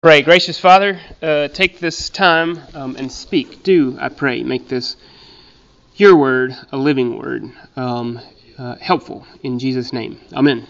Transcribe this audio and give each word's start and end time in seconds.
Pray, 0.00 0.22
gracious 0.22 0.60
Father, 0.60 1.00
uh, 1.20 1.48
take 1.48 1.80
this 1.80 2.08
time 2.08 2.60
um, 2.72 2.94
and 2.94 3.10
speak. 3.10 3.64
Do, 3.64 3.98
I 4.00 4.10
pray, 4.10 4.44
make 4.44 4.68
this 4.68 4.94
your 5.96 6.14
word 6.14 6.56
a 6.70 6.76
living 6.76 7.18
word, 7.18 7.50
um, 7.74 8.20
uh, 8.56 8.76
helpful 8.76 9.26
in 9.42 9.58
Jesus' 9.58 9.92
name. 9.92 10.20
Amen. 10.32 10.68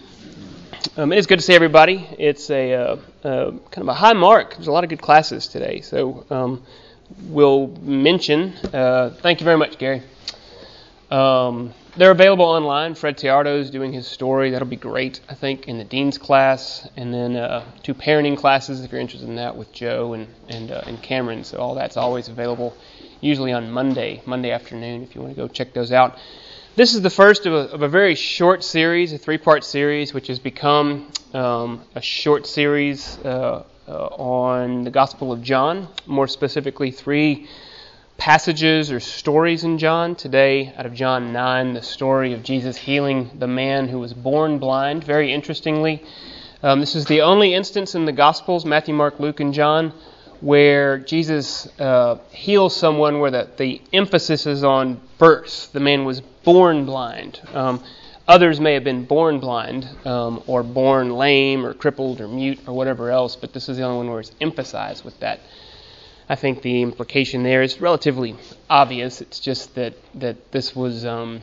Um, 0.97 1.13
it 1.13 1.19
is 1.19 1.27
good 1.27 1.37
to 1.37 1.45
see 1.45 1.53
everybody. 1.53 2.09
It's 2.17 2.49
a 2.49 2.73
uh, 2.73 2.95
uh 3.23 3.51
kind 3.69 3.87
of 3.87 3.89
a 3.89 3.93
high 3.93 4.13
mark. 4.13 4.55
There's 4.55 4.65
a 4.65 4.71
lot 4.71 4.83
of 4.83 4.89
good 4.89 5.03
classes 5.03 5.45
today, 5.45 5.81
so 5.81 6.25
um, 6.31 6.63
we'll 7.25 7.67
mention. 7.83 8.53
Uh, 8.73 9.11
thank 9.21 9.41
you 9.41 9.45
very 9.45 9.57
much, 9.57 9.77
Gary. 9.77 10.01
They're 11.99 12.11
available 12.11 12.45
online. 12.45 12.95
Fred 12.95 13.17
Tiardo 13.17 13.59
is 13.59 13.69
doing 13.69 13.91
his 13.91 14.07
story. 14.07 14.51
That'll 14.51 14.69
be 14.69 14.77
great, 14.77 15.19
I 15.27 15.33
think, 15.33 15.67
in 15.67 15.77
the 15.77 15.83
dean's 15.83 16.17
class, 16.17 16.87
and 16.95 17.13
then 17.13 17.35
uh, 17.35 17.65
two 17.83 17.93
parenting 17.93 18.37
classes 18.37 18.85
if 18.85 18.93
you're 18.93 19.01
interested 19.01 19.27
in 19.27 19.35
that 19.35 19.57
with 19.57 19.73
Joe 19.73 20.13
and 20.13 20.29
and 20.47 20.71
uh, 20.71 20.81
and 20.85 21.01
Cameron. 21.03 21.43
So 21.43 21.57
all 21.57 21.75
that's 21.75 21.97
always 21.97 22.29
available, 22.29 22.73
usually 23.19 23.51
on 23.51 23.69
Monday, 23.69 24.21
Monday 24.25 24.51
afternoon, 24.51 25.03
if 25.03 25.13
you 25.13 25.19
want 25.19 25.35
to 25.35 25.41
go 25.41 25.49
check 25.49 25.73
those 25.73 25.91
out. 25.91 26.17
This 26.77 26.93
is 26.93 27.01
the 27.01 27.09
first 27.09 27.45
of 27.45 27.51
a, 27.51 27.69
of 27.73 27.81
a 27.81 27.89
very 27.89 28.15
short 28.15 28.63
series, 28.63 29.11
a 29.11 29.17
three-part 29.17 29.65
series, 29.65 30.13
which 30.13 30.27
has 30.27 30.39
become 30.39 31.11
um, 31.33 31.81
a 31.95 32.01
short 32.01 32.47
series 32.47 33.17
uh, 33.25 33.65
uh 33.89 33.91
on 33.91 34.85
the 34.85 34.91
Gospel 34.91 35.33
of 35.33 35.43
John, 35.43 35.89
more 36.05 36.29
specifically 36.29 36.91
three 36.91 37.49
passages 38.19 38.91
or 38.91 38.99
stories 38.99 39.63
in 39.63 39.77
John. 39.77 40.13
Today, 40.13 40.73
out 40.77 40.85
of 40.85 40.93
John 40.93 41.31
9, 41.31 41.73
the 41.73 41.81
story 41.81 42.33
of 42.33 42.43
Jesus 42.43 42.75
healing 42.75 43.31
the 43.39 43.47
man 43.47 43.87
who 43.87 43.97
was 43.97 44.13
born 44.13 44.59
blind. 44.59 45.05
Very 45.05 45.33
interestingly, 45.33 46.03
um, 46.61 46.81
this 46.81 46.95
is 46.95 47.05
the 47.05 47.21
only 47.21 47.53
instance 47.53 47.95
in 47.95 48.03
the 48.03 48.11
Gospels, 48.11 48.65
Matthew, 48.65 48.93
Mark, 48.93 49.21
Luke, 49.21 49.39
and 49.39 49.53
John, 49.53 49.93
where 50.41 50.99
Jesus 50.99 51.67
uh, 51.79 52.19
heals 52.29 52.75
someone 52.75 53.19
where 53.19 53.31
the, 53.31 53.47
the 53.55 53.81
emphasis 53.93 54.45
is 54.45 54.65
on 54.65 54.99
birth. 55.17 55.71
The 55.71 55.79
man 55.79 56.03
was 56.03 56.19
born 56.19 56.85
blind. 56.85 57.39
Um, 57.53 57.81
others 58.27 58.59
may 58.59 58.73
have 58.73 58.83
been 58.83 59.05
born 59.05 59.39
blind, 59.39 59.87
um, 60.03 60.43
or 60.45 60.61
born 60.61 61.11
lame, 61.11 61.65
or 61.65 61.73
crippled, 61.73 62.19
or 62.19 62.27
mute, 62.27 62.59
or 62.67 62.73
whatever 62.73 63.11
else, 63.11 63.37
but 63.37 63.53
this 63.53 63.69
is 63.69 63.77
the 63.77 63.83
only 63.83 63.97
one 63.99 64.09
where 64.09 64.19
it's 64.19 64.33
emphasized 64.41 65.05
with 65.05 65.17
that 65.21 65.39
I 66.29 66.35
think 66.35 66.61
the 66.61 66.83
implication 66.83 67.41
there 67.41 67.63
is 67.63 67.81
relatively 67.81 68.35
obvious. 68.69 69.19
It's 69.19 69.39
just 69.39 69.73
that 69.75 69.95
that 70.19 70.51
this 70.51 70.75
was 70.75 71.03
um, 71.03 71.41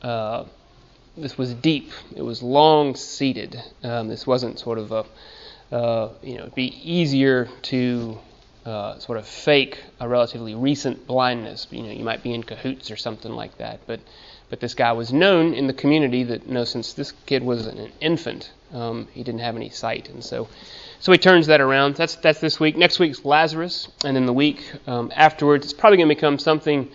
uh, 0.00 0.44
this 1.16 1.36
was 1.36 1.52
deep. 1.54 1.90
It 2.14 2.22
was 2.22 2.40
long 2.40 2.94
seated. 2.94 3.60
Um, 3.82 4.06
this 4.08 4.24
wasn't 4.24 4.60
sort 4.60 4.78
of 4.78 4.92
a 4.92 5.04
uh, 5.74 6.12
you 6.22 6.36
know 6.36 6.42
it'd 6.42 6.54
be 6.54 6.72
easier 6.88 7.48
to 7.62 8.18
uh, 8.66 8.98
sort 8.98 9.18
of 9.18 9.26
fake 9.26 9.82
a 10.00 10.08
relatively 10.08 10.54
recent 10.54 11.06
blindness. 11.06 11.66
You 11.70 11.82
know 11.82 11.90
you 11.90 12.04
might 12.04 12.22
be 12.22 12.34
in 12.34 12.42
cahoots 12.42 12.90
or 12.90 12.96
something 12.96 13.32
like 13.32 13.56
that. 13.58 13.80
But 13.86 14.00
but 14.50 14.60
this 14.60 14.74
guy 14.74 14.92
was 14.92 15.12
known 15.12 15.54
in 15.54 15.66
the 15.66 15.72
community 15.72 16.24
that 16.24 16.48
no 16.48 16.64
since 16.64 16.92
this 16.92 17.12
kid 17.26 17.42
was 17.42 17.66
an 17.66 17.92
infant, 18.00 18.52
um, 18.72 19.08
he 19.12 19.22
didn't 19.22 19.40
have 19.40 19.56
any 19.56 19.70
sight, 19.70 20.08
and 20.08 20.22
so 20.24 20.48
so 20.98 21.12
he 21.12 21.18
turns 21.18 21.46
that 21.46 21.60
around. 21.60 21.96
That's 21.96 22.16
that's 22.16 22.40
this 22.40 22.58
week. 22.58 22.76
Next 22.76 22.98
week's 22.98 23.24
Lazarus, 23.24 23.88
and 24.04 24.16
then 24.16 24.26
the 24.26 24.32
week 24.32 24.72
um, 24.86 25.12
afterwards, 25.14 25.64
it's 25.64 25.72
probably 25.72 25.98
going 25.98 26.08
to 26.08 26.14
become 26.14 26.38
something 26.38 26.88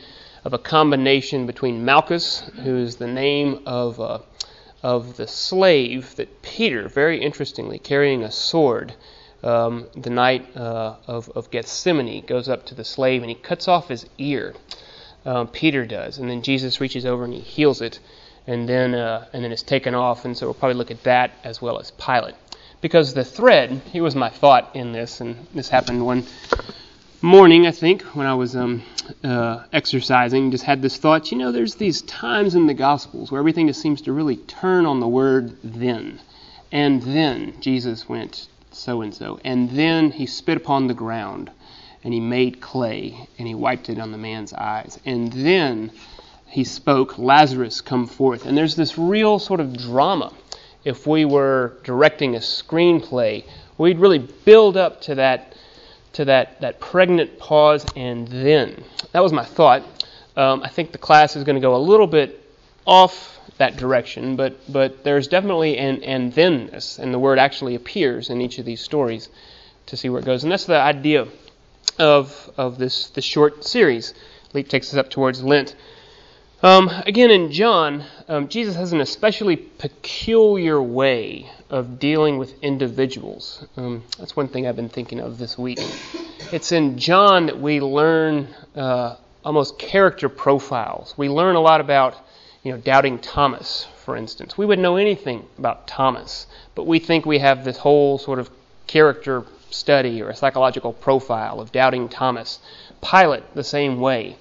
of 0.44 0.53
a 0.53 0.58
combination 0.58 1.45
between 1.45 1.86
Malchus, 1.86 2.39
who 2.64 2.77
is 2.77 2.95
the 2.95 3.08
name 3.08 3.64
of 3.66 3.99
uh, 3.99 4.19
of 4.83 5.17
the 5.17 5.27
slave 5.27 6.16
that 6.16 6.42
Peter, 6.42 6.89
very 6.89 7.22
interestingly, 7.22 7.77
carrying 7.77 8.23
a 8.23 8.31
sword, 8.31 8.94
um, 9.44 9.88
the 9.95 10.09
night 10.09 10.56
uh, 10.56 10.95
of 11.08 11.30
of 11.30 11.52
Gethsemane, 11.52 12.25
goes 12.25 12.50
up 12.50 12.66
to 12.67 12.75
the 12.75 12.84
slave 12.84 13.22
and 13.22 13.30
he 13.30 13.36
cuts 13.36 13.67
off 13.67 13.89
his 13.89 14.06
ear. 14.17 14.53
Um, 15.25 15.48
Peter 15.48 15.86
does, 15.86 16.17
and 16.17 16.30
then 16.30 16.42
Jesus 16.42 16.81
reaches 16.81 17.06
over 17.06 17.23
and 17.23 17.33
he 17.33 17.39
heals 17.39 17.81
it, 17.81 18.00
and 18.48 18.67
then 18.67 18.95
uh, 18.95 19.27
and 19.33 19.43
then 19.43 19.52
it's 19.52 19.64
taken 19.64 19.93
off. 19.95 20.26
And 20.26 20.38
so 20.38 20.48
we'll 20.48 20.54
probably 20.55 20.77
look 20.77 20.92
at 20.92 21.04
that 21.04 21.32
as 21.43 21.61
well 21.61 21.80
as 21.80 21.92
Pilate 21.92 22.36
because 22.82 23.14
the 23.14 23.23
thread, 23.23 23.82
here 23.92 24.04
was 24.04 24.16
my 24.16 24.30
thought 24.30 24.76
in 24.76 24.92
this, 24.92 25.21
and 25.21 25.48
this 25.54 25.70
happened 25.70 26.04
one 26.05 26.26
morning, 27.21 27.67
I 27.67 27.71
think, 27.71 28.02
when 28.16 28.26
I 28.26 28.33
was 28.33 28.55
um, 28.55 28.82
uh, 29.23 29.64
exercising, 29.71 30.49
just 30.49 30.64
had 30.64 30.82
this 30.82 30.98
thought, 30.98 31.32
you 31.32 31.37
know, 31.37 31.52
there's 31.52 31.76
these 31.76 32.02
times 32.02 32.55
in 32.55 32.66
the 32.66 32.73
Gospels 32.73 33.32
where 33.32 33.39
everything 33.39 33.67
just 33.67 33.82
seems 33.82 34.02
to 34.02 34.11
really 34.11 34.37
turn 34.37 34.87
on 34.87 34.99
the 34.99 35.08
word 35.08 35.55
then. 35.64 36.20
And 36.71 37.04
then 37.04 37.54
Jesus 37.61 38.10
went 38.10 38.48
so 38.71 39.02
and 39.02 39.14
so. 39.14 39.39
And 39.43 39.70
then 39.70 40.11
he 40.11 40.26
spit 40.26 40.58
upon 40.58 40.87
the 40.87 40.93
ground 40.93 41.52
and 42.04 42.14
he 42.14 42.20
made 42.20 42.61
clay 42.61 43.27
and 43.37 43.48
he 43.48 43.55
wiped 43.55 43.89
it 43.89 43.99
on 43.99 44.11
the 44.11 44.17
man's 44.17 44.54
eyes. 44.54 44.99
And 45.05 45.32
then 45.32 45.92
he 46.48 46.64
spoke, 46.64 47.17
Lazarus, 47.17 47.81
come 47.81 48.08
forth. 48.08 48.45
And 48.45 48.58
there's 48.58 48.76
this 48.76 48.98
real 48.98 49.39
sort 49.39 49.60
of 49.60 49.77
drama 49.77 50.33
if 50.83 51.05
we 51.05 51.26
were 51.26 51.73
directing 51.83 52.36
a 52.36 52.39
screenplay, 52.39 53.43
we'd 53.77 53.99
really 53.99 54.20
build 54.20 54.77
up 54.77 55.02
to 55.02 55.15
that 55.15 55.54
to 56.14 56.26
that, 56.26 56.60
that 56.60 56.80
pregnant 56.81 57.39
pause 57.39 57.86
and 57.95 58.27
then. 58.27 58.83
That 59.14 59.23
was 59.23 59.31
my 59.31 59.45
thought. 59.45 59.83
Um, 60.36 60.61
I 60.61 60.67
think 60.67 60.92
the 60.92 60.98
class 60.98 61.37
is 61.37 61.45
going 61.45 61.55
to 61.55 61.61
go 61.61 61.73
a 61.73 61.80
little 61.80 62.08
bit 62.08 62.45
off 62.86 63.39
that 63.61 63.77
direction, 63.77 64.36
but 64.36 64.54
but 64.72 65.04
there's 65.04 65.27
definitely 65.27 65.77
an 65.77 66.04
and 66.04 66.33
thenness, 66.33 66.99
and 66.99 67.14
the 67.14 67.20
word 67.20 67.39
actually 67.39 67.76
appears 67.76 68.30
in 68.30 68.42
each 68.42 68.60
of 68.60 68.66
these 68.66 68.82
stories 68.82 69.30
to 69.86 69.95
see 69.95 70.10
where 70.10 70.20
it 70.20 70.26
goes, 70.26 70.44
and 70.44 70.52
that's 70.52 70.66
the 70.66 70.82
idea 70.82 71.27
of 71.99 72.52
of 72.58 72.77
this 72.77 73.10
this 73.10 73.26
short 73.26 73.64
series. 73.64 74.14
Leap 74.54 74.67
takes 74.67 74.89
us 74.92 74.98
up 74.98 75.10
towards 75.10 75.44
Lent. 75.44 75.76
Um, 76.64 76.89
again, 77.08 77.32
in 77.32 77.52
John, 77.52 78.04
um, 78.27 78.48
Jesus 78.48 78.76
has 78.76 78.94
an 78.94 79.02
especially 79.02 79.55
peculiar 79.55 80.82
way 80.82 81.49
of 81.70 81.98
dealing 81.98 82.38
with 82.38 82.54
individuals. 82.61 83.66
Um, 83.78 84.04
that's 84.20 84.36
one 84.36 84.48
thing 84.48 84.67
I've 84.67 84.76
been 84.76 84.89
thinking 84.89 85.20
of 85.20 85.39
this 85.39 85.58
week. 85.58 85.80
It's 86.52 86.72
in 86.72 86.99
John 86.99 87.48
that 87.48 87.60
we 87.60 87.80
learn 87.80 88.48
uh, 88.76 89.16
almost 89.43 89.80
character 89.80 90.30
profiles. 90.30 91.16
We 91.17 91.30
learn 91.30 91.55
a 91.55 91.61
lot 91.61 91.82
about, 91.82 92.14
you 92.64 92.72
know, 92.72 92.77
doubting 92.77 93.17
Thomas, 93.20 93.88
for 94.05 94.16
instance. 94.16 94.58
We 94.58 94.66
wouldn't 94.66 94.83
know 94.83 94.98
anything 94.98 95.45
about 95.58 95.88
Thomas, 95.88 96.45
but 96.76 96.86
we 96.86 96.99
think 96.99 97.26
we 97.26 97.39
have 97.39 97.64
this 97.64 97.77
whole 97.77 98.17
sort 98.17 98.39
of 98.39 98.49
character 98.88 99.44
study 99.72 100.22
or 100.22 100.30
a 100.30 100.36
psychological 100.36 100.94
profile 100.94 101.60
of 101.60 101.72
doubting 101.72 102.10
Thomas. 102.10 102.60
Pilate, 103.02 103.55
the 103.55 103.64
same 103.64 103.99
way. 103.99 104.36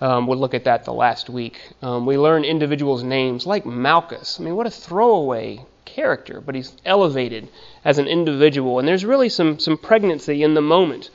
Um, 0.00 0.26
we'll 0.26 0.38
look 0.38 0.54
at 0.54 0.64
that 0.64 0.84
the 0.84 0.92
last 0.92 1.30
week. 1.30 1.58
Um, 1.82 2.06
we 2.06 2.18
learn 2.18 2.44
individuals' 2.44 3.02
names 3.02 3.46
like 3.46 3.64
Malchus. 3.64 4.38
I 4.38 4.44
mean, 4.44 4.56
what 4.56 4.66
a 4.66 4.70
throwaway 4.70 5.64
character, 5.84 6.40
but 6.40 6.54
he's 6.54 6.72
elevated 6.84 7.48
as 7.84 7.98
an 7.98 8.06
individual. 8.06 8.78
And 8.78 8.86
there's 8.86 9.04
really 9.04 9.28
some, 9.28 9.58
some 9.58 9.78
pregnancy 9.78 10.42
in 10.42 10.54
the 10.54 10.60
moment 10.60 11.10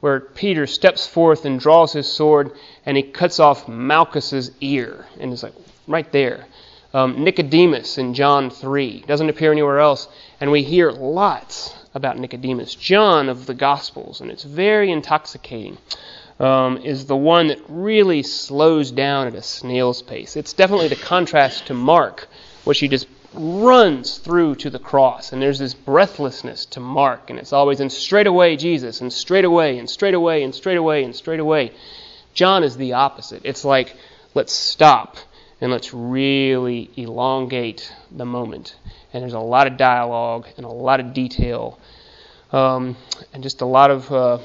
where 0.00 0.20
Peter 0.20 0.66
steps 0.66 1.06
forth 1.06 1.44
and 1.44 1.58
draws 1.58 1.92
his 1.92 2.06
sword 2.06 2.52
and 2.84 2.96
he 2.96 3.02
cuts 3.02 3.40
off 3.40 3.68
Malchus's 3.68 4.50
ear. 4.60 5.06
And 5.18 5.32
it's 5.32 5.42
like 5.42 5.54
right 5.86 6.10
there. 6.12 6.46
Um, 6.92 7.24
Nicodemus 7.24 7.98
in 7.98 8.14
John 8.14 8.50
3 8.50 9.04
doesn't 9.06 9.28
appear 9.28 9.50
anywhere 9.50 9.80
else. 9.80 10.08
And 10.40 10.50
we 10.50 10.62
hear 10.62 10.92
lots 10.92 11.74
about 11.94 12.18
Nicodemus. 12.18 12.74
John 12.74 13.28
of 13.28 13.46
the 13.46 13.54
Gospels, 13.54 14.20
and 14.20 14.30
it's 14.30 14.44
very 14.44 14.90
intoxicating 14.90 15.78
um, 16.40 16.78
is 16.78 17.06
the 17.06 17.16
one 17.16 17.48
that 17.48 17.60
really 17.68 18.22
slows 18.22 18.90
down 18.90 19.26
at 19.26 19.34
a 19.34 19.42
snail's 19.42 20.02
pace. 20.02 20.36
It's 20.36 20.52
definitely 20.52 20.88
the 20.88 20.96
contrast 20.96 21.66
to 21.66 21.74
Mark, 21.74 22.28
which 22.64 22.80
he 22.80 22.88
just 22.88 23.06
runs 23.32 24.18
through 24.18 24.56
to 24.56 24.70
the 24.70 24.78
cross. 24.78 25.32
And 25.32 25.40
there's 25.40 25.58
this 25.58 25.74
breathlessness 25.74 26.66
to 26.66 26.80
Mark, 26.80 27.30
and 27.30 27.38
it's 27.38 27.52
always 27.52 27.80
in 27.80 27.90
straight 27.90 28.26
away 28.26 28.56
Jesus, 28.56 29.00
and 29.00 29.12
straight 29.12 29.44
away, 29.44 29.78
and 29.78 29.88
straight 29.88 30.14
away, 30.14 30.42
and 30.42 30.54
straight 30.54 30.76
away, 30.76 31.04
and 31.04 31.14
straight 31.14 31.40
away. 31.40 31.72
John 32.32 32.64
is 32.64 32.76
the 32.76 32.94
opposite. 32.94 33.42
It's 33.44 33.64
like, 33.64 33.96
let's 34.34 34.52
stop 34.52 35.18
and 35.64 35.72
let's 35.72 35.92
really 35.92 36.90
elongate 36.96 37.92
the 38.12 38.24
moment. 38.24 38.76
And 39.12 39.22
there's 39.22 39.32
a 39.32 39.40
lot 39.40 39.66
of 39.66 39.76
dialogue 39.76 40.46
and 40.56 40.64
a 40.64 40.68
lot 40.68 41.00
of 41.00 41.12
detail, 41.12 41.80
um, 42.52 42.96
and 43.32 43.42
just 43.42 43.60
a 43.62 43.66
lot 43.66 43.90
of 43.90 44.12
uh, 44.12 44.38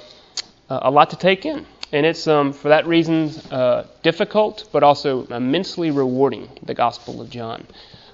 a 0.69 0.89
lot 0.89 1.11
to 1.11 1.15
take 1.15 1.45
in 1.45 1.65
and 1.91 2.05
it's 2.05 2.27
um, 2.27 2.53
for 2.53 2.69
that 2.69 2.85
reason 2.87 3.29
uh, 3.51 3.85
difficult, 4.03 4.69
but 4.71 4.83
also 4.83 5.25
immensely 5.27 5.91
rewarding. 5.91 6.49
The 6.63 6.73
Gospel 6.73 7.21
of 7.21 7.29
John. 7.29 7.65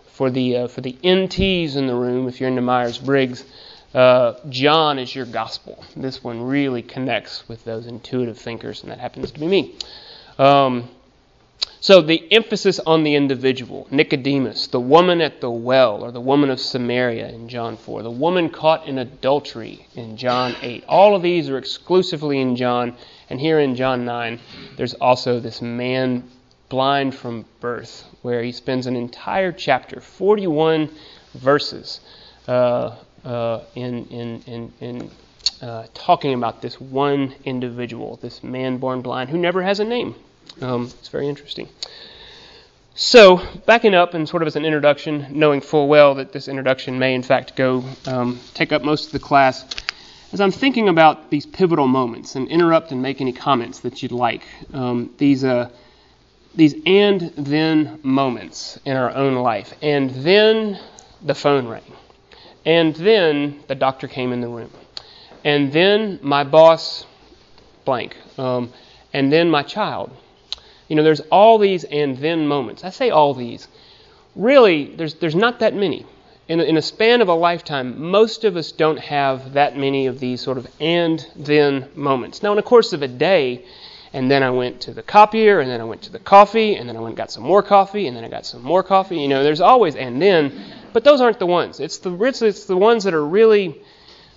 For 0.08 0.30
the 0.30 0.58
uh, 0.58 0.68
for 0.68 0.80
the 0.80 0.94
NTs 0.94 1.76
in 1.76 1.88
the 1.88 1.96
room, 1.96 2.30
if 2.30 2.40
you're 2.40 2.48
into 2.48 2.62
Myers 2.62 2.98
Briggs, 2.98 3.44
uh, 3.94 4.36
John 4.48 4.98
is 4.98 5.14
your 5.14 5.26
gospel. 5.26 5.84
This 5.96 6.24
one 6.24 6.42
really 6.42 6.82
connects 6.82 7.48
with 7.50 7.66
those 7.66 7.86
intuitive 7.86 8.38
thinkers, 8.38 8.82
and 8.82 8.92
that 8.92 9.00
happens 9.00 9.32
to 9.32 9.40
be 9.42 9.48
me. 9.48 9.76
Um, 10.40 10.90
So 11.86 12.02
the 12.02 12.26
emphasis 12.32 12.80
on 12.80 13.04
the 13.04 13.14
individual, 13.14 13.88
Nicodemus, 13.92 14.66
the 14.66 14.80
woman 14.80 15.22
at 15.22 15.40
the 15.40 15.52
well, 15.52 16.04
or 16.04 16.12
the 16.12 16.20
woman 16.20 16.50
of 16.50 16.60
Samaria 16.60 17.30
in 17.30 17.48
John 17.48 17.78
4, 17.78 18.02
the 18.02 18.10
woman 18.10 18.50
caught 18.50 18.88
in 18.88 18.98
adultery 18.98 19.86
in 19.94 20.18
John 20.18 20.56
8, 20.64 20.84
all 20.88 21.16
of 21.16 21.22
these 21.22 21.48
are 21.48 21.60
exclusively 21.60 22.42
in 22.42 22.56
John. 22.56 22.96
And 23.30 23.40
here 23.40 23.60
in 23.60 23.76
John 23.76 24.04
9, 24.04 24.40
there's 24.78 24.96
also 24.96 25.40
this 25.40 25.62
man 25.62 26.24
blind 26.70 27.14
from 27.14 27.46
birth, 27.60 28.04
where 28.24 28.42
he 28.42 28.52
spends 28.52 28.88
an 28.88 28.96
entire 28.96 29.52
chapter, 29.52 30.02
41 30.02 30.90
verses, 31.36 32.00
uh, 32.48 32.96
uh, 33.24 33.62
in, 33.76 34.06
in, 34.08 34.42
in, 34.48 34.74
in 34.82 35.12
uh, 35.62 35.86
talking 35.94 36.34
about 36.34 36.64
this 36.64 36.82
one 36.82 37.36
individual, 37.46 38.18
this 38.24 38.44
man 38.44 38.78
born 38.78 39.02
blind, 39.02 39.30
who 39.30 39.38
never 39.38 39.62
has 39.62 39.80
a 39.80 39.86
name. 39.86 40.16
Um, 40.62 40.86
it's 41.00 41.10
very 41.10 41.28
interesting. 41.28 41.70
So, 42.98 43.42
backing 43.66 43.94
up 43.94 44.14
and 44.14 44.28
sort 44.28 44.42
of 44.42 44.48
as 44.48 44.56
an 44.56 44.64
introduction, 44.64 45.28
knowing 45.32 45.60
full 45.60 45.90
well 45.90 46.16
that 46.16 46.32
this 46.32 46.48
introduction 46.48 46.98
may 46.98 47.14
in 47.14 47.24
fact 47.24 47.58
go 47.58 47.84
um, 48.08 48.40
take 48.54 48.72
up 48.72 48.84
most 48.84 49.08
of 49.08 49.12
the 49.12 49.20
class, 49.20 49.66
as 50.32 50.40
I'm 50.40 50.52
thinking 50.52 50.88
about 50.88 51.30
these 51.30 51.46
pivotal 51.46 51.88
moments 51.88 52.36
and 52.36 52.48
interrupt 52.48 52.94
and 52.94 53.02
make 53.02 53.20
any 53.20 53.34
comments 53.34 53.82
that 53.82 54.02
you'd 54.02 54.14
like, 54.14 54.44
um, 54.74 55.14
these 55.18 55.44
uh, 55.44 55.70
these 56.56 56.74
and 56.86 57.34
then 57.36 58.00
moments 58.02 58.80
in 58.86 58.96
our 58.96 59.14
own 59.14 59.36
life, 59.36 59.74
and 59.82 60.12
then 60.12 60.80
the 61.22 61.36
phone 61.36 61.68
rang, 61.68 61.94
and 62.66 62.96
then 62.96 63.60
the 63.68 63.76
doctor 63.76 64.08
came 64.08 64.32
in 64.32 64.40
the 64.40 64.48
room, 64.48 64.72
and 65.44 65.74
then 65.74 66.18
my 66.22 66.46
boss 66.46 67.06
blank, 67.84 68.16
um, 68.38 68.72
and 69.12 69.34
then 69.34 69.50
my 69.50 69.64
child 69.64 70.16
you 70.88 70.96
know, 70.96 71.04
there's 71.04 71.22
all 71.32 71.58
these 71.58 71.84
and 71.84 72.18
then 72.18 72.48
moments. 72.48 72.84
I 72.84 72.90
say 72.90 73.10
all 73.10 73.34
these. 73.34 73.68
Really, 74.36 74.96
there's, 74.96 75.16
there's 75.16 75.36
not 75.36 75.60
that 75.60 75.74
many. 75.74 76.06
In 76.48 76.60
a, 76.60 76.64
in 76.64 76.78
a 76.78 76.82
span 76.82 77.22
of 77.22 77.28
a 77.28 77.34
lifetime, 77.34 78.10
most 78.12 78.44
of 78.44 78.56
us 78.56 78.72
don't 78.72 79.00
have 79.00 79.54
that 79.54 79.78
many 79.78 80.06
of 80.06 80.20
these 80.20 80.42
sort 80.42 80.58
of 80.58 80.68
and 80.80 81.26
then 81.36 81.90
moments. 81.96 82.44
Now, 82.44 82.52
in 82.52 82.58
the 82.58 82.62
course 82.62 82.94
of 82.94 83.02
a 83.02 83.08
day, 83.08 83.66
and 84.14 84.30
then 84.30 84.44
I 84.44 84.52
went 84.52 84.82
to 84.82 84.94
the 84.94 85.02
copier, 85.02 85.60
and 85.60 85.70
then 85.70 85.82
I 85.82 85.86
went 85.86 86.04
to 86.04 86.12
the 86.12 86.20
coffee, 86.20 86.76
and 86.76 86.88
then 86.88 86.96
I 86.96 87.00
went 87.00 87.12
and 87.12 87.18
got 87.18 87.32
some 87.32 87.44
more 87.44 87.64
coffee, 87.64 88.08
and 88.08 88.16
then 88.16 88.24
I 88.24 88.30
got 88.30 88.46
some 88.46 88.62
more 88.62 88.84
coffee. 88.84 89.20
You 89.20 89.28
know, 89.28 89.44
there's 89.44 89.60
always 89.60 89.96
and 89.96 90.22
then, 90.22 90.54
but 90.94 91.04
those 91.04 91.20
aren't 91.20 91.40
the 91.40 91.48
ones. 91.48 91.80
It's 91.80 91.98
the 91.98 92.14
it's 92.24 92.66
the 92.66 92.78
ones 92.78 93.06
that 93.06 93.14
are 93.14 93.26
really 93.26 93.82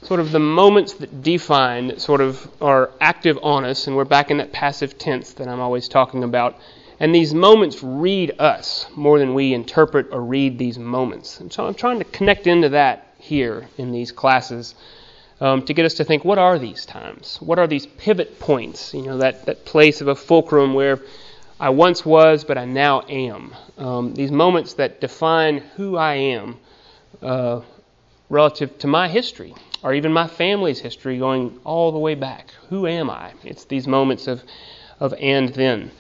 sort 0.03 0.21
of 0.21 0.33
the 0.33 0.39
moments 0.39 0.95
that 0.95 1.23
define, 1.23 1.89
that 1.89 2.01
sort 2.01 2.21
of 2.21 2.49
are 2.61 2.91
active 3.01 3.39
on 3.43 3.65
us, 3.65 3.87
and 3.87 3.97
we're 3.97 4.05
back 4.05 4.31
in 4.31 4.39
that 4.39 4.53
passive 4.53 4.99
tense 4.99 5.33
that 5.35 5.49
I'm 5.49 5.61
always 5.61 5.89
talking 5.89 6.23
about. 6.23 6.57
And 7.01 7.15
these 7.15 7.35
moments 7.35 7.83
read 7.83 8.35
us 8.39 8.87
more 8.97 9.19
than 9.19 9.35
we 9.35 9.55
interpret 9.55 10.09
or 10.11 10.21
read 10.21 10.59
these 10.59 10.79
moments. 10.79 11.41
And 11.41 11.53
so 11.53 11.67
I'm 11.67 11.75
trying 11.75 11.99
to 11.99 12.05
connect 12.05 12.47
into 12.47 12.71
that 12.71 13.13
here 13.19 13.69
in 13.77 13.93
these 13.93 14.11
classes 14.11 14.75
um, 15.41 15.63
to 15.63 15.75
get 15.75 15.85
us 15.85 15.95
to 15.95 16.05
think 16.05 16.25
what 16.25 16.39
are 16.39 16.59
these 16.59 16.85
times? 16.85 17.39
What 17.41 17.59
are 17.59 17.67
these 17.67 17.87
pivot 17.87 18.41
points? 18.41 18.95
You 18.95 19.03
know, 19.03 19.19
that, 19.19 19.47
that 19.47 19.65
place 19.65 20.01
of 20.01 20.09
a 20.09 20.17
fulcrum 20.17 20.75
where 20.75 21.01
I 21.61 21.71
once 21.71 22.05
was, 22.05 22.45
but 22.45 22.59
I 22.59 22.65
now 22.65 23.03
am. 23.03 23.55
Um, 23.77 24.15
these 24.15 24.33
moments 24.33 24.75
that 24.75 25.01
define 25.01 25.59
who 25.77 25.97
I 25.97 26.15
am 26.15 26.57
uh, 27.23 27.61
relative 28.29 28.79
to 28.79 28.87
my 28.87 29.09
history 29.09 29.55
or 29.83 29.95
even 29.95 30.13
my 30.13 30.27
family's 30.27 30.81
history 30.81 31.19
going 31.19 31.59
all 31.65 31.93
the 31.93 31.99
way 31.99 32.15
back. 32.15 32.51
Who 32.69 32.87
am 32.87 33.11
I? 33.11 33.33
It's 33.45 33.65
these 33.65 33.87
moments 33.87 34.27
of, 34.27 34.43
of 35.01 35.15
and 35.21 35.49
then. 35.51 35.91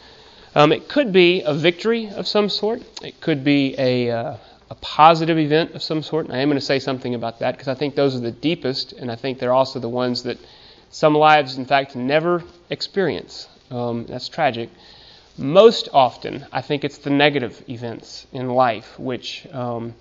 Um, 0.54 0.72
it 0.72 0.88
could 0.88 1.12
be 1.12 1.42
a 1.42 1.54
victory 1.54 2.10
of 2.10 2.26
some 2.26 2.48
sort. 2.48 2.82
It 3.02 3.20
could 3.20 3.44
be 3.44 3.74
a, 3.78 4.10
uh, 4.10 4.36
a 4.70 4.74
positive 4.76 5.38
event 5.38 5.74
of 5.74 5.82
some 5.82 6.02
sort. 6.02 6.26
And 6.26 6.34
I 6.34 6.38
am 6.38 6.48
going 6.48 6.58
to 6.58 6.64
say 6.64 6.78
something 6.78 7.14
about 7.14 7.38
that 7.40 7.52
because 7.52 7.68
I 7.68 7.74
think 7.74 7.94
those 7.94 8.16
are 8.16 8.20
the 8.20 8.32
deepest, 8.32 8.92
and 8.92 9.10
I 9.10 9.16
think 9.16 9.38
they're 9.38 9.52
also 9.52 9.78
the 9.78 9.88
ones 9.88 10.24
that 10.24 10.38
some 10.90 11.14
lives, 11.14 11.58
in 11.58 11.66
fact, 11.66 11.94
never 11.94 12.42
experience. 12.70 13.48
Um, 13.70 14.06
that's 14.06 14.28
tragic. 14.28 14.70
Most 15.36 15.88
often, 15.92 16.46
I 16.50 16.62
think 16.62 16.82
it's 16.82 16.98
the 16.98 17.10
negative 17.10 17.62
events 17.68 18.26
in 18.32 18.48
life 18.48 18.98
which 18.98 19.46
um, 19.52 19.94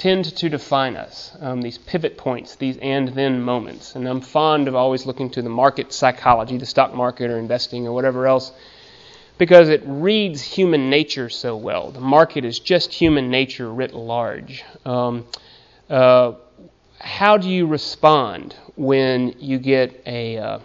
tend 0.00 0.24
to 0.24 0.48
define 0.48 0.96
us, 0.96 1.36
um, 1.40 1.60
these 1.60 1.76
pivot 1.76 2.16
points, 2.16 2.56
these 2.56 2.78
and 2.78 3.08
then 3.08 3.42
moments. 3.42 3.94
And 3.94 4.08
I'm 4.08 4.22
fond 4.22 4.66
of 4.66 4.74
always 4.74 5.04
looking 5.04 5.28
to 5.32 5.42
the 5.42 5.50
market 5.50 5.92
psychology, 5.92 6.56
the 6.56 6.64
stock 6.64 6.94
market 6.94 7.30
or 7.30 7.38
investing 7.38 7.86
or 7.86 7.92
whatever 7.92 8.26
else, 8.26 8.50
because 9.36 9.68
it 9.68 9.82
reads 9.84 10.40
human 10.40 10.88
nature 10.88 11.28
so 11.28 11.54
well. 11.54 11.90
The 11.90 12.00
market 12.00 12.46
is 12.46 12.58
just 12.58 12.94
human 12.94 13.30
nature 13.30 13.70
writ 13.70 13.92
large. 13.92 14.64
Um, 14.86 15.26
uh, 15.90 16.32
how 16.98 17.36
do 17.36 17.50
you 17.50 17.66
respond 17.66 18.56
when 18.76 19.34
you 19.38 19.58
get 19.58 20.02
a, 20.06 20.38
uh, 20.38 20.58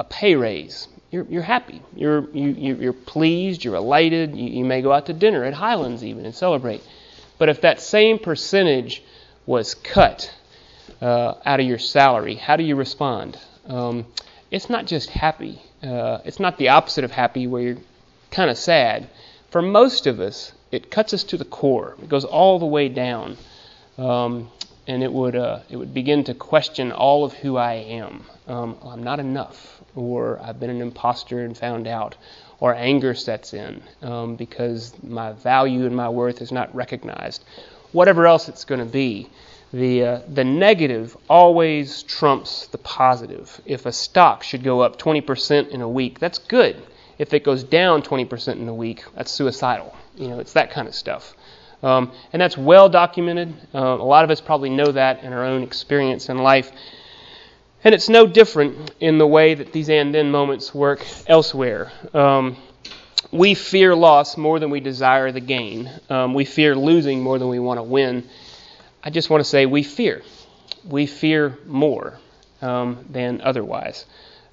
a 0.00 0.04
pay 0.04 0.34
raise? 0.34 0.88
You're, 1.12 1.26
you're 1.26 1.42
happy. 1.42 1.82
You're, 1.94 2.28
you, 2.30 2.74
you're 2.74 2.92
pleased. 2.92 3.64
You're 3.64 3.76
elated. 3.76 4.34
You, 4.34 4.48
you 4.48 4.64
may 4.64 4.82
go 4.82 4.90
out 4.90 5.06
to 5.06 5.12
dinner 5.12 5.44
at 5.44 5.54
Highlands 5.54 6.02
even 6.02 6.26
and 6.26 6.34
celebrate. 6.34 6.82
But 7.42 7.48
if 7.48 7.62
that 7.62 7.80
same 7.80 8.20
percentage 8.20 9.02
was 9.46 9.74
cut 9.74 10.32
uh, 11.00 11.34
out 11.44 11.58
of 11.58 11.66
your 11.66 11.80
salary, 11.80 12.36
how 12.36 12.54
do 12.54 12.62
you 12.62 12.76
respond? 12.76 13.36
Um, 13.66 14.06
it's 14.52 14.70
not 14.70 14.86
just 14.86 15.10
happy. 15.10 15.60
Uh, 15.82 16.18
it's 16.24 16.38
not 16.38 16.56
the 16.56 16.68
opposite 16.68 17.02
of 17.02 17.10
happy 17.10 17.48
where 17.48 17.62
you're 17.62 17.78
kind 18.30 18.48
of 18.48 18.56
sad. 18.56 19.08
For 19.50 19.60
most 19.60 20.06
of 20.06 20.20
us, 20.20 20.52
it 20.70 20.88
cuts 20.88 21.14
us 21.14 21.24
to 21.24 21.36
the 21.36 21.44
core. 21.44 21.96
It 22.00 22.08
goes 22.08 22.24
all 22.24 22.60
the 22.60 22.66
way 22.66 22.88
down, 22.88 23.36
um, 23.98 24.48
and 24.86 25.02
it 25.02 25.12
would 25.12 25.34
uh, 25.34 25.62
it 25.68 25.76
would 25.76 25.92
begin 25.92 26.22
to 26.22 26.34
question 26.34 26.92
all 26.92 27.24
of 27.24 27.32
who 27.32 27.56
I 27.56 27.72
am. 27.72 28.24
Um, 28.46 28.76
I'm 28.84 29.02
not 29.02 29.18
enough, 29.18 29.82
or 29.96 30.38
I've 30.40 30.60
been 30.60 30.70
an 30.70 30.80
imposter 30.80 31.44
and 31.44 31.58
found 31.58 31.88
out, 31.88 32.14
or 32.62 32.76
anger 32.76 33.12
sets 33.12 33.54
in 33.54 33.82
um, 34.02 34.36
because 34.36 34.94
my 35.02 35.32
value 35.32 35.84
and 35.84 35.96
my 35.96 36.08
worth 36.08 36.40
is 36.40 36.52
not 36.52 36.72
recognized. 36.72 37.42
Whatever 37.90 38.24
else 38.24 38.48
it's 38.48 38.64
going 38.64 38.78
to 38.78 38.86
be, 38.86 39.28
the, 39.72 40.04
uh, 40.04 40.20
the 40.28 40.44
negative 40.44 41.16
always 41.28 42.04
trumps 42.04 42.68
the 42.68 42.78
positive. 42.78 43.60
If 43.66 43.84
a 43.84 43.90
stock 43.90 44.44
should 44.44 44.62
go 44.62 44.80
up 44.80 44.96
20% 44.96 45.70
in 45.70 45.80
a 45.80 45.88
week, 45.88 46.20
that's 46.20 46.38
good. 46.38 46.80
If 47.18 47.34
it 47.34 47.42
goes 47.42 47.64
down 47.64 48.02
20% 48.02 48.52
in 48.52 48.68
a 48.68 48.74
week, 48.74 49.02
that's 49.16 49.32
suicidal. 49.32 49.96
You 50.14 50.28
know, 50.28 50.38
it's 50.38 50.52
that 50.52 50.70
kind 50.70 50.86
of 50.86 50.94
stuff. 50.94 51.34
Um, 51.82 52.12
and 52.32 52.40
that's 52.40 52.56
well 52.56 52.88
documented. 52.88 53.52
Uh, 53.74 53.80
a 53.80 54.06
lot 54.06 54.22
of 54.22 54.30
us 54.30 54.40
probably 54.40 54.70
know 54.70 54.92
that 54.92 55.24
in 55.24 55.32
our 55.32 55.44
own 55.44 55.64
experience 55.64 56.28
in 56.28 56.38
life. 56.38 56.70
And 57.84 57.94
it's 57.94 58.08
no 58.08 58.26
different 58.26 58.92
in 59.00 59.18
the 59.18 59.26
way 59.26 59.54
that 59.54 59.72
these 59.72 59.90
and 59.90 60.14
then 60.14 60.30
moments 60.30 60.72
work 60.72 61.04
elsewhere. 61.26 61.90
Um, 62.14 62.56
we 63.32 63.54
fear 63.54 63.96
loss 63.96 64.36
more 64.36 64.60
than 64.60 64.70
we 64.70 64.80
desire 64.80 65.32
the 65.32 65.40
gain. 65.40 65.90
Um, 66.08 66.34
we 66.34 66.44
fear 66.44 66.76
losing 66.76 67.22
more 67.22 67.38
than 67.38 67.48
we 67.48 67.58
want 67.58 67.78
to 67.78 67.82
win. 67.82 68.28
I 69.02 69.10
just 69.10 69.30
want 69.30 69.40
to 69.40 69.48
say 69.48 69.66
we 69.66 69.82
fear. 69.82 70.22
We 70.84 71.06
fear 71.06 71.58
more 71.66 72.18
um, 72.60 73.04
than 73.10 73.40
otherwise. 73.40 74.06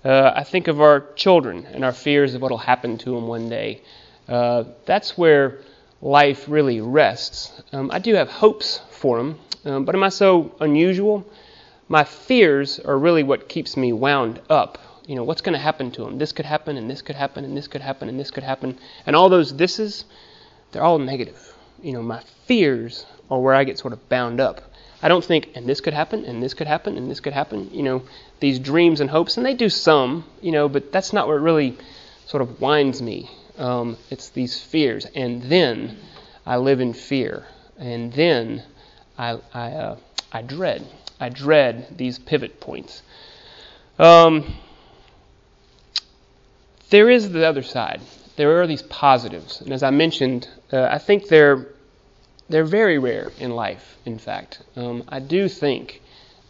Uh, 0.04 0.32
I 0.34 0.44
think 0.44 0.68
of 0.68 0.82
our 0.82 1.02
children 1.16 1.68
and 1.68 1.84
our 1.84 1.92
fears 1.92 2.34
of 2.34 2.42
what 2.42 2.52
will 2.52 2.58
happen 2.58 2.98
to 3.00 3.12
them 3.12 3.28
one 3.28 3.50
day. 3.50 3.82
Uh, 4.28 4.64
that's 4.86 5.18
where 5.18 5.60
life 6.02 6.46
really 6.48 6.82
rests. 6.82 7.62
Um, 7.74 7.92
I 7.92 8.00
do 8.00 8.16
have 8.16 8.30
hopes 8.30 8.82
for 8.92 9.18
them, 9.18 9.40
um, 9.66 9.86
but 9.86 9.94
am 9.94 10.04
I 10.04 10.10
so 10.10 10.56
unusual? 10.60 11.26
My 11.90 12.04
fears 12.04 12.80
are 12.80 12.98
really 12.98 13.24
what 13.24 13.50
keeps 13.50 13.76
me 13.76 13.92
wound 13.92 14.40
up. 14.50 14.78
You 15.08 15.16
know, 15.16 15.24
what's 15.24 15.42
going 15.42 15.54
to 15.54 15.60
happen 15.60 15.90
to 15.92 16.06
him? 16.06 16.20
This 16.20 16.32
could 16.32 16.46
happen, 16.46 16.78
and 16.78 16.90
this 16.90 17.02
could 17.02 17.16
happen, 17.16 17.44
and 17.44 17.58
this 17.58 17.68
could 17.68 17.82
happen, 17.82 18.08
and 18.08 18.20
this 18.20 18.30
could 18.30 18.44
happen. 18.44 18.78
And 19.08 19.16
all 19.16 19.28
those 19.28 19.52
thises, 19.52 20.04
they're 20.72 20.84
all 20.84 21.00
negative. 21.00 21.56
You 21.82 21.94
know, 21.94 22.04
my 22.04 22.22
fears 22.46 23.08
are 23.32 23.40
where 23.40 23.56
I 23.56 23.64
get 23.64 23.80
sort 23.80 23.94
of 23.94 24.08
bound 24.08 24.40
up. 24.40 24.62
I 25.02 25.08
don't 25.08 25.26
think, 25.26 25.50
and 25.56 25.68
this 25.68 25.82
could 25.82 25.94
happen, 25.94 26.26
and 26.26 26.44
this 26.44 26.54
could 26.54 26.68
happen, 26.68 26.96
and 26.96 27.10
this 27.10 27.22
could 27.22 27.34
happen. 27.34 27.70
You 27.74 27.82
know, 27.82 28.04
these 28.40 28.60
dreams 28.60 29.02
and 29.02 29.10
hopes, 29.10 29.38
and 29.38 29.46
they 29.46 29.56
do 29.56 29.70
some, 29.70 30.26
you 30.42 30.52
know, 30.52 30.70
but 30.70 30.92
that's 30.92 31.12
not 31.12 31.28
what 31.28 31.42
really 31.42 31.76
sort 32.28 32.44
of 32.44 32.62
winds 32.62 33.02
me. 33.02 33.32
Um, 33.58 33.98
it's 34.12 34.30
these 34.30 34.60
fears. 34.60 35.06
And 35.06 35.42
then 35.44 35.98
I 36.46 36.58
live 36.58 36.82
in 36.82 36.94
fear. 36.94 37.46
And 37.78 38.14
then 38.14 38.64
I, 39.18 39.40
I, 39.54 39.72
uh, 39.72 39.98
I 40.32 40.42
dread. 40.42 40.86
I 41.20 41.30
dread 41.30 41.98
these 41.98 42.20
pivot 42.20 42.60
points. 42.60 43.02
Um, 43.98 44.56
there 46.90 47.10
is 47.10 47.32
the 47.32 47.46
other 47.46 47.64
side. 47.64 48.02
There 48.36 48.62
are 48.62 48.68
these 48.68 48.84
positives, 48.84 49.62
and 49.62 49.74
as 49.74 49.84
I 49.84 49.90
mentioned, 49.90 50.48
uh, 50.72 50.84
I 50.84 50.98
think 50.98 51.28
they're 51.28 51.68
they're 52.48 52.64
very 52.66 52.98
rare 52.98 53.32
in 53.40 53.52
life. 53.52 53.98
In 54.06 54.18
fact, 54.18 54.62
um, 54.76 55.04
I 55.10 55.20
do 55.20 55.48
think 55.48 56.02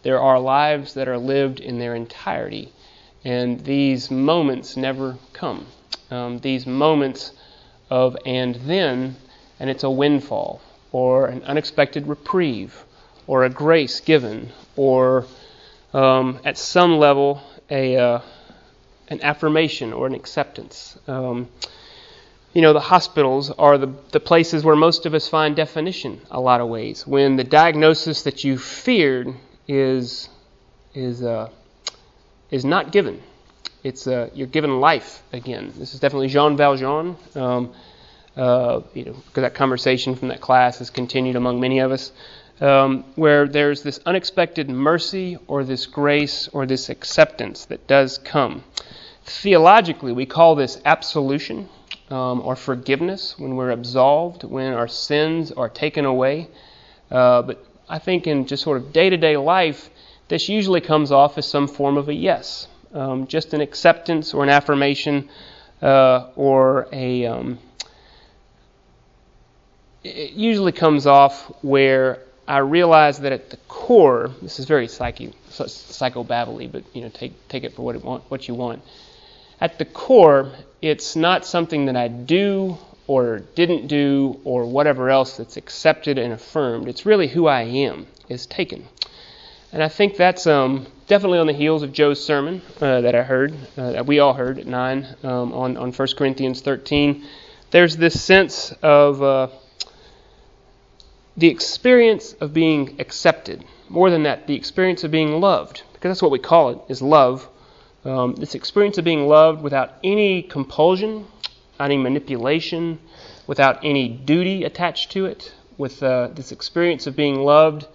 there 0.04 0.20
are 0.20 0.40
lives 0.40 0.94
that 0.94 1.08
are 1.08 1.18
lived 1.18 1.60
in 1.60 1.80
their 1.80 1.96
entirety, 1.96 2.72
and 3.26 3.60
these 3.66 4.10
moments 4.10 4.78
never 4.78 5.18
come. 5.34 5.66
Um, 6.12 6.40
these 6.40 6.66
moments 6.66 7.34
of 7.90 8.16
and 8.26 8.56
then, 8.56 9.16
and 9.60 9.70
it's 9.70 9.84
a 9.84 9.90
windfall, 9.90 10.62
or 10.92 11.26
an 11.26 11.44
unexpected 11.44 12.08
reprieve, 12.08 12.86
or 13.30 13.44
a 13.44 13.50
grace 13.50 14.00
given, 14.00 14.50
or 14.76 15.24
um, 15.94 16.40
at 16.44 16.58
some 16.58 16.98
level 16.98 17.40
a 17.70 17.96
uh, 17.96 18.20
an 19.08 19.22
affirmation 19.22 19.94
or 19.94 20.08
an 20.08 20.16
acceptance. 20.16 20.98
Um, 21.08 21.48
you 22.54 22.64
know, 22.64 22.74
the 22.74 22.80
hospitals 22.80 23.52
are 23.52 23.78
the, 23.78 23.94
the 24.10 24.20
places 24.20 24.66
where 24.66 24.76
most 24.76 25.06
of 25.06 25.14
us 25.14 25.28
find 25.28 25.56
definition 25.56 26.20
a 26.32 26.42
lot 26.42 26.60
of 26.60 26.70
ways. 26.70 27.06
When 27.06 27.36
the 27.36 27.44
diagnosis 27.44 28.24
that 28.24 28.44
you 28.44 28.58
feared 28.58 29.36
is 29.68 30.28
is 30.96 31.22
uh, 31.22 31.52
is 32.50 32.66
not 32.66 32.92
given, 32.92 33.22
it's 33.84 34.08
uh, 34.08 34.32
you're 34.34 34.48
given 34.48 34.80
life 34.80 35.22
again. 35.32 35.72
This 35.78 35.94
is 35.94 36.00
definitely 36.00 36.30
Jean 36.30 36.58
Valjean. 36.58 37.16
Um, 37.36 37.74
uh, 38.36 38.82
you 38.94 39.06
know, 39.06 39.14
because 39.14 39.42
that 39.42 39.54
conversation 39.54 40.16
from 40.16 40.30
that 40.30 40.40
class 40.40 40.80
has 40.80 40.90
continued 40.90 41.36
among 41.36 41.60
many 41.60 41.80
of 41.80 41.92
us, 41.92 42.12
um, 42.62 43.06
where 43.16 43.48
there's 43.48 43.84
this 43.84 44.00
unexpected 44.06 44.70
mercy 44.70 45.38
or 45.48 45.64
this 45.64 45.86
grace 45.86 46.48
or 46.50 46.66
this 46.66 46.90
acceptance 46.90 47.66
that 47.66 47.88
does 47.88 48.18
come. 48.18 48.64
Theologically, 49.24 50.12
we 50.12 50.26
call 50.26 50.56
this 50.56 50.82
absolution 50.86 51.70
um, 52.10 52.42
or 52.42 52.56
forgiveness 52.56 53.38
when 53.38 53.56
we're 53.56 53.72
absolved, 53.72 54.44
when 54.44 54.74
our 54.74 54.88
sins 54.88 55.52
are 55.52 55.70
taken 55.70 56.06
away. 56.06 56.50
Uh, 57.12 57.42
but 57.44 57.66
I 57.88 58.00
think 58.00 58.28
in 58.28 58.46
just 58.46 58.64
sort 58.64 58.78
of 58.78 58.92
day 58.92 59.10
to 59.10 59.18
day 59.18 59.38
life, 59.38 59.90
this 60.28 60.50
usually 60.50 60.82
comes 60.82 61.12
off 61.12 61.38
as 61.38 61.48
some 61.48 61.68
form 61.68 61.98
of 61.98 62.10
a 62.10 62.14
yes, 62.14 62.68
um, 62.94 63.28
just 63.28 63.54
an 63.54 63.62
acceptance 63.62 64.34
or 64.34 64.44
an 64.44 64.50
affirmation 64.50 65.30
uh, 65.82 66.28
or 66.36 66.88
a. 66.92 67.26
Um, 67.26 67.60
it 70.04 70.32
usually 70.32 70.72
comes 70.72 71.06
off 71.06 71.52
where 71.62 72.20
I 72.50 72.58
realize 72.58 73.20
that 73.20 73.32
at 73.32 73.52
the 73.52 73.58
core, 73.68 74.32
this 74.42 74.58
is 74.58 74.66
very 74.66 74.88
psyche, 74.88 75.32
psychobabbly, 75.50 76.72
but 76.72 76.84
you 76.96 77.04
know, 77.04 77.10
take 77.10 77.48
take 77.48 77.64
it 77.64 77.76
for 77.76 77.84
what 77.84 77.96
it 77.96 78.04
want, 78.04 78.24
what 78.30 78.48
you 78.48 78.56
want. 78.56 78.82
At 79.62 79.78
the 79.78 79.86
core, 79.86 80.52
it's 80.82 81.16
not 81.16 81.46
something 81.46 81.86
that 81.86 81.96
I 81.96 82.08
do 82.08 82.80
or 83.06 83.40
didn't 83.54 83.86
do 83.86 84.40
or 84.44 84.66
whatever 84.66 85.12
else 85.12 85.38
that's 85.38 85.58
accepted 85.58 86.18
and 86.18 86.34
affirmed. 86.34 86.88
It's 86.88 87.06
really 87.06 87.28
who 87.28 87.46
I 87.46 87.62
am 87.62 88.08
is 88.30 88.48
taken. 88.48 88.88
And 89.72 89.84
I 89.84 89.88
think 89.88 90.18
that's 90.18 90.48
um, 90.48 90.88
definitely 91.08 91.38
on 91.38 91.46
the 91.46 91.54
heels 91.54 91.84
of 91.84 91.94
Joe's 91.94 92.24
sermon 92.24 92.64
uh, 92.82 93.02
that 93.02 93.14
I 93.14 93.22
heard, 93.22 93.54
uh, 93.78 93.92
that 93.92 94.08
we 94.08 94.18
all 94.18 94.34
heard 94.34 94.58
at 94.58 94.66
9 94.66 95.08
um, 95.22 95.54
on, 95.54 95.78
on 95.78 95.92
1 95.92 96.08
Corinthians 96.18 96.62
13. 96.62 97.24
There's 97.70 97.96
this 97.96 98.20
sense 98.20 98.72
of 98.82 99.22
uh, 99.22 99.50
the 101.40 101.48
experience 101.48 102.34
of 102.42 102.54
being 102.54 102.98
accepted. 103.00 103.64
More 103.88 104.10
than 104.10 104.24
that, 104.24 104.46
the 104.46 104.56
experience 104.56 105.06
of 105.06 105.12
being 105.12 105.40
loved, 105.40 105.84
because 105.94 106.10
that's 106.10 106.22
what 106.22 106.32
we 106.32 106.40
call 106.40 106.70
it, 106.72 106.80
is 106.90 107.02
love. 107.02 107.48
Um, 108.04 108.36
this 108.36 108.56
experience 108.56 108.98
of 108.98 109.06
being 109.06 109.26
loved 109.26 109.62
without 109.62 109.94
any 110.04 110.44
compulsion, 110.44 111.26
any 111.80 111.98
manipulation, 111.98 113.00
without 113.48 113.80
any 113.84 114.10
duty 114.10 114.66
attached 114.66 115.12
to 115.14 115.26
it, 115.28 115.54
with 115.78 116.04
uh, 116.04 116.28
this 116.28 116.52
experience 116.52 117.08
of 117.08 117.16
being 117.16 117.40
loved 117.40 117.88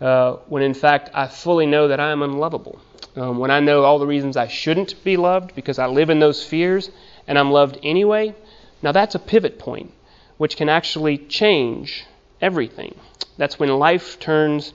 uh, 0.00 0.32
when 0.48 0.62
in 0.62 0.74
fact 0.74 1.10
I 1.14 1.28
fully 1.28 1.66
know 1.66 1.88
that 1.88 2.00
I 2.00 2.10
am 2.10 2.22
unlovable. 2.22 2.80
Um, 3.14 3.38
when 3.38 3.52
I 3.52 3.60
know 3.60 3.84
all 3.84 4.00
the 4.00 4.06
reasons 4.06 4.36
I 4.36 4.48
shouldn't 4.48 5.02
be 5.04 5.16
loved 5.16 5.54
because 5.54 5.78
I 5.78 5.86
live 5.86 6.10
in 6.10 6.18
those 6.18 6.44
fears 6.44 6.90
and 7.28 7.38
I'm 7.38 7.52
loved 7.52 7.78
anyway, 7.84 8.34
now 8.82 8.92
that's 8.92 9.14
a 9.14 9.20
pivot 9.20 9.58
point 9.58 9.92
which 10.38 10.56
can 10.56 10.68
actually 10.68 11.18
change 11.18 12.04
everything. 12.40 12.94
That's 13.36 13.58
when 13.58 13.68
life 13.70 14.18
turns 14.20 14.72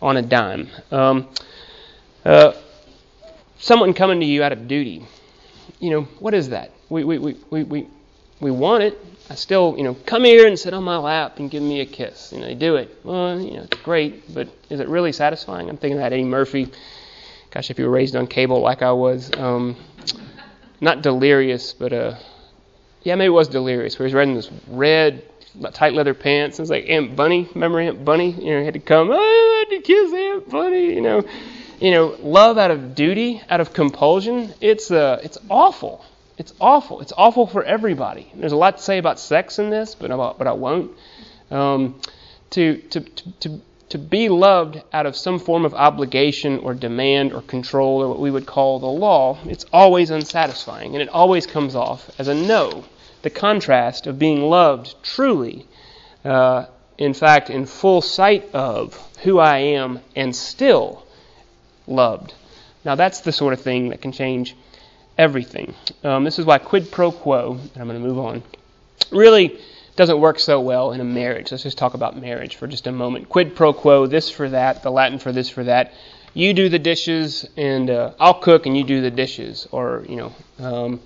on 0.00 0.16
a 0.16 0.22
dime. 0.22 0.68
Um, 0.90 1.28
uh, 2.24 2.52
someone 3.58 3.94
coming 3.94 4.20
to 4.20 4.26
you 4.26 4.42
out 4.42 4.52
of 4.52 4.68
duty, 4.68 5.06
you 5.80 5.90
know, 5.90 6.02
what 6.20 6.34
is 6.34 6.50
that? 6.50 6.72
We, 6.88 7.04
we, 7.04 7.18
we, 7.18 7.36
we, 7.50 7.62
we, 7.64 7.86
we 8.40 8.50
want 8.50 8.82
it. 8.82 8.98
I 9.28 9.34
still, 9.34 9.74
you 9.76 9.82
know, 9.82 9.94
come 9.94 10.24
here 10.24 10.46
and 10.46 10.58
sit 10.58 10.72
on 10.72 10.84
my 10.84 10.98
lap 10.98 11.38
and 11.38 11.50
give 11.50 11.62
me 11.62 11.80
a 11.80 11.86
kiss. 11.86 12.32
You 12.32 12.40
know, 12.40 12.46
they 12.46 12.54
do 12.54 12.76
it. 12.76 13.00
Well, 13.02 13.40
you 13.40 13.54
know, 13.54 13.62
it's 13.62 13.78
great, 13.78 14.32
but 14.32 14.48
is 14.70 14.78
it 14.80 14.88
really 14.88 15.12
satisfying? 15.12 15.68
I'm 15.68 15.76
thinking 15.76 15.98
that 15.98 16.12
Eddie 16.12 16.24
Murphy. 16.24 16.68
Gosh, 17.50 17.70
if 17.70 17.78
you 17.78 17.86
were 17.86 17.90
raised 17.90 18.14
on 18.14 18.26
cable 18.26 18.60
like 18.60 18.82
I 18.82 18.92
was, 18.92 19.30
um, 19.36 19.76
not 20.80 21.02
delirious, 21.02 21.72
but 21.72 21.92
uh, 21.92 22.14
yeah, 23.02 23.14
maybe 23.14 23.26
it 23.26 23.30
was 23.30 23.48
delirious. 23.48 23.98
Where 23.98 24.06
he's 24.06 24.14
wearing 24.14 24.34
this 24.34 24.50
red 24.68 25.24
tight 25.72 25.94
leather 25.94 26.14
pants. 26.14 26.58
It's 26.60 26.70
like 26.70 26.88
Aunt 26.88 27.16
Bunny. 27.16 27.48
Remember 27.54 27.80
Aunt 27.80 28.04
Bunny? 28.04 28.30
You 28.30 28.58
know, 28.58 28.64
had 28.64 28.74
to 28.74 28.80
come. 28.80 29.10
Oh, 29.10 29.14
I 29.14 29.64
had 29.68 29.76
to 29.76 29.82
kiss 29.82 30.12
Aunt 30.12 30.50
Bunny. 30.50 30.94
You 30.94 31.00
know, 31.00 31.24
you 31.80 31.90
know, 31.90 32.16
love 32.20 32.58
out 32.58 32.70
of 32.70 32.94
duty, 32.94 33.42
out 33.48 33.60
of 33.60 33.72
compulsion. 33.72 34.54
It's 34.60 34.90
uh, 34.90 35.20
it's 35.22 35.38
awful. 35.48 36.04
It's 36.38 36.52
awful. 36.60 37.00
It's 37.00 37.12
awful 37.16 37.46
for 37.46 37.64
everybody. 37.64 38.30
There's 38.34 38.52
a 38.52 38.56
lot 38.56 38.76
to 38.76 38.82
say 38.82 38.98
about 38.98 39.18
sex 39.18 39.58
in 39.58 39.70
this, 39.70 39.94
but 39.94 40.10
about, 40.10 40.38
but 40.38 40.46
I 40.46 40.52
won't. 40.52 40.90
Um, 41.50 42.00
to, 42.50 42.76
to, 42.76 43.00
to, 43.00 43.60
to 43.88 43.98
be 43.98 44.28
loved 44.28 44.82
out 44.92 45.06
of 45.06 45.16
some 45.16 45.38
form 45.38 45.64
of 45.64 45.74
obligation 45.74 46.58
or 46.58 46.74
demand 46.74 47.32
or 47.32 47.40
control 47.40 48.02
or 48.02 48.08
what 48.08 48.20
we 48.20 48.30
would 48.30 48.46
call 48.46 48.78
the 48.78 48.86
law, 48.86 49.38
it's 49.46 49.64
always 49.72 50.10
unsatisfying 50.10 50.94
and 50.94 51.02
it 51.02 51.08
always 51.08 51.46
comes 51.46 51.74
off 51.74 52.10
as 52.18 52.28
a 52.28 52.34
no 52.34 52.84
the 53.26 53.30
contrast 53.30 54.06
of 54.06 54.20
being 54.20 54.40
loved 54.40 54.94
truly, 55.02 55.66
uh, 56.24 56.64
in 56.96 57.12
fact, 57.12 57.50
in 57.50 57.66
full 57.66 58.00
sight 58.00 58.48
of 58.54 58.94
who 59.24 59.40
I 59.40 59.58
am 59.58 59.98
and 60.14 60.34
still 60.36 61.04
loved. 61.88 62.34
Now, 62.84 62.94
that's 62.94 63.22
the 63.22 63.32
sort 63.32 63.52
of 63.52 63.60
thing 63.60 63.88
that 63.88 64.00
can 64.00 64.12
change 64.12 64.54
everything. 65.18 65.74
Um, 66.04 66.22
this 66.22 66.38
is 66.38 66.46
why 66.46 66.58
quid 66.58 66.92
pro 66.92 67.10
quo, 67.10 67.58
and 67.58 67.82
I'm 67.82 67.88
going 67.88 68.00
to 68.00 68.08
move 68.08 68.20
on, 68.20 68.44
really 69.10 69.58
doesn't 69.96 70.20
work 70.20 70.38
so 70.38 70.60
well 70.60 70.92
in 70.92 71.00
a 71.00 71.04
marriage. 71.04 71.50
Let's 71.50 71.64
just 71.64 71.78
talk 71.78 71.94
about 71.94 72.16
marriage 72.16 72.54
for 72.54 72.68
just 72.68 72.86
a 72.86 72.92
moment. 72.92 73.28
Quid 73.28 73.56
pro 73.56 73.72
quo, 73.72 74.06
this 74.06 74.30
for 74.30 74.48
that, 74.50 74.84
the 74.84 74.92
Latin 74.92 75.18
for 75.18 75.32
this 75.32 75.48
for 75.48 75.64
that. 75.64 75.92
You 76.32 76.54
do 76.54 76.68
the 76.68 76.78
dishes, 76.78 77.44
and 77.56 77.90
uh, 77.90 78.12
I'll 78.20 78.34
cook, 78.38 78.66
and 78.66 78.76
you 78.76 78.84
do 78.84 79.00
the 79.00 79.10
dishes, 79.10 79.66
or 79.72 80.04
you 80.08 80.14
know. 80.14 80.32
Um, 80.60 81.00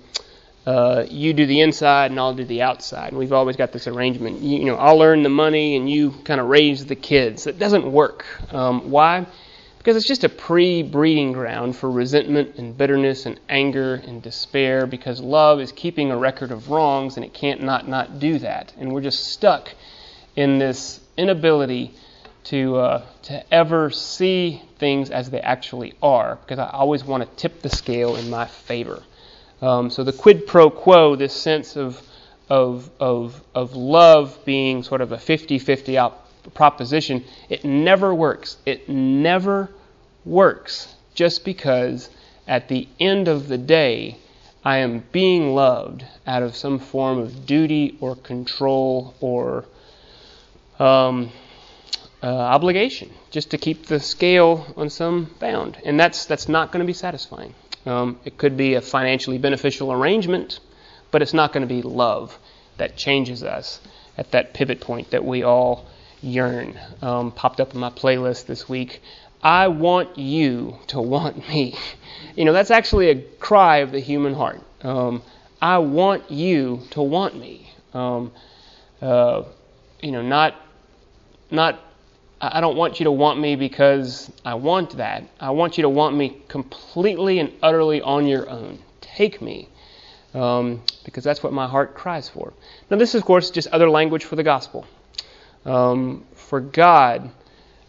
uh, 0.65 1.05
you 1.09 1.33
do 1.33 1.45
the 1.45 1.61
inside 1.61 2.11
and 2.11 2.19
I'll 2.19 2.35
do 2.35 2.45
the 2.45 2.61
outside. 2.61 3.09
And 3.09 3.17
we've 3.17 3.33
always 3.33 3.55
got 3.55 3.71
this 3.71 3.87
arrangement. 3.87 4.41
You, 4.41 4.59
you 4.59 4.65
know, 4.65 4.75
I'll 4.75 5.01
earn 5.01 5.23
the 5.23 5.29
money 5.29 5.75
and 5.75 5.89
you 5.89 6.11
kind 6.23 6.39
of 6.39 6.47
raise 6.47 6.85
the 6.85 6.95
kids. 6.95 7.47
It 7.47 7.57
doesn't 7.57 7.91
work. 7.91 8.25
Um, 8.53 8.91
why? 8.91 9.25
Because 9.79 9.95
it's 9.97 10.05
just 10.05 10.23
a 10.23 10.29
pre-breeding 10.29 11.31
ground 11.31 11.75
for 11.75 11.89
resentment 11.89 12.57
and 12.57 12.77
bitterness 12.77 13.25
and 13.25 13.39
anger 13.49 13.95
and 13.95 14.21
despair. 14.21 14.85
Because 14.85 15.19
love 15.19 15.59
is 15.59 15.71
keeping 15.71 16.11
a 16.11 16.17
record 16.17 16.51
of 16.51 16.69
wrongs 16.69 17.15
and 17.15 17.25
it 17.25 17.33
can't 17.33 17.63
not 17.63 17.87
not 17.87 18.19
do 18.19 18.37
that. 18.39 18.71
And 18.77 18.93
we're 18.93 19.01
just 19.01 19.29
stuck 19.29 19.73
in 20.35 20.59
this 20.59 20.99
inability 21.17 21.95
to 22.43 22.75
uh, 22.75 23.05
to 23.23 23.53
ever 23.53 23.89
see 23.89 24.61
things 24.77 25.09
as 25.09 25.31
they 25.31 25.41
actually 25.41 25.95
are. 26.03 26.35
Because 26.35 26.59
I 26.59 26.69
always 26.69 27.03
want 27.03 27.27
to 27.27 27.35
tip 27.35 27.63
the 27.63 27.69
scale 27.69 28.15
in 28.15 28.29
my 28.29 28.45
favor. 28.45 29.01
Um, 29.61 29.89
so 29.89 30.03
the 30.03 30.13
quid 30.13 30.47
pro 30.47 30.69
quo, 30.69 31.15
this 31.15 31.33
sense 31.33 31.75
of, 31.75 32.01
of, 32.49 32.89
of, 32.99 33.41
of 33.53 33.75
love 33.75 34.37
being 34.43 34.83
sort 34.83 35.01
of 35.01 35.11
a 35.11 35.17
50 35.17 35.59
50 35.59 35.97
proposition, 36.53 37.23
it 37.49 37.63
never 37.63 38.13
works. 38.13 38.57
It 38.65 38.89
never 38.89 39.69
works 40.25 40.95
just 41.13 41.45
because 41.45 42.09
at 42.47 42.67
the 42.67 42.87
end 42.99 43.27
of 43.27 43.47
the 43.47 43.57
day, 43.57 44.17
I 44.63 44.77
am 44.77 45.03
being 45.11 45.53
loved 45.53 46.05
out 46.25 46.43
of 46.43 46.55
some 46.55 46.79
form 46.79 47.17
of 47.19 47.45
duty 47.45 47.97
or 47.99 48.15
control 48.15 49.15
or 49.19 49.65
um, 50.79 51.31
uh, 52.21 52.27
obligation, 52.27 53.11
just 53.31 53.51
to 53.51 53.57
keep 53.57 53.87
the 53.87 53.99
scale 53.99 54.71
on 54.77 54.89
some 54.89 55.33
bound. 55.39 55.77
And 55.83 55.99
that's, 55.99 56.25
that's 56.25 56.47
not 56.47 56.71
going 56.71 56.81
to 56.81 56.85
be 56.85 56.93
satisfying. 56.93 57.55
Um, 57.85 58.19
it 58.25 58.37
could 58.37 58.57
be 58.57 58.75
a 58.75 58.81
financially 58.81 59.37
beneficial 59.37 59.91
arrangement, 59.91 60.59
but 61.09 61.21
it's 61.21 61.33
not 61.33 61.51
going 61.53 61.67
to 61.67 61.73
be 61.73 61.81
love 61.81 62.37
that 62.77 62.95
changes 62.95 63.43
us 63.43 63.79
at 64.17 64.31
that 64.31 64.53
pivot 64.53 64.81
point 64.81 65.11
that 65.11 65.25
we 65.25 65.43
all 65.43 65.87
yearn. 66.21 66.79
Um, 67.01 67.31
popped 67.31 67.59
up 67.59 67.73
in 67.73 67.79
my 67.79 67.89
playlist 67.89 68.45
this 68.45 68.69
week. 68.69 69.01
I 69.43 69.69
want 69.69 70.17
you 70.17 70.77
to 70.87 71.01
want 71.01 71.47
me. 71.47 71.75
You 72.33 72.45
know, 72.45 72.53
that's 72.53 72.71
actually 72.71 73.09
a 73.09 73.15
cry 73.39 73.77
of 73.77 73.91
the 73.91 73.99
human 73.99 74.33
heart. 74.33 74.61
Um, 74.83 75.21
I 75.61 75.79
want 75.79 76.31
you 76.31 76.81
to 76.91 77.01
want 77.01 77.37
me. 77.37 77.69
Um, 77.93 78.31
uh, 79.01 79.43
you 80.01 80.11
know, 80.11 80.21
not 80.21 80.55
not 81.49 81.79
I 82.41 82.61
don't 82.61 82.77
want 82.77 82.99
you 82.99 83.05
to 83.05 83.11
want 83.11 83.39
me 83.39 83.55
because 83.55 84.31
I 84.45 84.55
want 84.55 84.97
that. 84.97 85.23
I 85.39 85.51
want 85.51 85.77
you 85.77 85.83
to 85.83 85.89
want 85.89 86.15
me 86.17 86.41
completely 86.49 87.39
and 87.39 87.53
utterly 87.63 88.01
on 88.01 88.27
your 88.27 88.49
own. 88.49 88.79
Take 89.01 89.41
me. 89.41 89.69
um, 90.33 90.83
because 91.03 91.23
that's 91.23 91.43
what 91.43 91.53
my 91.53 91.67
heart 91.67 91.95
cries 91.95 92.29
for. 92.29 92.53
Now, 92.89 92.97
this 92.97 93.09
is, 93.15 93.21
of 93.21 93.25
course, 93.25 93.51
just 93.51 93.67
other 93.69 93.89
language 93.89 94.25
for 94.25 94.35
the 94.35 94.43
gospel. 94.43 94.85
Um, 95.65 96.25
for 96.35 96.59
God, 96.61 97.31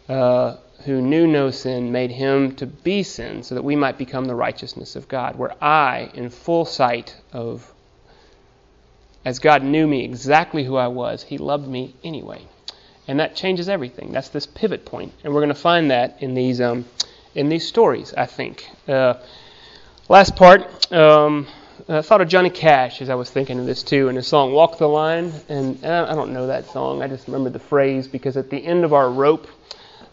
uh, 0.09 0.57
who 0.85 1.01
knew 1.01 1.27
no 1.27 1.51
sin, 1.51 1.91
made 1.91 2.11
him 2.11 2.55
to 2.57 2.65
be 2.67 3.03
sin, 3.03 3.43
so 3.43 3.55
that 3.55 3.63
we 3.63 3.75
might 3.75 3.97
become 3.97 4.25
the 4.25 4.35
righteousness 4.35 4.95
of 4.95 5.07
God. 5.07 5.37
Where 5.37 5.55
I, 5.63 6.11
in 6.13 6.29
full 6.29 6.65
sight 6.65 7.15
of, 7.33 7.73
as 9.25 9.39
God 9.39 9.63
knew 9.63 9.87
me 9.87 10.03
exactly 10.05 10.63
who 10.65 10.75
I 10.77 10.87
was, 10.87 11.23
he 11.23 11.37
loved 11.37 11.67
me 11.67 11.95
anyway. 12.03 12.47
And 13.07 13.19
that 13.19 13.35
changes 13.35 13.67
everything. 13.67 14.11
That's 14.11 14.29
this 14.29 14.45
pivot. 14.45 14.89
And 14.93 15.11
we're 15.25 15.41
going 15.41 15.49
to 15.49 15.55
find 15.55 15.91
that 15.91 16.17
in 16.21 16.33
these, 16.33 16.61
um, 16.61 16.85
in 17.35 17.49
these 17.49 17.67
stories, 17.67 18.13
I 18.13 18.25
think. 18.25 18.69
Uh, 18.87 19.15
last 20.07 20.35
part. 20.35 20.91
Um, 20.91 21.47
I 21.89 22.01
thought 22.01 22.21
of 22.21 22.29
Johnny 22.29 22.49
Cash 22.49 23.01
as 23.01 23.09
I 23.09 23.15
was 23.15 23.29
thinking 23.29 23.59
of 23.59 23.65
this 23.65 23.83
too, 23.83 24.07
in 24.07 24.15
his 24.15 24.27
song 24.27 24.53
"Walk 24.53 24.77
the 24.77 24.87
Line." 24.87 25.33
And 25.49 25.83
I 25.85 26.13
don't 26.13 26.31
know 26.31 26.47
that 26.47 26.67
song. 26.67 27.01
I 27.01 27.07
just 27.07 27.27
remember 27.27 27.49
the 27.49 27.59
phrase 27.59 28.07
because 28.07 28.37
at 28.37 28.49
the 28.49 28.63
end 28.63 28.85
of 28.85 28.93
our 28.93 29.09
rope, 29.09 29.47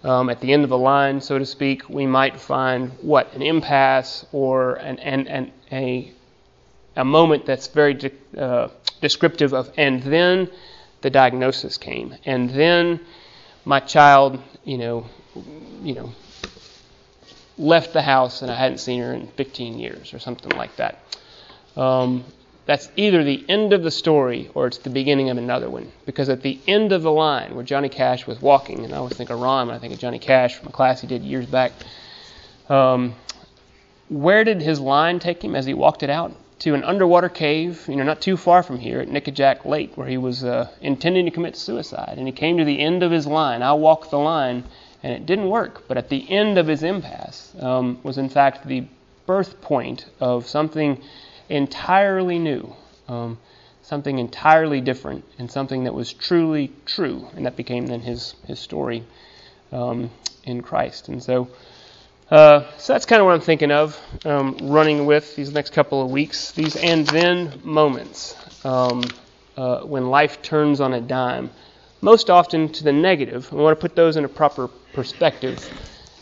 um, 0.02 0.30
at 0.30 0.40
the 0.40 0.52
end 0.52 0.64
of 0.64 0.72
a 0.72 0.76
line, 0.76 1.20
so 1.20 1.38
to 1.38 1.46
speak, 1.46 1.88
we 1.88 2.06
might 2.06 2.40
find 2.40 2.90
what 3.02 3.32
an 3.34 3.42
impasse 3.42 4.24
or 4.32 4.74
an, 4.76 4.98
an, 4.98 5.28
an 5.28 5.52
a 5.70 6.12
a 6.96 7.04
moment 7.04 7.46
that's 7.46 7.68
very 7.68 7.94
de- 7.94 8.38
uh, 8.38 8.68
descriptive 9.00 9.52
of. 9.52 9.70
And 9.76 10.02
then 10.02 10.50
the 11.02 11.10
diagnosis 11.10 11.78
came, 11.78 12.14
and 12.24 12.50
then 12.50 13.00
my 13.64 13.80
child, 13.80 14.40
you 14.64 14.78
know, 14.78 15.06
you 15.82 15.94
know, 15.94 16.12
left 17.58 17.92
the 17.92 18.02
house, 18.02 18.42
and 18.42 18.50
I 18.50 18.54
hadn't 18.54 18.78
seen 18.78 19.00
her 19.00 19.12
in 19.12 19.28
15 19.28 19.78
years 19.78 20.14
or 20.14 20.18
something 20.18 20.56
like 20.56 20.76
that 20.76 20.98
um, 21.76 22.24
that's 22.66 22.88
either 22.96 23.24
the 23.24 23.44
end 23.48 23.72
of 23.72 23.82
the 23.82 23.90
story 23.90 24.50
or 24.54 24.66
it's 24.66 24.78
the 24.78 24.90
beginning 24.90 25.30
of 25.30 25.38
another 25.38 25.68
one. 25.68 25.90
Because 26.06 26.28
at 26.28 26.42
the 26.42 26.60
end 26.66 26.92
of 26.92 27.02
the 27.02 27.10
line, 27.10 27.54
where 27.54 27.64
Johnny 27.64 27.88
Cash 27.88 28.26
was 28.26 28.40
walking, 28.40 28.84
and 28.84 28.94
I 28.94 28.98
always 28.98 29.14
think 29.14 29.30
of 29.30 29.40
Ron 29.40 29.66
when 29.66 29.76
I 29.76 29.78
think 29.78 29.92
of 29.92 29.98
Johnny 29.98 30.18
Cash 30.18 30.56
from 30.56 30.68
a 30.68 30.72
class 30.72 31.00
he 31.00 31.06
did 31.06 31.22
years 31.22 31.46
back, 31.46 31.72
um, 32.68 33.14
where 34.08 34.44
did 34.44 34.60
his 34.60 34.80
line 34.80 35.18
take 35.18 35.42
him 35.42 35.54
as 35.54 35.66
he 35.66 35.74
walked 35.74 36.02
it 36.02 36.10
out? 36.10 36.32
To 36.60 36.74
an 36.74 36.84
underwater 36.84 37.30
cave, 37.30 37.86
you 37.88 37.96
know, 37.96 38.04
not 38.04 38.20
too 38.20 38.36
far 38.36 38.62
from 38.62 38.78
here 38.78 39.00
at 39.00 39.08
Nickajack 39.08 39.64
Lake, 39.64 39.96
where 39.96 40.06
he 40.06 40.18
was 40.18 40.44
uh, 40.44 40.68
intending 40.82 41.24
to 41.24 41.30
commit 41.30 41.56
suicide. 41.56 42.16
And 42.18 42.26
he 42.26 42.32
came 42.32 42.58
to 42.58 42.66
the 42.66 42.80
end 42.80 43.02
of 43.02 43.10
his 43.10 43.26
line. 43.26 43.62
I 43.62 43.72
walked 43.72 44.10
the 44.10 44.18
line, 44.18 44.64
and 45.02 45.12
it 45.14 45.24
didn't 45.24 45.48
work. 45.48 45.88
But 45.88 45.96
at 45.96 46.10
the 46.10 46.30
end 46.30 46.58
of 46.58 46.66
his 46.66 46.82
impasse 46.82 47.54
um, 47.60 47.98
was, 48.02 48.18
in 48.18 48.28
fact, 48.28 48.66
the 48.66 48.84
birth 49.24 49.62
point 49.62 50.04
of 50.20 50.46
something 50.46 51.02
entirely 51.48 52.38
new, 52.38 52.74
um, 53.08 53.38
something 53.80 54.18
entirely 54.18 54.82
different, 54.82 55.24
and 55.38 55.50
something 55.50 55.84
that 55.84 55.94
was 55.94 56.12
truly 56.12 56.72
true. 56.84 57.26
And 57.34 57.46
that 57.46 57.56
became 57.56 57.86
then 57.86 58.00
his, 58.00 58.34
his 58.46 58.58
story 58.60 59.04
um, 59.72 60.10
in 60.44 60.60
Christ. 60.60 61.08
And 61.08 61.22
so, 61.22 61.48
uh, 62.30 62.64
so 62.78 62.92
that's 62.92 63.06
kind 63.06 63.20
of 63.20 63.26
what 63.26 63.34
I'm 63.34 63.40
thinking 63.40 63.72
of, 63.72 63.98
um, 64.24 64.56
running 64.62 65.04
with 65.04 65.34
these 65.34 65.52
next 65.52 65.72
couple 65.72 66.00
of 66.00 66.10
weeks. 66.10 66.52
These 66.52 66.76
and 66.76 67.06
then 67.08 67.60
moments 67.64 68.36
um, 68.64 69.02
uh, 69.56 69.80
when 69.80 70.10
life 70.10 70.40
turns 70.40 70.80
on 70.80 70.94
a 70.94 71.00
dime, 71.00 71.50
most 72.00 72.30
often 72.30 72.68
to 72.72 72.84
the 72.84 72.92
negative. 72.92 73.52
We 73.52 73.60
want 73.60 73.76
to 73.76 73.80
put 73.80 73.96
those 73.96 74.16
in 74.16 74.24
a 74.24 74.28
proper 74.28 74.68
perspective. 74.92 75.68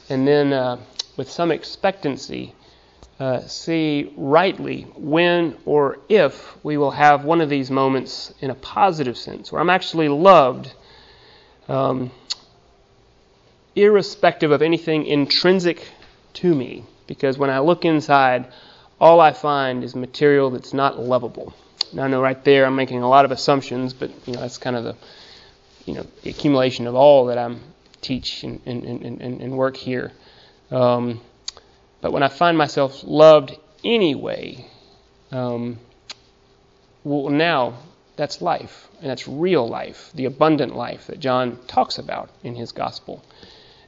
And 0.08 0.26
then, 0.26 0.52
uh, 0.52 0.78
with 1.18 1.30
some 1.30 1.52
expectancy, 1.52 2.54
uh, 3.20 3.40
see 3.40 4.12
rightly 4.16 4.82
when 4.96 5.56
or 5.66 5.98
if 6.08 6.56
we 6.64 6.78
will 6.78 6.92
have 6.92 7.24
one 7.24 7.40
of 7.40 7.50
these 7.50 7.70
moments 7.70 8.32
in 8.40 8.50
a 8.50 8.54
positive 8.54 9.18
sense, 9.18 9.52
where 9.52 9.60
I'm 9.60 9.70
actually 9.70 10.08
loved, 10.08 10.72
um, 11.68 12.10
irrespective 13.76 14.50
of 14.50 14.62
anything 14.62 15.04
intrinsic 15.06 15.86
to 16.42 16.54
me. 16.54 16.84
Because 17.06 17.38
when 17.38 17.50
I 17.50 17.60
look 17.60 17.84
inside, 17.84 18.52
all 19.00 19.20
I 19.20 19.32
find 19.32 19.84
is 19.84 19.94
material 19.94 20.50
that's 20.50 20.74
not 20.74 20.98
lovable. 20.98 21.54
Now 21.92 22.04
I 22.04 22.08
know 22.08 22.20
right 22.20 22.42
there 22.44 22.66
I'm 22.66 22.76
making 22.76 23.02
a 23.02 23.08
lot 23.08 23.24
of 23.24 23.30
assumptions, 23.30 23.92
but 23.92 24.10
you 24.26 24.34
know 24.34 24.40
that's 24.40 24.58
kind 24.58 24.76
of 24.76 24.84
the 24.84 24.96
you 25.86 25.94
know 25.94 26.06
the 26.22 26.30
accumulation 26.30 26.86
of 26.86 26.94
all 26.94 27.26
that 27.26 27.38
I'm 27.38 27.60
teach 28.00 28.44
and, 28.44 28.60
and, 28.66 28.84
and, 28.84 29.20
and 29.20 29.52
work 29.56 29.76
here. 29.76 30.12
Um, 30.70 31.20
but 32.00 32.12
when 32.12 32.22
I 32.22 32.28
find 32.28 32.56
myself 32.56 33.02
loved 33.02 33.56
anyway, 33.84 34.66
um, 35.32 35.78
well, 37.04 37.30
now 37.30 37.74
that's 38.16 38.42
life, 38.42 38.88
and 39.00 39.10
that's 39.10 39.26
real 39.26 39.68
life, 39.68 40.10
the 40.14 40.26
abundant 40.26 40.76
life 40.76 41.06
that 41.06 41.20
John 41.20 41.58
talks 41.66 41.98
about 41.98 42.30
in 42.42 42.54
his 42.54 42.72
gospel, 42.72 43.24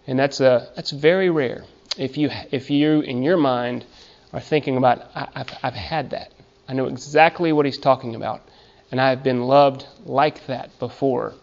and 0.07 0.18
that's 0.18 0.40
a 0.40 0.70
that's 0.77 0.90
very 0.90 1.31
rare. 1.31 1.64
If 1.96 2.16
you 2.16 2.31
if 2.50 2.70
you 2.70 3.00
in 3.00 3.22
your 3.22 3.37
mind 3.37 3.85
are 4.33 4.40
thinking 4.40 4.76
about 4.76 5.11
I, 5.14 5.29
have 5.35 5.59
I've 5.62 5.74
had 5.74 6.11
that, 6.11 6.33
I 6.68 6.72
know 6.72 6.87
exactly 6.87 7.53
what 7.53 7.66
he's 7.66 7.79
talking 7.79 8.14
about, 8.14 8.42
and 8.90 9.00
I've 9.00 9.22
been 9.22 9.42
loved 9.42 9.87
like 10.05 10.46
that 10.46 10.79
before. 10.79 11.35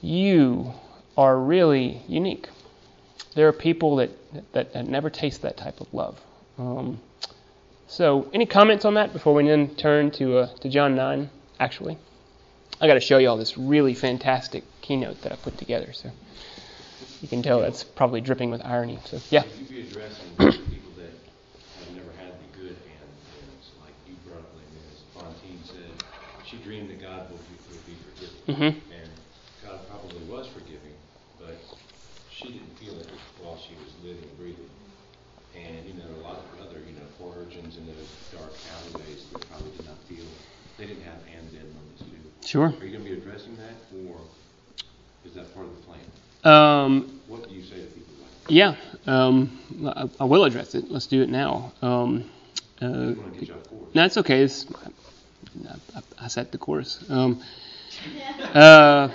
You 0.00 0.72
are 1.16 1.36
really 1.36 2.02
unique 2.06 2.48
there 3.38 3.46
are 3.46 3.52
people 3.52 3.96
that, 3.96 4.10
that, 4.52 4.72
that 4.72 4.88
never 4.88 5.10
taste 5.10 5.42
that 5.42 5.56
type 5.56 5.80
of 5.80 5.94
love. 5.94 6.20
Um, 6.58 7.00
so, 7.86 8.28
any 8.34 8.46
comments 8.46 8.84
on 8.84 8.94
that 8.94 9.12
before 9.12 9.32
we 9.32 9.46
then 9.46 9.76
turn 9.76 10.10
to, 10.12 10.38
uh, 10.38 10.46
to 10.56 10.68
John 10.68 10.96
9? 10.96 11.30
Actually, 11.60 11.98
I 12.80 12.88
got 12.88 12.94
to 12.94 13.00
show 13.00 13.18
you 13.18 13.28
all 13.28 13.36
this 13.36 13.56
really 13.56 13.94
fantastic 13.94 14.64
keynote 14.80 15.22
that 15.22 15.32
I 15.32 15.36
put 15.36 15.56
together. 15.56 15.92
So, 15.92 16.10
you 17.22 17.28
can 17.28 17.42
tell 17.42 17.60
that's 17.60 17.84
probably 17.84 18.20
dripping 18.20 18.50
with 18.50 18.64
irony. 18.64 18.98
So, 19.04 19.20
yeah. 19.30 19.44
You'd 19.58 19.68
be 19.68 19.80
addressing 19.82 20.28
people 20.36 20.92
that 20.96 21.10
have 21.10 21.90
never 21.94 22.12
had 22.18 22.32
the 22.38 22.58
good 22.58 22.76
and 22.76 23.08
like 23.82 23.94
you 24.06 24.14
brought 24.26 24.40
up, 24.40 24.54
like 24.54 24.70
as 24.92 25.02
Fantine 25.14 25.60
said, 25.64 25.90
she 26.46 26.58
dreamed 26.58 26.90
that 26.90 27.00
God 27.02 27.30
would 27.30 27.42
be, 27.48 27.56
would 27.70 27.86
be 27.86 27.96
forgiving. 28.06 28.42
Mm-hmm. 28.46 28.94
And 28.94 29.10
God 29.64 29.80
probably 29.88 30.22
was 30.30 30.46
forgiving, 30.48 30.94
but 31.40 31.58
she 32.30 32.52
didn't 32.52 32.78
feel 32.78 32.98
it 33.00 33.08
while 33.42 33.58
she 33.58 33.74
was 33.82 33.90
living 34.04 34.22
and 34.22 34.38
breathing. 34.38 34.70
And 35.56 35.86
you 35.86 35.94
know, 35.94 36.06
a 36.20 36.22
lot 36.22 36.38
of 36.38 36.66
other 36.66 36.78
you 36.86 36.94
know 36.94 37.08
virgins 37.34 37.76
in 37.76 37.86
those 37.86 38.10
dark 38.30 38.52
alleyways 38.78 39.26
that 39.32 39.48
probably 39.50 39.70
did 39.76 39.86
not 39.86 39.98
feel 40.08 40.24
they 40.78 40.86
didn't 40.86 41.02
have 41.02 41.18
and 41.34 41.50
then 41.50 41.66
moments 41.74 42.02
too. 42.02 42.46
Sure. 42.46 42.66
Are 42.68 42.84
you 42.86 42.92
going 42.92 43.04
to 43.04 43.10
be 43.10 43.16
addressing 43.18 43.56
that, 43.56 43.74
or 44.06 44.20
is 45.24 45.34
that 45.34 45.52
part 45.54 45.66
of 45.66 45.74
the 45.76 45.82
plan? 45.82 46.00
Um, 46.44 47.20
what 47.26 47.48
do 47.48 47.54
you 47.54 47.62
say 47.62 47.76
to 47.76 47.86
people? 47.86 48.14
Like 48.20 48.30
yeah, 48.48 48.74
um, 49.06 49.58
I, 49.84 50.08
I, 50.20 50.24
will 50.24 50.44
address 50.44 50.74
it. 50.74 50.90
Let's 50.90 51.06
do 51.06 51.22
it 51.22 51.28
now. 51.28 51.72
Um, 51.82 52.30
uh, 52.80 53.12
that's 53.94 54.16
okay. 54.18 54.42
It's, 54.42 54.66
I, 55.94 56.00
I, 56.20 56.28
set 56.28 56.52
the 56.52 56.58
course. 56.58 57.04
Um, 57.10 57.42
uh, 58.54 59.08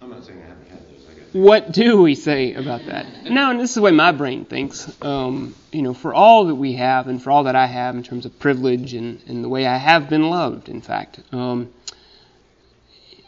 I'm 0.00 0.10
not 0.10 0.24
saying 0.24 0.42
I 0.42 0.46
haven't 0.46 0.68
had 0.70 0.88
what 1.32 1.72
do 1.72 2.00
we 2.00 2.14
say 2.14 2.54
about 2.54 2.86
that? 2.86 3.24
No, 3.24 3.50
and 3.50 3.60
this 3.60 3.70
is 3.70 3.74
the 3.74 3.82
way 3.82 3.90
my 3.90 4.12
brain 4.12 4.46
thinks. 4.46 4.90
Um, 5.02 5.54
you 5.72 5.82
know, 5.82 5.92
for 5.92 6.14
all 6.14 6.46
that 6.46 6.54
we 6.54 6.72
have 6.74 7.06
and 7.06 7.22
for 7.22 7.30
all 7.30 7.44
that 7.44 7.54
I 7.54 7.66
have 7.66 7.94
in 7.96 8.02
terms 8.02 8.24
of 8.24 8.38
privilege 8.38 8.94
and, 8.94 9.20
and 9.26 9.44
the 9.44 9.48
way 9.48 9.66
I 9.66 9.76
have 9.76 10.08
been 10.08 10.30
loved, 10.30 10.70
in 10.70 10.80
fact, 10.80 11.20
um, 11.32 11.70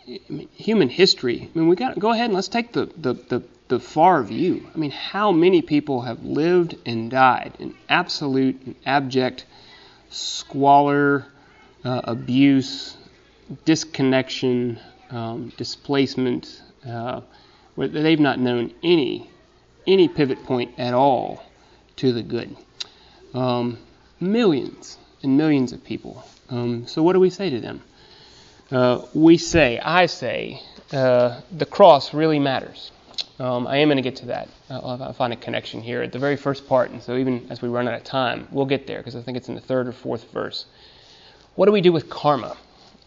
human 0.05 0.89
history. 0.89 1.51
I 1.55 1.59
mean, 1.59 1.69
we 1.69 1.77
got 1.77 1.95
to 1.95 2.01
go 2.01 2.11
ahead 2.11 2.27
and 2.27 2.35
let's 2.35 2.49
take 2.49 2.73
the, 2.73 2.87
the, 2.97 3.15
the, 3.15 3.43
the 3.69 3.81
far 3.81 4.23
view. 4.23 4.67
I 4.75 4.79
mean, 4.79 4.91
how 4.91 5.33
many 5.33 5.63
people 5.63 6.03
have 6.03 6.25
lived 6.25 6.77
and 6.87 7.11
died 7.11 7.55
in 7.59 7.75
absolute 7.89 8.61
and 8.65 8.75
abject 8.87 9.47
squalor, 10.11 11.27
uh, 11.85 12.01
abuse, 12.05 12.97
disconnection, 13.65 14.79
um, 15.11 15.53
displacement. 15.57 16.63
Uh, 16.87 17.21
where 17.75 17.89
they've 17.89 18.21
not 18.21 18.39
known 18.39 18.73
any 18.83 19.27
any 19.87 20.07
pivot 20.07 20.45
point 20.45 20.79
at 20.79 20.93
all 20.93 21.43
to 21.97 22.13
the 22.13 22.23
good. 22.23 22.55
Um, 23.33 23.79
millions 24.21 24.99
and 25.23 25.37
millions 25.37 25.73
of 25.73 25.83
people. 25.83 26.23
Um, 26.51 26.87
so 26.87 27.03
what 27.03 27.15
do 27.15 27.21
we 27.21 27.31
say 27.31 27.49
to 27.49 27.61
them? 27.61 27.83
Uh, 28.70 29.02
we 29.14 29.37
say, 29.37 29.78
I 29.78 30.06
say, 30.06 30.62
uh, 30.92 31.40
the 31.50 31.66
cross 31.66 32.14
really 32.14 32.38
matters. 32.38 32.92
Um, 33.38 33.66
I 33.66 33.78
am 33.78 33.88
going 33.88 33.96
to 33.96 34.02
get 34.02 34.16
to 34.16 34.26
that. 34.26 34.48
I'll, 34.68 35.02
I'll, 35.02 35.12
find 35.12 35.33
a 35.33 35.37
connection 35.37 35.80
here 35.80 36.02
at 36.02 36.12
the 36.12 36.18
very 36.18 36.37
first 36.37 36.68
part, 36.68 36.90
and 36.90 37.02
so 37.02 37.16
even 37.16 37.46
as 37.50 37.62
we 37.62 37.68
run 37.68 37.88
out 37.88 37.94
of 37.94 38.04
time, 38.04 38.46
we'll 38.50 38.66
get 38.66 38.87
there 38.87 38.98
because 38.98 39.16
I 39.16 39.22
think 39.22 39.37
it's 39.37 39.48
in 39.48 39.54
the 39.54 39.61
third 39.61 39.88
or 39.88 39.92
fourth 39.92 40.30
verse. 40.30 40.66
What 41.54 41.66
do 41.66 41.72
we 41.72 41.80
do 41.80 41.92
with 41.92 42.11
karma? 42.11 42.56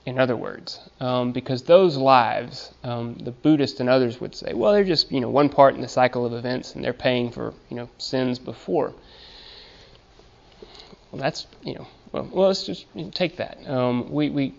in 0.05 0.19
other 0.19 0.35
words, 0.35 0.79
um, 0.99 1.31
because 1.31 1.63
those 1.63 1.95
lives, 1.95 2.71
um, 2.83 3.15
the 3.15 3.31
Buddhists 3.31 3.79
and 3.79 3.89
others 3.89 4.19
would 4.19 4.35
say, 4.35 4.53
well, 4.53 4.73
they're 4.73 4.83
just 4.83 5.11
you 5.11 5.21
know 5.21 5.29
one 5.29 5.49
part 5.49 5.75
in 5.75 5.81
the 5.81 5.87
cycle 5.87 6.25
of 6.25 6.33
events, 6.33 6.75
and 6.75 6.83
they're 6.83 6.93
paying 6.93 7.31
for 7.31 7.53
you 7.69 7.77
know 7.77 7.89
sins 7.97 8.37
before. 8.37 8.93
well, 11.11 11.21
that's 11.21 11.47
you 11.63 11.75
know, 11.75 11.87
well, 12.11 12.27
well 12.31 12.47
let's 12.47 12.65
just 12.65 12.85
take 13.13 13.37
that. 13.37 13.57
Um, 13.67 14.11
we 14.11 14.29
we 14.29 14.53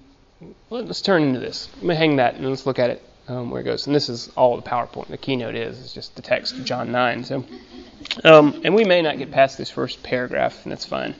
let's 0.70 1.00
turn 1.00 1.22
into 1.22 1.40
this. 1.40 1.68
Let 1.76 1.85
me 1.85 1.94
hang 1.94 2.16
that 2.16 2.35
and 2.35 2.48
let's 2.48 2.66
look 2.66 2.78
at 2.78 2.90
it 2.90 3.02
um, 3.28 3.50
where 3.50 3.61
it 3.61 3.64
goes. 3.64 3.87
And 3.87 3.94
this 3.94 4.09
is 4.09 4.30
all 4.37 4.57
the 4.57 4.62
PowerPoint. 4.62 5.09
The 5.09 5.16
keynote 5.16 5.54
is 5.54 5.78
is 5.78 5.92
just 5.92 6.16
the 6.16 6.22
text 6.22 6.54
of 6.54 6.64
John 6.64 6.92
9. 6.92 7.24
So, 7.24 7.44
um, 8.24 8.61
and 8.64 8.74
we 8.74 8.85
may 8.85 9.02
not 9.02 9.18
get 9.18 9.30
past 9.30 9.59
this 9.59 9.70
first 9.70 10.02
paragraph, 10.02 10.64
and 10.64 10.72
that's 10.72 10.85
fine. 10.85 11.14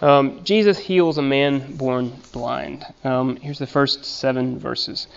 Um, 0.00 0.44
Jesus 0.44 0.78
heals 0.78 1.18
a 1.18 1.22
man 1.22 1.76
born 1.76 2.12
blind. 2.32 2.86
Um, 3.02 3.36
here's 3.36 3.58
the 3.58 3.66
first 3.66 4.04
seven 4.04 4.58
verses. 4.58 5.08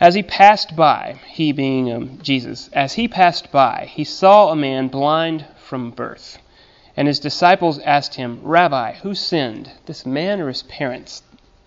As 0.00 0.14
he 0.14 0.22
passed 0.22 0.74
by, 0.74 1.20
he 1.28 1.52
being 1.52 1.92
um, 1.92 2.18
Jesus, 2.22 2.68
as 2.72 2.94
he 2.94 3.08
passed 3.08 3.52
by, 3.52 3.88
he 3.92 4.04
saw 4.04 4.50
a 4.50 4.56
man 4.56 4.88
blind 4.88 5.44
from 5.56 5.90
birth. 5.90 6.38
And 6.96 7.08
his 7.08 7.20
disciples 7.20 7.78
asked 7.80 8.16
him, 8.16 8.40
Rabbi, 8.42 8.94
who 8.94 9.14
sinned, 9.14 9.70
this 9.86 10.04
man 10.04 10.40
or 10.40 10.48
his 10.48 10.62
parents, 10.64 11.22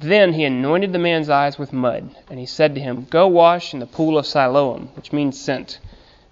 then 0.00 0.32
he 0.32 0.44
anointed 0.44 0.92
the 0.92 0.98
man's 0.98 1.30
eyes 1.30 1.58
with 1.58 1.72
mud, 1.72 2.14
and 2.28 2.38
he 2.38 2.46
said 2.46 2.74
to 2.74 2.80
him, 2.80 3.06
Go 3.10 3.28
wash 3.28 3.72
in 3.72 3.80
the 3.80 3.86
pool 3.86 4.18
of 4.18 4.26
Siloam, 4.26 4.88
which 4.94 5.12
means 5.12 5.40
sent. 5.40 5.78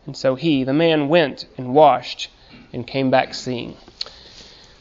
And 0.05 0.17
so 0.17 0.35
he, 0.35 0.65
the 0.65 0.73
man, 0.73 1.09
went 1.09 1.47
and 1.57 1.75
washed 1.75 2.29
and 2.73 2.87
came 2.87 3.11
back 3.11 3.35
seeing. 3.35 3.77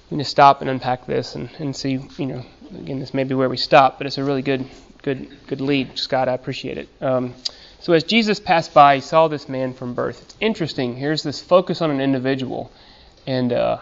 We 0.10 0.17
need 0.17 0.24
to 0.24 0.30
stop 0.30 0.62
and 0.62 0.70
unpack 0.70 1.06
this 1.06 1.36
and, 1.36 1.50
and 1.60 1.76
see, 1.76 2.00
you 2.17 2.26
know, 2.26 2.44
again, 2.78 3.00
this 3.00 3.13
may 3.13 3.24
be 3.24 3.36
where 3.36 3.50
we 3.50 3.58
stop, 3.58 3.98
but 3.98 4.08
it's 4.08 4.17
a 4.17 4.24
really 4.24 4.41
good, 4.41 4.65
good, 5.04 5.30
good 5.48 5.62
lead, 5.62 5.98
Scott. 5.98 6.28
I 6.28 6.34
appreciate 6.34 6.78
it. 6.78 6.89
Um, 7.00 7.36
so 7.80 7.94
as 7.94 8.04
Jesus 8.04 8.39
passed 8.39 8.74
by, 8.74 8.96
he 8.96 9.02
saw 9.02 9.28
this 9.28 9.48
man 9.48 9.74
from 9.74 9.94
birth. 9.94 10.22
It's 10.22 10.36
interesting. 10.39 10.96
Here's 10.96 11.24
this 11.24 11.39
focus 11.39 11.82
on 11.82 11.91
an 11.91 12.02
individual, 12.02 12.72
and 13.26 13.54
uh, 13.54 13.80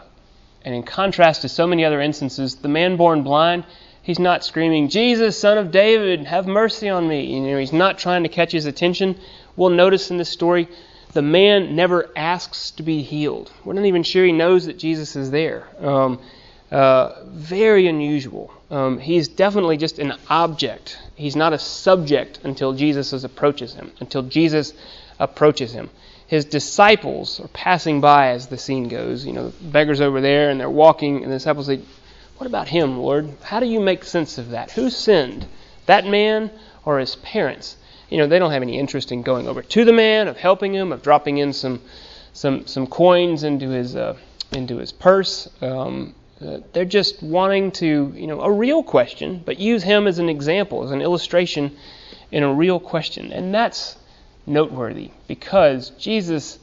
and 0.63 0.75
in 0.75 0.83
contrast 0.83 1.41
to 1.41 1.49
so 1.49 1.65
many 1.65 1.83
other 1.85 2.01
instances, 2.01 2.55
the 2.55 2.67
man 2.67 2.95
born 2.97 3.23
blind 3.23 3.65
He's 4.09 4.17
not 4.17 4.43
screaming, 4.43 4.89
Jesus, 4.89 5.37
son 5.37 5.59
of 5.59 5.69
David, 5.69 6.25
have 6.25 6.47
mercy 6.47 6.89
on 6.89 7.07
me. 7.07 7.31
You 7.31 7.41
know, 7.41 7.59
he's 7.59 7.71
not 7.71 7.99
trying 7.99 8.23
to 8.23 8.29
catch 8.29 8.51
his 8.51 8.65
attention. 8.65 9.15
We'll 9.55 9.69
notice 9.69 10.09
in 10.09 10.17
this 10.17 10.29
story, 10.29 10.67
the 11.13 11.21
man 11.21 11.75
never 11.75 12.09
asks 12.15 12.71
to 12.71 12.81
be 12.81 13.03
healed. 13.03 13.51
We're 13.63 13.73
not 13.73 13.85
even 13.85 14.01
sure 14.01 14.25
he 14.25 14.31
knows 14.31 14.65
that 14.65 14.79
Jesus 14.79 15.15
is 15.15 15.29
there. 15.29 15.67
Um, 15.79 16.19
uh, 16.71 17.23
very 17.27 17.85
unusual. 17.85 18.51
Um, 18.71 18.97
he's 18.97 19.27
definitely 19.27 19.77
just 19.77 19.99
an 19.99 20.15
object. 20.27 20.97
He's 21.13 21.35
not 21.35 21.53
a 21.53 21.59
subject 21.59 22.39
until 22.43 22.73
Jesus 22.73 23.13
approaches 23.23 23.75
him. 23.75 23.91
Until 23.99 24.23
Jesus 24.23 24.73
approaches 25.19 25.71
him. 25.71 25.91
His 26.25 26.45
disciples 26.45 27.39
are 27.41 27.47
passing 27.49 28.01
by 28.01 28.29
as 28.29 28.47
the 28.47 28.57
scene 28.57 28.87
goes. 28.87 29.23
You 29.23 29.33
know, 29.33 29.49
the 29.49 29.63
beggars 29.65 30.01
over 30.01 30.19
there, 30.19 30.49
and 30.49 30.59
they're 30.59 30.67
walking, 30.67 31.21
and 31.21 31.31
the 31.31 31.35
disciples 31.35 31.67
say, 31.67 31.81
what 32.39 32.47
about 32.47 32.69
him, 32.69 32.97
Lord? 32.97 33.35
How 33.43 33.59
do 33.59 33.65
you 33.65 33.81
make 33.81 34.05
sense 34.05 34.37
of 34.37 34.51
that? 34.51 34.71
Who 34.71 34.89
sinned? 34.89 35.45
That 35.87 36.05
man 36.05 36.49
or 36.85 36.97
his 36.97 37.17
parents? 37.17 37.75
You 38.09 38.17
know, 38.17 38.27
they 38.27 38.39
don't 38.39 38.51
have 38.51 38.61
any 38.61 38.79
interest 38.79 39.11
in 39.11 39.23
going 39.23 39.45
over 39.45 39.61
to 39.61 39.83
the 39.83 39.91
man, 39.91 40.29
of 40.29 40.37
helping 40.37 40.73
him, 40.73 40.93
of 40.93 41.03
dropping 41.03 41.39
in 41.39 41.51
some 41.51 41.81
some 42.31 42.65
some 42.65 42.87
coins 42.87 43.43
into 43.43 43.67
his 43.67 43.93
uh, 43.93 44.15
into 44.53 44.77
his 44.77 44.93
purse. 44.93 45.49
Um, 45.61 46.15
uh, 46.41 46.59
they're 46.71 46.85
just 46.85 47.21
wanting 47.21 47.71
to, 47.71 48.13
you 48.15 48.27
know, 48.27 48.39
a 48.39 48.49
real 48.49 48.83
question, 48.83 49.43
but 49.45 49.59
use 49.59 49.83
him 49.83 50.07
as 50.07 50.17
an 50.17 50.29
example, 50.29 50.85
as 50.85 50.91
an 50.91 51.01
illustration 51.01 51.75
in 52.31 52.43
a 52.43 52.53
real 52.53 52.79
question. 52.79 53.33
And 53.33 53.53
that's 53.53 53.97
noteworthy 54.45 55.11
because 55.27 55.89
Jesus 55.89 56.57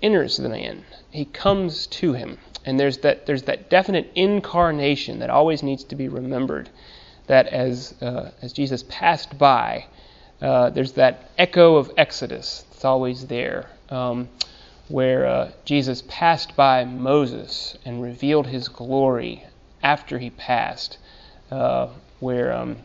enters 0.00 0.36
the 0.36 0.48
man. 0.48 0.84
He 1.10 1.24
comes 1.24 1.88
to 1.88 2.12
him. 2.12 2.38
And 2.64 2.78
there's 2.78 2.98
that, 2.98 3.26
there's 3.26 3.44
that 3.44 3.70
definite 3.70 4.10
incarnation 4.14 5.20
that 5.20 5.30
always 5.30 5.62
needs 5.62 5.84
to 5.84 5.96
be 5.96 6.08
remembered. 6.08 6.68
That 7.26 7.46
as, 7.46 7.94
uh, 8.02 8.32
as 8.42 8.52
Jesus 8.52 8.84
passed 8.88 9.38
by, 9.38 9.86
uh, 10.42 10.70
there's 10.70 10.92
that 10.92 11.30
echo 11.38 11.76
of 11.76 11.92
Exodus 11.96 12.64
that's 12.70 12.84
always 12.84 13.26
there, 13.26 13.70
um, 13.88 14.28
where 14.88 15.26
uh, 15.26 15.50
Jesus 15.64 16.02
passed 16.08 16.56
by 16.56 16.84
Moses 16.84 17.76
and 17.84 18.02
revealed 18.02 18.46
his 18.46 18.68
glory 18.68 19.44
after 19.82 20.18
he 20.18 20.30
passed, 20.30 20.98
uh, 21.50 21.88
where 22.18 22.52
um, 22.52 22.76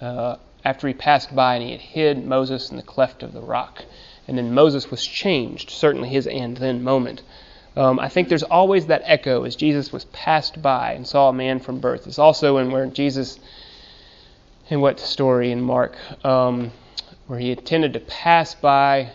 uh, 0.00 0.36
after 0.64 0.88
he 0.88 0.94
passed 0.94 1.34
by 1.34 1.54
and 1.54 1.64
he 1.64 1.70
had 1.72 1.80
hid 1.80 2.26
Moses 2.26 2.70
in 2.70 2.76
the 2.76 2.82
cleft 2.82 3.22
of 3.22 3.32
the 3.32 3.40
rock. 3.40 3.84
And 4.28 4.36
then 4.36 4.52
Moses 4.52 4.90
was 4.90 5.06
changed, 5.06 5.70
certainly 5.70 6.08
his 6.08 6.26
and 6.26 6.56
then 6.56 6.82
moment. 6.82 7.22
Um, 7.76 8.00
I 8.00 8.08
think 8.08 8.28
there's 8.28 8.42
always 8.42 8.86
that 8.86 9.02
echo 9.04 9.44
as 9.44 9.54
Jesus 9.54 9.92
was 9.92 10.06
passed 10.06 10.62
by 10.62 10.92
and 10.92 11.06
saw 11.06 11.28
a 11.28 11.32
man 11.32 11.60
from 11.60 11.78
birth. 11.78 12.06
It's 12.06 12.18
also 12.18 12.56
in 12.56 12.70
where 12.70 12.86
Jesus, 12.86 13.38
in 14.70 14.80
what 14.80 14.98
story 14.98 15.52
in 15.52 15.60
Mark, 15.60 15.96
um, 16.24 16.72
where 17.26 17.38
he 17.38 17.50
intended 17.50 17.92
to 17.92 18.00
pass 18.00 18.54
by 18.54 19.10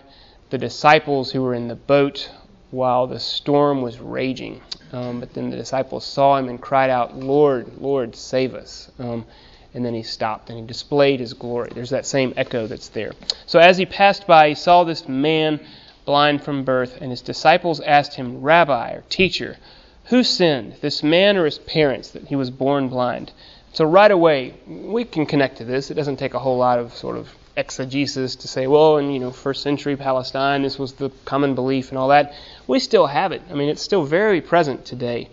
the 0.51 0.57
disciples 0.57 1.31
who 1.31 1.41
were 1.41 1.55
in 1.55 1.67
the 1.69 1.75
boat 1.75 2.29
while 2.69 3.07
the 3.07 3.19
storm 3.19 3.81
was 3.81 3.99
raging. 3.99 4.61
Um, 4.91 5.19
but 5.19 5.33
then 5.33 5.49
the 5.49 5.57
disciples 5.57 6.05
saw 6.05 6.37
him 6.37 6.47
and 6.47 6.61
cried 6.61 6.89
out, 6.89 7.17
Lord, 7.17 7.77
Lord, 7.79 8.15
save 8.15 8.53
us. 8.53 8.91
Um, 8.99 9.25
and 9.73 9.85
then 9.85 9.93
he 9.93 10.03
stopped 10.03 10.49
and 10.49 10.59
he 10.59 10.65
displayed 10.65 11.19
his 11.19 11.33
glory. 11.33 11.71
There's 11.73 11.91
that 11.91 12.05
same 12.05 12.33
echo 12.35 12.67
that's 12.67 12.89
there. 12.89 13.13
So 13.45 13.59
as 13.59 13.77
he 13.77 13.85
passed 13.85 14.27
by, 14.27 14.49
he 14.49 14.55
saw 14.55 14.83
this 14.83 15.07
man 15.07 15.61
blind 16.05 16.43
from 16.43 16.63
birth, 16.63 16.97
and 17.01 17.11
his 17.11 17.21
disciples 17.21 17.79
asked 17.81 18.15
him, 18.15 18.41
Rabbi, 18.41 18.93
or 18.93 19.03
teacher, 19.09 19.57
who 20.05 20.23
sinned, 20.23 20.75
this 20.81 21.03
man 21.03 21.37
or 21.37 21.45
his 21.45 21.57
parents, 21.59 22.09
that 22.11 22.27
he 22.27 22.35
was 22.35 22.49
born 22.49 22.89
blind? 22.89 23.31
So 23.73 23.85
right 23.85 24.11
away, 24.11 24.55
we 24.67 25.05
can 25.05 25.25
connect 25.25 25.57
to 25.57 25.65
this. 25.65 25.91
It 25.91 25.93
doesn't 25.93 26.17
take 26.17 26.33
a 26.33 26.39
whole 26.39 26.57
lot 26.57 26.79
of 26.79 26.93
sort 26.93 27.17
of 27.17 27.29
exegesis 27.55 28.35
to 28.37 28.47
say, 28.47 28.67
well, 28.67 28.97
in 28.97 29.11
you 29.11 29.19
know 29.19 29.31
first 29.31 29.61
century 29.61 29.95
Palestine, 29.95 30.63
this 30.63 30.79
was 30.79 30.93
the 30.93 31.09
common 31.25 31.55
belief 31.55 31.89
and 31.89 31.97
all 31.97 32.09
that. 32.09 32.33
We 32.67 32.79
still 32.79 33.07
have 33.07 33.31
it. 33.31 33.41
I 33.49 33.53
mean, 33.53 33.69
it's 33.69 33.81
still 33.81 34.03
very 34.03 34.41
present 34.41 34.85
today. 34.85 35.29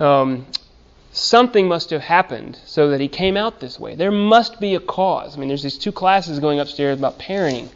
Um, 0.00 0.46
something 1.12 1.68
must 1.68 1.90
have 1.90 2.02
happened 2.02 2.58
so 2.64 2.90
that 2.90 3.00
he 3.00 3.08
came 3.08 3.36
out 3.36 3.60
this 3.60 3.78
way. 3.78 3.94
There 3.94 4.10
must 4.10 4.60
be 4.60 4.74
a 4.74 4.80
cause. 4.80 5.36
I 5.36 5.40
mean, 5.40 5.48
there's 5.48 5.62
these 5.62 5.78
two 5.78 5.92
classes 5.92 6.38
going 6.38 6.60
upstairs 6.60 6.98
about 6.98 7.18
parenting 7.18 7.68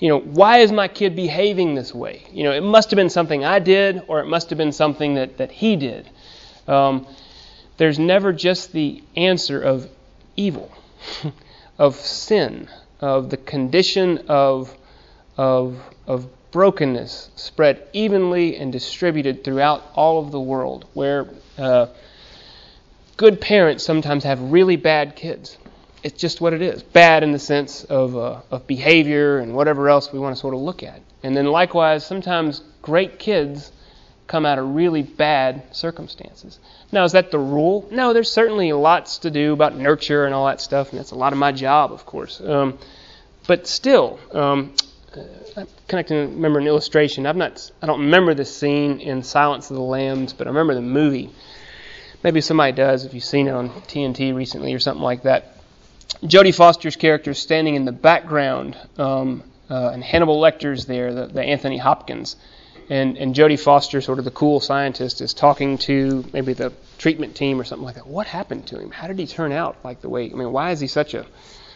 you 0.00 0.08
know, 0.08 0.18
why 0.18 0.58
is 0.58 0.72
my 0.72 0.88
kid 0.88 1.14
behaving 1.14 1.74
this 1.74 1.94
way? 1.94 2.24
You 2.32 2.44
know, 2.44 2.52
it 2.52 2.62
must 2.62 2.90
have 2.90 2.96
been 2.96 3.10
something 3.10 3.44
I 3.44 3.58
did, 3.58 4.02
or 4.08 4.20
it 4.20 4.26
must 4.26 4.48
have 4.48 4.56
been 4.56 4.72
something 4.72 5.14
that, 5.14 5.36
that 5.36 5.52
he 5.52 5.76
did. 5.76 6.08
Um, 6.66 7.06
there's 7.76 7.98
never 7.98 8.32
just 8.32 8.72
the 8.72 9.02
answer 9.14 9.60
of 9.60 9.88
evil, 10.36 10.72
of 11.78 11.96
sin, 11.96 12.68
of 13.00 13.28
the 13.28 13.36
condition 13.36 14.24
of, 14.28 14.74
of, 15.36 15.82
of 16.06 16.26
brokenness 16.50 17.30
spread 17.36 17.86
evenly 17.92 18.56
and 18.56 18.72
distributed 18.72 19.44
throughout 19.44 19.82
all 19.94 20.18
of 20.18 20.32
the 20.32 20.40
world, 20.40 20.86
where 20.94 21.28
uh, 21.58 21.86
good 23.18 23.38
parents 23.38 23.84
sometimes 23.84 24.24
have 24.24 24.40
really 24.40 24.76
bad 24.76 25.14
kids 25.14 25.58
it's 26.02 26.18
just 26.18 26.40
what 26.40 26.52
it 26.52 26.62
is. 26.62 26.82
Bad 26.82 27.22
in 27.22 27.32
the 27.32 27.38
sense 27.38 27.84
of, 27.84 28.16
uh, 28.16 28.40
of 28.50 28.66
behavior 28.66 29.38
and 29.38 29.54
whatever 29.54 29.88
else 29.88 30.12
we 30.12 30.18
want 30.18 30.34
to 30.34 30.40
sort 30.40 30.54
of 30.54 30.60
look 30.60 30.82
at. 30.82 31.00
And 31.22 31.36
then 31.36 31.46
likewise, 31.46 32.04
sometimes 32.04 32.62
great 32.82 33.18
kids 33.18 33.72
come 34.26 34.46
out 34.46 34.58
of 34.58 34.74
really 34.74 35.02
bad 35.02 35.62
circumstances. 35.74 36.58
Now, 36.92 37.04
is 37.04 37.12
that 37.12 37.30
the 37.30 37.38
rule? 37.38 37.88
No, 37.90 38.12
there's 38.12 38.30
certainly 38.30 38.72
lots 38.72 39.18
to 39.18 39.30
do 39.30 39.52
about 39.52 39.76
nurture 39.76 40.24
and 40.24 40.34
all 40.34 40.46
that 40.46 40.60
stuff, 40.60 40.90
and 40.90 40.98
that's 40.98 41.10
a 41.10 41.16
lot 41.16 41.32
of 41.32 41.38
my 41.38 41.52
job, 41.52 41.92
of 41.92 42.06
course. 42.06 42.40
Um, 42.40 42.78
but 43.46 43.66
still, 43.66 44.20
um, 44.32 44.72
I'm 45.56 45.66
connecting. 45.88 46.36
Remember 46.36 46.60
an 46.60 46.68
illustration. 46.68 47.26
I've 47.26 47.36
not. 47.36 47.70
I 47.82 47.86
don't 47.86 48.00
remember 48.00 48.32
the 48.34 48.44
scene 48.44 49.00
in 49.00 49.24
Silence 49.24 49.70
of 49.70 49.76
the 49.76 49.82
Lambs, 49.82 50.32
but 50.32 50.46
I 50.46 50.50
remember 50.50 50.74
the 50.74 50.80
movie. 50.80 51.30
Maybe 52.22 52.40
somebody 52.40 52.72
does 52.72 53.04
if 53.04 53.14
you've 53.14 53.24
seen 53.24 53.48
it 53.48 53.52
on 53.52 53.70
TNT 53.70 54.34
recently 54.34 54.74
or 54.74 54.78
something 54.78 55.02
like 55.02 55.22
that. 55.22 55.56
Jodie 56.22 56.54
Foster's 56.54 56.96
character 56.96 57.30
is 57.30 57.38
standing 57.38 57.74
in 57.74 57.84
the 57.84 57.92
background, 57.92 58.76
um, 58.98 59.42
uh, 59.70 59.90
and 59.92 60.02
Hannibal 60.02 60.40
Lecter's 60.40 60.86
there, 60.86 61.14
the, 61.14 61.26
the, 61.26 61.42
Anthony 61.42 61.78
Hopkins, 61.78 62.36
and 62.88 63.16
and 63.16 63.34
Jodie 63.34 63.58
Foster, 63.58 64.00
sort 64.00 64.18
of 64.18 64.24
the 64.24 64.30
cool 64.30 64.60
scientist, 64.60 65.20
is 65.20 65.32
talking 65.32 65.78
to 65.78 66.24
maybe 66.32 66.52
the 66.52 66.72
treatment 66.98 67.36
team 67.36 67.60
or 67.60 67.64
something 67.64 67.84
like 67.84 67.94
that. 67.94 68.06
What 68.06 68.26
happened 68.26 68.66
to 68.68 68.80
him? 68.80 68.90
How 68.90 69.06
did 69.06 69.18
he 69.18 69.26
turn 69.26 69.52
out 69.52 69.76
like 69.84 70.00
the 70.00 70.08
way? 70.08 70.30
I 70.30 70.34
mean, 70.34 70.52
why 70.52 70.72
is 70.72 70.80
he 70.80 70.88
such 70.88 71.14
a 71.14 71.24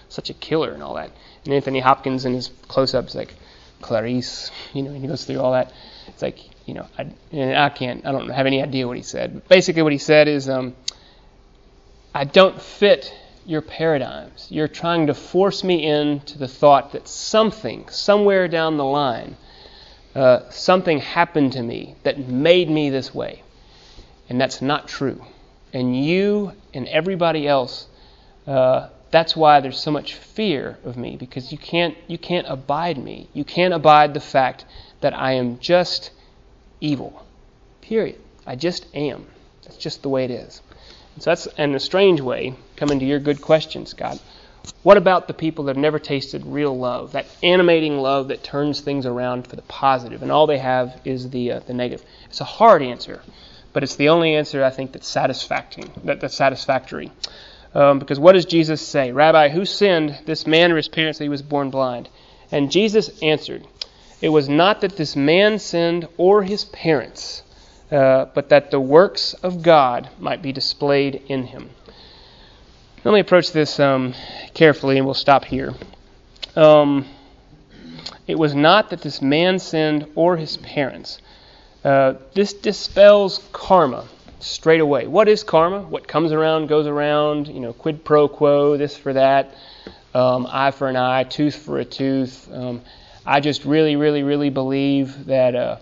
such 0.09 0.31
a 0.31 0.35
killer 0.35 0.73
and 0.73 0.83
all 0.83 0.95
that? 0.95 1.11
And 1.45 1.55
Anthony 1.55 1.81
Hopkins 1.81 2.25
in 2.25 2.35
his 2.35 2.51
close-ups 2.69 3.15
like 3.15 3.33
Clarice, 3.81 4.51
you 4.73 4.83
know, 4.83 4.91
and 4.91 5.01
he 5.01 5.07
goes 5.07 5.25
through 5.25 5.41
all 5.41 5.53
that. 5.53 5.73
It's 6.09 6.23
like 6.23 6.39
you 6.67 6.75
know, 6.75 6.87
I, 6.99 7.07
and 7.33 7.57
I 7.57 7.69
can't, 7.69 8.07
I 8.07 8.13
don't 8.13 8.29
have 8.31 8.47
any 8.47 8.63
idea 8.63 8.87
what 8.87 8.97
he 8.97 9.03
said. 9.03 9.35
But 9.35 9.49
basically, 9.49 9.83
what 9.83 9.93
he 9.93 9.99
said 9.99 10.29
is, 10.29 10.49
um, 10.49 10.75
I 12.15 12.25
don't 12.25 12.61
fit 12.61 13.13
your 13.47 13.61
paradigms. 13.61 14.47
You're 14.51 14.69
trying 14.69 15.07
to 15.09 15.15
force 15.15 15.63
me 15.65 15.87
into 15.87 16.39
the 16.39 16.49
thought 16.49 16.93
that 16.93 17.09
something, 17.09 17.89
somewhere 17.89 18.49
down 18.49 18.77
the 18.77 18.85
line, 18.85 19.37
uh, 20.15 20.49
something 20.51 20.99
happened 20.99 21.53
to 21.53 21.63
me 21.63 21.97
that 22.05 22.19
made 22.19 22.71
me 22.71 22.91
this 22.91 23.15
way. 23.15 23.43
And 24.29 24.41
that's 24.41 24.63
not 24.63 24.89
true. 24.89 25.25
And 25.73 26.05
you 26.05 26.53
and 26.73 26.89
everybody 26.89 27.47
else, 27.47 27.89
uh, 28.47 28.89
that's 29.11 29.37
why 29.37 29.61
there's 29.61 29.79
so 29.79 29.91
much 29.91 30.15
fear 30.15 30.79
of 30.85 30.97
me 30.97 31.17
because 31.17 31.53
you 31.53 31.59
can't 31.59 31.97
you 32.07 32.19
can't 32.19 32.47
abide 32.49 32.97
me. 32.97 33.29
You 33.33 33.45
can't 33.45 33.75
abide 33.75 34.15
the 34.15 34.21
fact 34.21 34.65
that 35.01 35.15
I 35.15 35.33
am 35.33 35.59
just 35.59 36.11
evil. 36.81 37.25
Period. 37.81 38.21
I 38.47 38.57
just 38.57 38.87
am. 38.95 39.27
That's 39.65 39.77
just 39.77 40.03
the 40.03 40.09
way 40.09 40.25
it 40.25 40.31
is. 40.31 40.63
So 41.19 41.31
that's 41.31 41.47
in 41.59 41.75
a 41.75 41.81
strange 41.81 42.21
way 42.21 42.55
coming 42.77 42.99
to 42.99 43.05
your 43.05 43.19
good 43.19 43.41
question, 43.41 43.87
Scott. 43.87 44.21
What 44.83 44.97
about 44.97 45.29
the 45.29 45.35
people 45.35 45.65
that 45.65 45.77
have 45.77 45.83
never 45.83 45.99
tasted 45.99 46.45
real 46.47 46.77
love, 46.77 47.13
that 47.13 47.27
animating 47.43 47.99
love 47.99 48.29
that 48.29 48.43
turns 48.43 48.81
things 48.81 49.07
around 49.07 49.47
for 49.47 49.57
the 49.57 49.63
positive, 49.63 50.23
and 50.23 50.33
all 50.33 50.47
they 50.47 50.59
have 50.59 51.01
is 51.05 51.31
the 51.31 51.53
uh, 51.53 51.61
the 51.61 51.75
negative? 51.75 52.05
It's 52.27 52.41
a 52.41 52.45
hard 52.45 52.83
answer, 52.83 53.23
but 53.73 53.83
it's 53.83 53.97
the 53.97 54.09
only 54.09 54.35
answer 54.35 54.65
I 54.65 54.71
think 54.71 54.93
that's 54.93 55.09
satisfactory. 55.09 55.91
That, 56.05 56.21
that's 56.21 56.35
satisfactory. 56.35 57.13
Um, 57.75 57.99
because 57.99 58.21
what 58.21 58.33
does 58.33 58.45
Jesus 58.45 58.87
say? 58.87 59.11
Rabbi, 59.13 59.49
who 59.49 59.65
sinned, 59.65 60.19
this 60.27 60.47
man 60.47 60.71
or 60.71 60.77
his 60.77 60.89
parents, 60.89 61.19
that 61.19 61.25
he 61.25 61.29
was 61.29 61.43
born 61.43 61.71
blind? 61.71 62.09
And 62.53 62.71
Jesus 62.71 63.11
answered, 63.21 63.67
It 64.21 64.29
was 64.29 64.49
not 64.49 64.81
that 64.83 64.97
this 64.97 65.17
man 65.17 65.59
sinned 65.59 66.07
or 66.17 66.43
his 66.43 66.65
parents, 66.67 67.43
uh, 67.91 68.27
but 68.35 68.49
that 68.51 68.71
the 68.71 68.81
works 68.81 69.35
of 69.35 69.63
God 69.63 70.09
might 70.19 70.41
be 70.41 70.53
displayed 70.53 71.23
in 71.29 71.45
him. 71.45 71.71
Let 73.05 73.13
me 73.13 73.21
approach 73.21 73.53
this 73.53 73.79
um, 73.81 74.15
carefully, 74.55 74.97
and 74.97 75.05
we'll 75.05 75.13
stop 75.13 75.45
here. 75.45 75.75
Um, 76.57 77.05
it 78.27 78.39
was 78.39 78.55
not 78.55 78.89
that 78.91 79.03
this 79.03 79.21
man 79.21 79.59
sinned 79.59 80.07
or 80.15 80.39
his 80.39 80.57
parents. 80.57 81.19
Uh, 81.85 82.15
this 82.33 82.55
dispels 82.55 83.47
karma 83.53 84.09
straight 84.41 84.81
away. 84.81 85.07
What 85.07 85.29
is 85.29 85.43
karma? 85.43 85.83
What 85.83 86.09
comes 86.09 86.33
around 86.33 86.69
goes 86.69 86.87
around. 86.87 87.49
You 87.49 87.61
know, 87.61 87.75
quid 87.75 88.07
pro 88.07 88.27
quo, 88.27 88.79
this 88.79 88.97
for 88.97 89.13
that, 89.13 89.55
um, 90.15 90.47
eye 90.51 90.71
for 90.71 90.89
an 90.89 90.97
eye, 90.97 91.25
tooth 91.25 91.57
for 91.57 91.79
a 91.81 91.85
tooth. 91.85 92.51
Um, 92.51 92.81
I 93.27 93.41
just 93.41 93.67
really, 93.67 93.97
really, 93.97 94.23
really 94.23 94.49
believe 94.49 95.27
that 95.27 95.55
uh, 95.55 95.77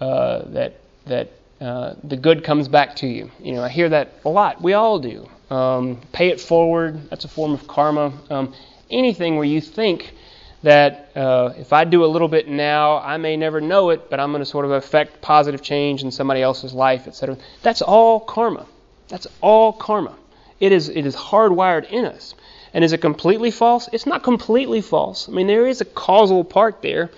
uh, 0.00 0.48
that 0.52 0.80
that 1.04 1.32
uh, 1.60 1.96
the 2.02 2.16
good 2.16 2.44
comes 2.44 2.66
back 2.66 2.96
to 2.96 3.06
you. 3.06 3.30
You 3.40 3.52
know, 3.56 3.62
I 3.62 3.68
hear 3.68 3.90
that 3.90 4.14
a 4.24 4.30
lot. 4.30 4.62
We 4.62 4.72
all 4.72 4.98
do. 4.98 5.28
Um, 5.52 6.00
pay 6.12 6.28
it 6.28 6.40
forward, 6.40 7.10
that's 7.10 7.26
a 7.26 7.28
form 7.28 7.52
of 7.52 7.68
karma. 7.68 8.10
Um, 8.30 8.54
anything 8.90 9.36
where 9.36 9.44
you 9.44 9.60
think 9.60 10.14
that 10.62 11.10
uh, 11.14 11.52
if 11.58 11.74
I 11.74 11.84
do 11.84 12.06
a 12.06 12.10
little 12.14 12.28
bit 12.28 12.48
now, 12.48 12.96
I 12.96 13.18
may 13.18 13.36
never 13.36 13.60
know 13.60 13.90
it, 13.90 14.08
but 14.08 14.18
I'm 14.18 14.30
going 14.30 14.40
to 14.40 14.46
sort 14.46 14.64
of 14.64 14.70
affect 14.70 15.20
positive 15.20 15.60
change 15.60 16.04
in 16.04 16.10
somebody 16.10 16.40
else's 16.40 16.72
life, 16.72 17.06
etc. 17.06 17.36
That's 17.60 17.82
all 17.82 18.18
karma. 18.20 18.66
That's 19.08 19.26
all 19.42 19.74
karma. 19.74 20.16
It 20.58 20.72
is, 20.72 20.88
it 20.88 21.04
is 21.04 21.14
hardwired 21.14 21.90
in 21.90 22.06
us. 22.06 22.34
And 22.72 22.82
is 22.82 22.94
it 22.94 23.02
completely 23.02 23.50
false? 23.50 23.90
It's 23.92 24.06
not 24.06 24.22
completely 24.22 24.80
false. 24.80 25.28
I 25.28 25.32
mean, 25.32 25.48
there 25.48 25.66
is 25.66 25.82
a 25.82 25.84
causal 25.84 26.44
part 26.44 26.80
there. 26.80 27.10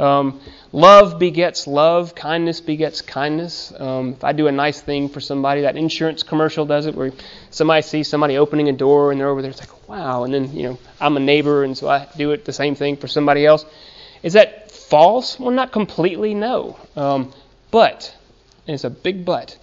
Um, 0.00 0.40
love 0.72 1.18
begets 1.18 1.66
love. 1.66 2.14
Kindness 2.14 2.60
begets 2.60 3.02
kindness. 3.02 3.72
Um, 3.78 4.14
if 4.14 4.24
I 4.24 4.32
do 4.32 4.46
a 4.46 4.52
nice 4.52 4.80
thing 4.80 5.08
for 5.10 5.20
somebody, 5.20 5.60
that 5.62 5.76
insurance 5.76 6.22
commercial 6.22 6.64
does 6.64 6.86
it, 6.86 6.94
where 6.94 7.12
somebody 7.50 7.82
sees 7.82 8.08
somebody 8.08 8.38
opening 8.38 8.68
a 8.68 8.72
door 8.72 9.12
and 9.12 9.20
they're 9.20 9.28
over 9.28 9.42
there, 9.42 9.50
it's 9.50 9.60
like, 9.60 9.88
wow. 9.88 10.24
And 10.24 10.32
then, 10.32 10.56
you 10.56 10.62
know, 10.62 10.78
I'm 11.00 11.16
a 11.16 11.20
neighbor, 11.20 11.64
and 11.64 11.76
so 11.76 11.88
I 11.88 12.08
do 12.16 12.32
it 12.32 12.44
the 12.46 12.52
same 12.52 12.74
thing 12.74 12.96
for 12.96 13.08
somebody 13.08 13.44
else. 13.44 13.66
Is 14.22 14.32
that 14.32 14.70
false? 14.70 15.38
Well, 15.38 15.50
not 15.50 15.70
completely, 15.70 16.34
no. 16.34 16.78
Um, 16.96 17.32
but, 17.70 18.16
and 18.66 18.74
it's 18.74 18.84
a 18.84 18.90
big 18.90 19.24
but, 19.24 19.58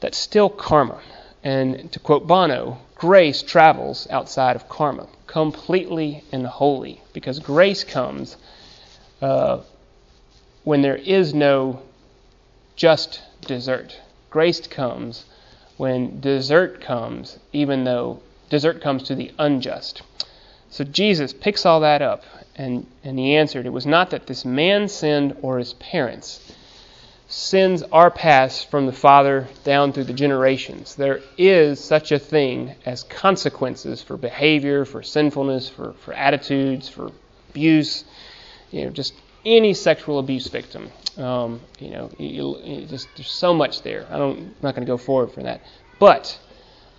that's 0.00 0.18
still 0.18 0.48
karma. 0.48 1.00
And 1.44 1.90
to 1.92 1.98
quote 1.98 2.26
Bono, 2.26 2.78
grace 2.94 3.42
travels 3.42 4.06
outside 4.10 4.56
of 4.56 4.68
karma, 4.68 5.06
completely 5.26 6.24
and 6.32 6.46
wholly, 6.46 7.02
because 7.12 7.38
grace 7.38 7.84
comes 7.84 8.36
uh, 9.20 9.60
when 10.64 10.82
there 10.82 10.96
is 10.96 11.34
no 11.34 11.82
just 12.76 13.22
desert. 13.42 13.98
Grace 14.30 14.66
comes 14.66 15.24
when 15.76 16.20
desert 16.20 16.80
comes, 16.80 17.38
even 17.52 17.84
though 17.84 18.20
desert 18.48 18.80
comes 18.80 19.02
to 19.04 19.14
the 19.14 19.32
unjust. 19.38 20.02
So 20.70 20.84
Jesus 20.84 21.32
picks 21.32 21.66
all 21.66 21.80
that 21.80 22.02
up, 22.02 22.24
and, 22.54 22.86
and 23.02 23.18
he 23.18 23.36
answered, 23.36 23.66
It 23.66 23.72
was 23.72 23.86
not 23.86 24.10
that 24.10 24.26
this 24.26 24.44
man 24.44 24.88
sinned 24.88 25.36
or 25.42 25.58
his 25.58 25.72
parents. 25.74 26.52
Sins 27.28 27.82
are 27.92 28.10
passed 28.10 28.70
from 28.70 28.86
the 28.86 28.92
father 28.92 29.46
down 29.64 29.92
through 29.92 30.04
the 30.04 30.12
generations. 30.12 30.96
There 30.96 31.20
is 31.38 31.78
such 31.78 32.12
a 32.12 32.18
thing 32.18 32.74
as 32.84 33.04
consequences 33.04 34.02
for 34.02 34.16
behavior, 34.16 34.84
for 34.84 35.02
sinfulness, 35.02 35.68
for, 35.68 35.92
for 35.92 36.12
attitudes, 36.12 36.88
for 36.88 37.12
abuse 37.50 38.04
you 38.70 38.84
know, 38.84 38.90
just 38.90 39.14
any 39.44 39.74
sexual 39.74 40.18
abuse 40.18 40.46
victim. 40.46 40.90
Um, 41.16 41.60
you 41.78 41.90
know, 41.90 42.10
you, 42.18 42.58
you 42.62 42.86
just 42.86 43.08
there's 43.16 43.30
so 43.30 43.54
much 43.54 43.82
there. 43.82 44.06
I 44.10 44.18
don't, 44.18 44.38
I'm 44.38 44.54
not 44.62 44.74
going 44.74 44.86
to 44.86 44.90
go 44.90 44.96
forward 44.96 45.32
for 45.32 45.42
that. 45.42 45.62
But 45.98 46.38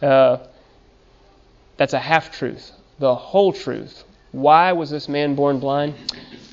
uh, 0.01 0.37
that's 1.77 1.93
a 1.93 1.99
half 1.99 2.31
truth. 2.31 2.71
The 2.99 3.15
whole 3.15 3.53
truth. 3.53 4.03
Why 4.31 4.71
was 4.71 4.89
this 4.89 5.09
man 5.09 5.35
born 5.35 5.59
blind? 5.59 5.95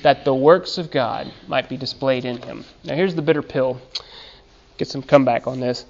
That 0.01 0.25
the 0.25 0.33
works 0.33 0.77
of 0.77 0.91
God 0.91 1.31
might 1.47 1.69
be 1.69 1.77
displayed 1.77 2.25
in 2.25 2.41
him. 2.41 2.65
Now 2.83 2.95
here's 2.95 3.15
the 3.15 3.21
bitter 3.21 3.41
pill. 3.41 3.81
Get 4.77 4.87
some 4.87 5.03
comeback 5.03 5.47
on 5.47 5.59
this. 5.59 5.85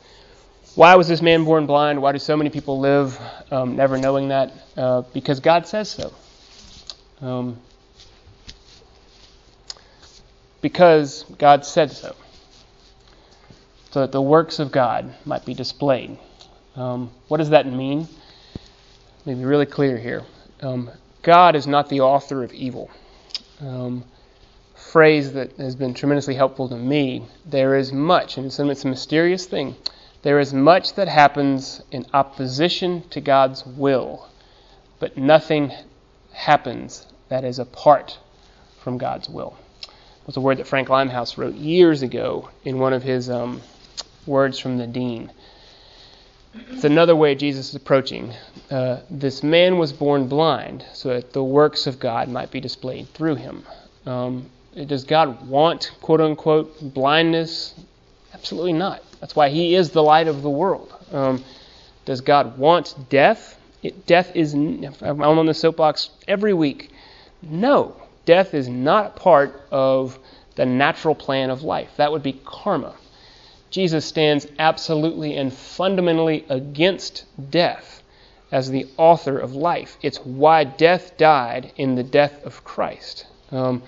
Why 0.76 0.96
was 0.96 1.08
this 1.08 1.22
man 1.22 1.46
born 1.46 1.66
blind? 1.66 2.02
Why 2.02 2.12
do 2.12 2.20
so 2.20 2.38
many 2.38 2.50
people 2.50 2.80
live 2.80 3.20
um, 3.52 3.76
never 3.76 3.98
knowing 3.98 4.30
that? 4.30 4.52
Uh, 4.78 5.02
because 5.14 5.40
God 5.40 5.68
says 5.68 5.90
so. 5.90 6.14
Um, 7.22 7.60
because 10.62 11.24
God 11.38 11.66
said 11.66 11.92
so. 11.92 12.16
So 13.92 14.02
that 14.02 14.12
the 14.12 14.22
works 14.22 14.60
of 14.60 14.72
God 14.72 15.16
might 15.26 15.46
be 15.46 15.54
displayed. 15.54 16.18
Um, 16.76 17.12
what 17.28 17.38
does 17.38 17.50
that 17.50 17.66
mean? 17.66 18.08
Let 19.26 19.36
me 19.36 19.36
be 19.36 19.46
really 19.46 19.66
clear 19.66 19.98
here. 19.98 20.24
Um, 20.62 20.92
God 21.24 21.56
is 21.56 21.66
not 21.66 21.90
the 21.90 22.02
author 22.02 22.44
of 22.44 22.54
evil. 22.54 22.92
Um, 23.60 24.04
phrase 24.76 25.34
that 25.34 25.54
has 25.58 25.76
been 25.76 25.94
tremendously 25.94 26.36
helpful 26.36 26.70
to 26.70 26.76
me. 26.76 27.26
There 27.46 27.76
is 27.76 27.92
much, 27.92 28.38
and 28.38 28.46
it's, 28.46 28.60
it's 28.60 28.86
a 28.86 28.88
mysterious 28.88 29.46
thing. 29.46 29.76
There 30.22 30.40
is 30.40 30.54
much 30.54 30.94
that 30.96 31.08
happens 31.08 31.82
in 31.92 32.06
opposition 32.14 33.08
to 33.10 33.22
God's 33.22 33.66
will, 33.66 34.28
but 35.00 35.18
nothing 35.18 35.72
happens 36.34 37.08
that 37.30 37.44
is 37.44 37.60
apart 37.60 38.20
from 38.82 38.98
God's 38.98 39.30
will 39.30 39.58
was 40.30 40.38
a 40.38 40.42
word 40.42 40.58
that 40.58 40.68
Frank 40.68 40.90
Limehouse 40.90 41.40
wrote 41.40 41.56
years 41.56 42.04
ago 42.04 42.50
in 42.64 42.78
one 42.78 42.94
of 42.94 43.02
his 43.02 43.32
um, 43.32 43.64
words 44.28 44.60
from 44.60 44.78
the 44.78 44.86
Dean. 44.86 45.32
It's 46.70 46.84
another 46.84 47.16
way 47.16 47.34
Jesus 47.34 47.70
is 47.70 47.74
approaching. 47.76 48.36
Uh, 48.70 49.00
this 49.10 49.42
man 49.42 49.80
was 49.80 49.92
born 49.92 50.28
blind 50.28 50.86
so 50.94 51.10
that 51.10 51.34
the 51.34 51.44
works 51.44 51.88
of 51.88 52.00
God 52.00 52.30
might 52.30 52.52
be 52.52 52.60
displayed 52.60 53.12
through 53.16 53.38
him. 53.38 53.64
Um, 54.06 54.46
does 54.86 55.04
God 55.04 55.48
want, 55.48 55.90
quote 56.00 56.22
unquote, 56.22 56.94
blindness? 56.94 57.74
Absolutely 58.32 58.74
not. 58.74 59.02
That's 59.22 59.36
why 59.36 59.50
he 59.50 59.74
is 59.74 59.90
the 59.90 60.04
light 60.04 60.28
of 60.28 60.44
the 60.44 60.50
world. 60.52 60.94
Um, 61.12 61.44
does 62.06 62.22
God 62.22 62.56
want 62.56 62.94
death? 63.10 63.60
It, 63.82 64.06
death 64.06 64.36
is, 64.36 64.54
I'm 64.54 65.24
on 65.24 65.48
the 65.48 65.56
soapbox 65.56 66.12
every 66.28 66.54
week. 66.54 66.92
No 67.42 68.00
death 68.30 68.54
is 68.54 68.70
not 68.70 69.16
part 69.16 69.60
of 69.72 70.20
the 70.54 70.64
natural 70.64 71.16
plan 71.16 71.50
of 71.50 71.64
life. 71.64 71.90
That 71.98 72.12
would 72.12 72.22
be 72.22 72.40
karma. 72.46 72.94
Jesus 73.72 74.06
stands 74.06 74.46
absolutely 74.60 75.36
and 75.36 75.52
fundamentally 75.52 76.46
against 76.48 77.26
death 77.50 78.04
as 78.52 78.70
the 78.70 78.86
author 78.98 79.40
of 79.40 79.56
life. 79.56 79.98
It's 80.04 80.20
why 80.20 80.64
death 80.64 81.18
died 81.18 81.72
in 81.76 81.96
the 81.96 82.04
death 82.04 82.46
of 82.46 82.64
Christ. 82.64 83.26
Um, 83.52 83.82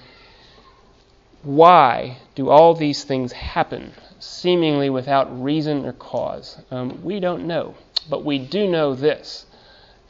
why 1.43 2.17
do 2.33 2.49
all 2.49 2.73
these 2.73 3.03
things 3.03 3.31
happen, 3.33 3.91
seemingly 4.17 4.89
without 4.89 5.43
reason 5.43 5.85
or 5.85 5.93
cause? 5.93 6.57
Um, 6.71 7.03
we 7.03 7.19
don't 7.19 7.45
know. 7.45 7.75
But 8.09 8.25
we 8.25 8.39
do 8.39 8.67
know 8.67 8.95
this 8.95 9.45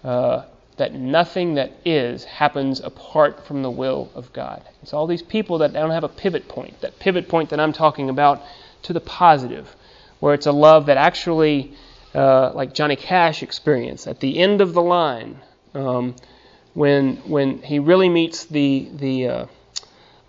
uh, 0.06 0.44
that 0.82 0.96
nothing 0.96 1.54
that 1.54 1.72
is 1.86 2.24
happens 2.24 2.80
apart 2.80 3.46
from 3.46 3.62
the 3.62 3.70
will 3.70 4.10
of 4.16 4.34
God. 4.34 4.64
It's 4.82 4.94
all 4.96 5.06
these 5.06 5.22
people 5.22 5.60
that 5.60 5.74
don't 5.74 5.92
have 5.92 6.04
a 6.04 6.10
pivot 6.10 6.48
point, 6.48 6.82
that 6.82 6.98
pivot 6.98 7.30
point 7.30 7.52
that 7.52 7.60
I'm 7.60 7.72
talking 7.72 8.10
about 8.10 8.42
to 8.82 8.94
the 8.94 9.00
positive, 9.00 9.76
where 10.22 10.34
it's 10.34 10.48
a 10.48 10.52
love 10.52 10.88
that 10.88 10.98
actually, 10.98 11.74
uh, 12.16 12.52
like 12.54 12.74
Johnny 12.74 12.96
Cash 12.96 13.44
experienced 13.44 14.08
at 14.08 14.22
the 14.22 14.40
end 14.40 14.60
of 14.60 14.74
the 14.74 14.82
line, 14.82 15.40
um, 15.76 16.16
when 16.74 17.18
when 17.28 17.62
he 17.62 17.78
really 17.78 18.10
meets 18.10 18.46
the 18.46 18.90
the 18.92 19.28
uh, 19.28 19.46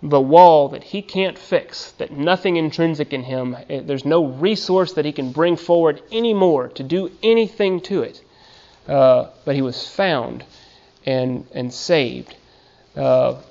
the 0.03 0.21
wall 0.21 0.69
that 0.69 0.83
he 0.83 1.01
can't 1.01 1.39
fix, 1.39 1.93
that 1.93 2.11
nothing 2.11 2.57
intrinsic 2.57 3.11
in 3.11 3.23
him, 3.23 3.57
eh, 3.71 3.81
there's 3.83 4.05
no 4.05 4.27
resource 4.27 4.93
that 4.93 5.05
he 5.05 5.11
can 5.11 5.31
bring 5.31 5.55
forward 5.55 6.03
anymore 6.11 6.67
to 6.67 6.83
do 6.83 7.09
anything 7.23 7.81
to 7.81 8.03
it. 8.03 8.21
Uh, 8.87 9.27
but 9.45 9.55
he 9.55 9.61
was 9.61 9.87
found 9.87 10.43
and 11.05 11.47
and 11.53 11.73
saved. 11.73 12.35
Uh, 12.95 13.41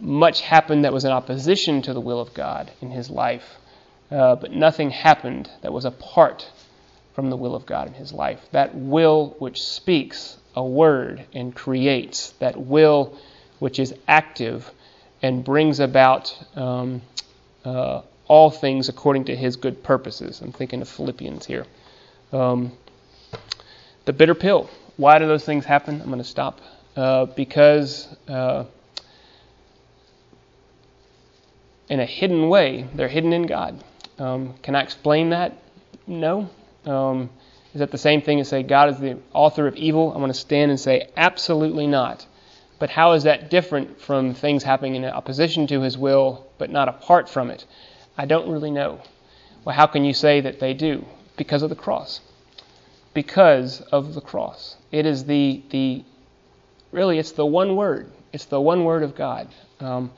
much 0.00 0.40
happened 0.42 0.84
that 0.84 0.92
was 0.92 1.04
in 1.04 1.10
opposition 1.10 1.82
to 1.82 1.92
the 1.92 2.00
will 2.00 2.20
of 2.20 2.32
God 2.34 2.70
in 2.80 2.90
his 2.90 3.10
life, 3.10 3.56
uh, 4.10 4.36
but 4.36 4.52
nothing 4.52 4.90
happened 4.90 5.50
that 5.62 5.72
was 5.72 5.84
apart 5.84 6.50
from 7.14 7.30
the 7.30 7.36
will 7.36 7.54
of 7.54 7.66
God 7.66 7.88
in 7.88 7.94
his 7.94 8.12
life. 8.12 8.40
That 8.52 8.74
will 8.74 9.34
which 9.38 9.62
speaks 9.62 10.36
a 10.54 10.64
word 10.64 11.24
and 11.32 11.54
creates, 11.54 12.30
that 12.38 12.56
will 12.56 13.18
which 13.58 13.78
is 13.78 13.92
active 14.06 14.70
and 15.20 15.44
brings 15.44 15.80
about 15.80 16.36
um, 16.54 17.02
uh, 17.64 18.02
all 18.28 18.50
things 18.50 18.88
according 18.88 19.24
to 19.24 19.36
his 19.36 19.56
good 19.56 19.82
purposes. 19.82 20.40
I'm 20.40 20.52
thinking 20.52 20.80
of 20.80 20.88
Philippians 20.88 21.46
here. 21.46 21.66
Um, 22.32 22.72
the 24.08 24.12
bitter 24.14 24.34
pill. 24.34 24.70
Why 24.96 25.18
do 25.18 25.26
those 25.26 25.44
things 25.44 25.66
happen? 25.66 26.00
I'm 26.00 26.06
going 26.06 26.16
to 26.16 26.24
stop. 26.24 26.62
Uh, 26.96 27.26
because 27.26 28.08
uh, 28.26 28.64
in 31.90 32.00
a 32.00 32.06
hidden 32.06 32.48
way, 32.48 32.88
they're 32.94 33.08
hidden 33.08 33.34
in 33.34 33.42
God. 33.42 33.84
Um, 34.18 34.54
can 34.62 34.74
I 34.74 34.80
explain 34.80 35.28
that? 35.30 35.58
No. 36.06 36.48
Um, 36.86 37.28
is 37.74 37.80
that 37.80 37.90
the 37.90 37.98
same 37.98 38.22
thing 38.22 38.40
as 38.40 38.48
say 38.48 38.62
God 38.62 38.88
is 38.88 38.98
the 38.98 39.18
author 39.34 39.66
of 39.66 39.76
evil? 39.76 40.14
I 40.14 40.16
want 40.16 40.32
to 40.32 40.40
stand 40.40 40.70
and 40.70 40.80
say 40.80 41.10
absolutely 41.14 41.86
not. 41.86 42.26
But 42.78 42.88
how 42.88 43.12
is 43.12 43.24
that 43.24 43.50
different 43.50 44.00
from 44.00 44.32
things 44.32 44.62
happening 44.62 44.94
in 44.94 45.04
opposition 45.04 45.66
to 45.66 45.82
his 45.82 45.98
will, 45.98 46.46
but 46.56 46.70
not 46.70 46.88
apart 46.88 47.28
from 47.28 47.50
it? 47.50 47.66
I 48.16 48.24
don't 48.24 48.50
really 48.50 48.70
know. 48.70 49.02
Well, 49.66 49.76
how 49.76 49.86
can 49.86 50.06
you 50.06 50.14
say 50.14 50.40
that 50.40 50.60
they 50.60 50.72
do? 50.72 51.04
Because 51.36 51.62
of 51.62 51.68
the 51.68 51.76
cross. 51.76 52.22
Because 53.18 53.80
of 53.90 54.14
the 54.14 54.20
cross. 54.20 54.76
It 54.92 55.04
is 55.04 55.24
the, 55.24 55.60
the 55.70 56.04
really, 56.92 57.18
it's 57.18 57.32
the 57.32 57.44
one 57.44 57.74
word. 57.74 58.12
It's 58.32 58.44
the 58.44 58.60
one 58.60 58.84
word 58.84 59.02
of 59.02 59.16
God 59.16 59.48
um, 59.80 60.12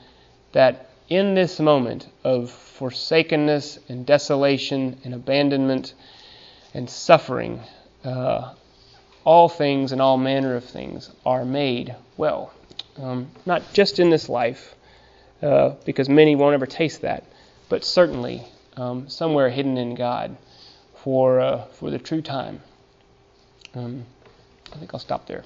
that 0.51 0.91
in 1.09 1.33
this 1.33 1.59
moment 1.59 2.07
of 2.23 2.51
forsakenness 2.51 3.79
and 3.89 4.05
desolation 4.05 4.99
and 5.03 5.15
abandonment 5.15 5.95
and 6.75 6.87
suffering, 6.87 7.61
uh, 8.03 8.53
all 9.23 9.49
things 9.49 9.93
and 9.93 9.99
all 9.99 10.17
manner 10.17 10.53
of 10.53 10.63
things 10.63 11.09
are 11.25 11.43
made 11.43 11.95
well. 12.17 12.53
Um, 12.97 13.31
not 13.47 13.73
just 13.73 13.97
in 13.97 14.11
this 14.11 14.29
life, 14.29 14.75
uh, 15.41 15.69
because 15.85 16.07
many 16.07 16.35
won't 16.35 16.53
ever 16.53 16.67
taste 16.67 17.01
that, 17.01 17.23
but 17.67 17.83
certainly 17.83 18.45
um, 18.77 19.09
somewhere 19.09 19.49
hidden 19.49 19.79
in 19.79 19.95
God 19.95 20.37
for 20.97 21.39
uh, 21.39 21.65
for 21.79 21.89
the 21.89 21.97
true 21.97 22.21
time. 22.21 22.61
Um, 23.73 24.05
I 24.73 24.77
think 24.77 24.93
I'll 24.93 24.99
stop 24.99 25.27
there. 25.27 25.43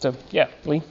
So 0.00 0.14
yeah, 0.30 0.48
Lee. 0.64 0.82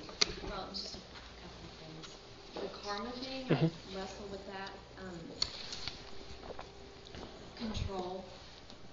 Well, 0.42 0.70
just 0.74 0.98
a 0.98 1.42
couple 1.42 1.66
of 1.66 1.72
things. 1.88 2.18
The 2.62 2.68
karma 2.70 3.12
thing, 3.12 3.52
I 3.52 3.56
Mhm. 3.56 3.72
wrestle 3.96 4.28
with 4.28 4.46
that. 4.48 4.72
Um, 4.98 5.32
control. 7.56 8.26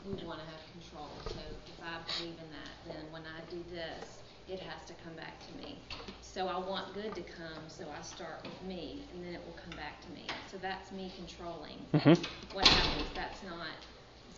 We 0.04 0.14
want 0.24 0.40
to 0.40 0.46
have 0.46 0.60
control. 0.72 1.22
So 1.22 1.40
if 1.66 1.82
I 1.82 1.98
believe 2.16 2.38
in 2.38 2.50
that, 2.50 2.74
then 2.84 3.10
when 3.10 3.22
I 3.22 3.40
do 3.50 3.62
this, 3.70 4.22
it 4.46 4.60
has 4.60 4.84
to 4.88 4.94
come 4.94 5.14
back 5.16 5.40
to 5.46 5.52
me. 5.56 5.82
So 6.20 6.48
I 6.48 6.58
want 6.58 6.94
good 6.94 7.14
to 7.14 7.22
come, 7.22 7.68
so 7.68 7.86
I 7.96 8.02
start 8.02 8.44
with 8.44 8.60
me, 8.62 9.08
and 9.12 9.22
then 9.22 9.32
it 9.34 9.40
will 9.44 9.54
come 9.64 9.74
back 9.74 10.00
to 10.02 10.10
me. 10.10 10.42
So 10.46 10.56
that's 10.58 10.92
me 10.92 11.12
controlling 11.16 11.86
Mm-hmm. 11.94 12.22
what 12.52 12.66
happens. 12.66 13.08
That's 13.14 13.42
not 13.42 13.76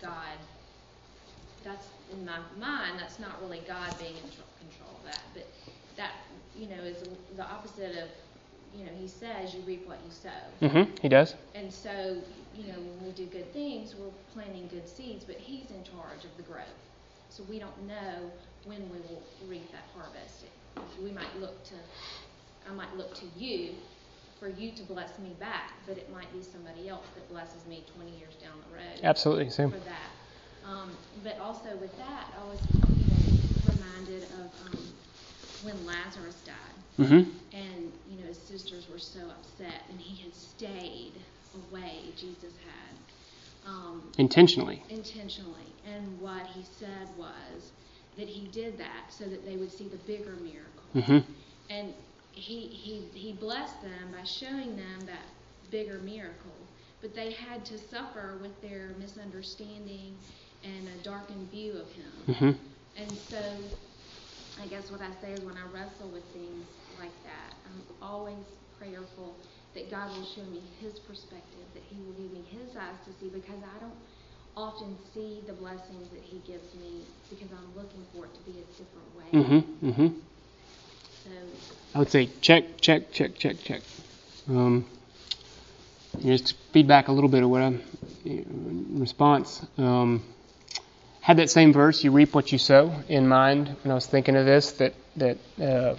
God. 0.00 0.38
That's 1.68 1.88
in 2.10 2.24
my 2.24 2.38
mind. 2.58 2.98
That's 2.98 3.18
not 3.18 3.40
really 3.42 3.60
God 3.68 3.94
being 3.98 4.16
in 4.16 4.30
tr- 4.30 4.48
control 4.58 4.96
of 4.98 5.04
that. 5.04 5.20
But 5.34 5.46
that, 5.96 6.12
you 6.56 6.66
know, 6.66 6.82
is 6.82 7.06
the 7.36 7.44
opposite 7.44 7.90
of, 7.98 8.08
you 8.74 8.86
know, 8.86 8.92
He 8.98 9.06
says 9.06 9.54
you 9.54 9.60
reap 9.66 9.86
what 9.86 9.98
you 10.04 10.10
sow. 10.10 10.30
Mm-hmm. 10.62 10.96
He 11.02 11.08
does. 11.08 11.34
And 11.54 11.70
so, 11.72 12.22
you 12.54 12.72
know, 12.72 12.78
when 12.78 13.04
we 13.04 13.12
do 13.12 13.26
good 13.26 13.52
things, 13.52 13.94
we're 13.94 14.08
planting 14.32 14.68
good 14.68 14.88
seeds, 14.88 15.24
but 15.24 15.36
He's 15.36 15.70
in 15.70 15.84
charge 15.84 16.24
of 16.24 16.34
the 16.38 16.42
growth. 16.42 16.80
So 17.28 17.42
we 17.42 17.58
don't 17.58 17.86
know 17.86 18.32
when 18.64 18.88
we 18.88 18.98
will 19.00 19.22
reap 19.46 19.70
that 19.72 19.84
harvest. 19.94 20.46
We 21.02 21.10
might 21.10 21.38
look 21.38 21.64
to, 21.64 21.74
I 22.66 22.72
might 22.72 22.96
look 22.96 23.14
to 23.16 23.26
you 23.36 23.74
for 24.40 24.48
you 24.48 24.72
to 24.72 24.82
bless 24.84 25.18
me 25.18 25.34
back, 25.38 25.72
but 25.86 25.98
it 25.98 26.10
might 26.10 26.32
be 26.32 26.42
somebody 26.42 26.88
else 26.88 27.06
that 27.14 27.28
blesses 27.28 27.66
me 27.66 27.84
20 27.94 28.16
years 28.16 28.36
down 28.36 28.52
the 28.70 28.74
road 28.74 29.00
Absolutely. 29.02 29.50
Same. 29.50 29.70
for 29.70 29.78
that. 29.80 30.10
Um, 30.64 30.90
but 31.22 31.38
also 31.38 31.76
with 31.80 31.96
that, 31.98 32.26
I 32.40 32.44
was 32.48 32.60
you 32.72 32.80
know, 32.80 33.74
reminded 33.74 34.24
of 34.24 34.50
um, 34.66 34.92
when 35.62 35.86
Lazarus 35.86 36.36
died, 36.44 36.54
Mm-hmm. 36.98 37.30
and 37.52 37.92
you 38.10 38.18
know 38.20 38.26
his 38.26 38.38
sisters 38.38 38.88
were 38.90 38.98
so 38.98 39.20
upset, 39.30 39.82
and 39.88 40.00
he 40.00 40.20
had 40.24 40.34
stayed 40.34 41.12
away. 41.54 42.00
Jesus 42.16 42.52
had 42.64 43.70
um, 43.70 44.02
Intentionally. 44.18 44.82
intentionally, 44.88 45.72
and 45.86 46.20
what 46.20 46.44
he 46.48 46.64
said 46.78 47.08
was 47.16 47.72
that 48.16 48.28
he 48.28 48.48
did 48.48 48.76
that 48.78 49.04
so 49.10 49.24
that 49.26 49.44
they 49.46 49.56
would 49.56 49.70
see 49.70 49.88
the 49.88 49.96
bigger 49.98 50.34
miracle. 50.42 50.82
Mm-hmm. 50.94 51.32
And 51.70 51.94
he, 52.32 52.62
he, 52.66 53.02
he 53.12 53.32
blessed 53.32 53.80
them 53.82 54.10
by 54.12 54.24
showing 54.24 54.76
them 54.76 55.00
that 55.06 55.26
bigger 55.70 55.98
miracle. 55.98 56.50
But 57.00 57.14
they 57.14 57.32
had 57.32 57.64
to 57.66 57.78
suffer 57.78 58.38
with 58.40 58.60
their 58.60 58.90
misunderstanding 58.98 60.16
and 60.64 60.88
a 60.88 61.02
darkened 61.02 61.50
view 61.50 61.72
of 61.72 61.90
him. 61.92 62.12
Mm-hmm. 62.26 63.02
And 63.02 63.12
so, 63.30 63.42
I 64.60 64.66
guess 64.66 64.90
what 64.90 65.00
I 65.00 65.10
say 65.22 65.32
is 65.32 65.40
when 65.40 65.56
I 65.56 65.66
wrestle 65.72 66.08
with 66.08 66.24
things 66.32 66.66
like 66.98 67.14
that, 67.24 67.54
I'm 67.66 67.82
always 68.02 68.44
prayerful 68.78 69.36
that 69.74 69.90
God 69.90 70.16
will 70.16 70.26
show 70.26 70.42
me 70.50 70.60
His 70.80 70.98
perspective, 71.00 71.66
that 71.74 71.82
He 71.88 71.96
will 72.02 72.12
give 72.14 72.32
me 72.32 72.42
His 72.50 72.76
eyes 72.76 72.98
to 73.06 73.12
see, 73.20 73.28
because 73.28 73.62
I 73.62 73.78
don't 73.80 73.94
often 74.56 74.96
see 75.14 75.42
the 75.46 75.52
blessings 75.52 76.10
that 76.10 76.22
He 76.22 76.38
gives 76.38 76.74
me 76.74 77.04
because 77.30 77.48
I'm 77.52 77.76
looking 77.76 78.02
for 78.12 78.24
it 78.24 78.34
to 78.34 78.40
be 78.50 78.58
a 78.58 78.66
different 78.74 79.16
way. 79.16 79.24
Mm-hmm. 79.32 79.90
Mm-hmm. 79.90 80.18
So, 81.24 81.30
I 81.94 81.98
would 82.00 82.10
say 82.10 82.28
check, 82.40 82.80
check, 82.80 83.12
check, 83.12 83.38
check, 83.38 83.62
check. 83.62 83.82
Um, 84.48 84.84
just 86.20 86.56
feedback 86.72 87.08
a 87.08 87.12
little 87.12 87.30
bit 87.30 87.44
of 87.44 87.50
what 87.50 87.62
I'm 87.62 87.80
in 88.24 88.96
response. 88.98 89.64
Um, 89.76 90.22
had 91.28 91.36
that 91.36 91.50
same 91.50 91.74
verse, 91.74 92.02
"You 92.02 92.10
reap 92.10 92.34
what 92.34 92.52
you 92.52 92.58
sow," 92.58 92.90
in 93.06 93.28
mind 93.28 93.68
when 93.82 93.92
I 93.92 93.94
was 93.94 94.06
thinking 94.06 94.34
of 94.34 94.46
this. 94.46 94.72
That 94.72 94.94
that 95.16 95.36
uh, 95.60 95.94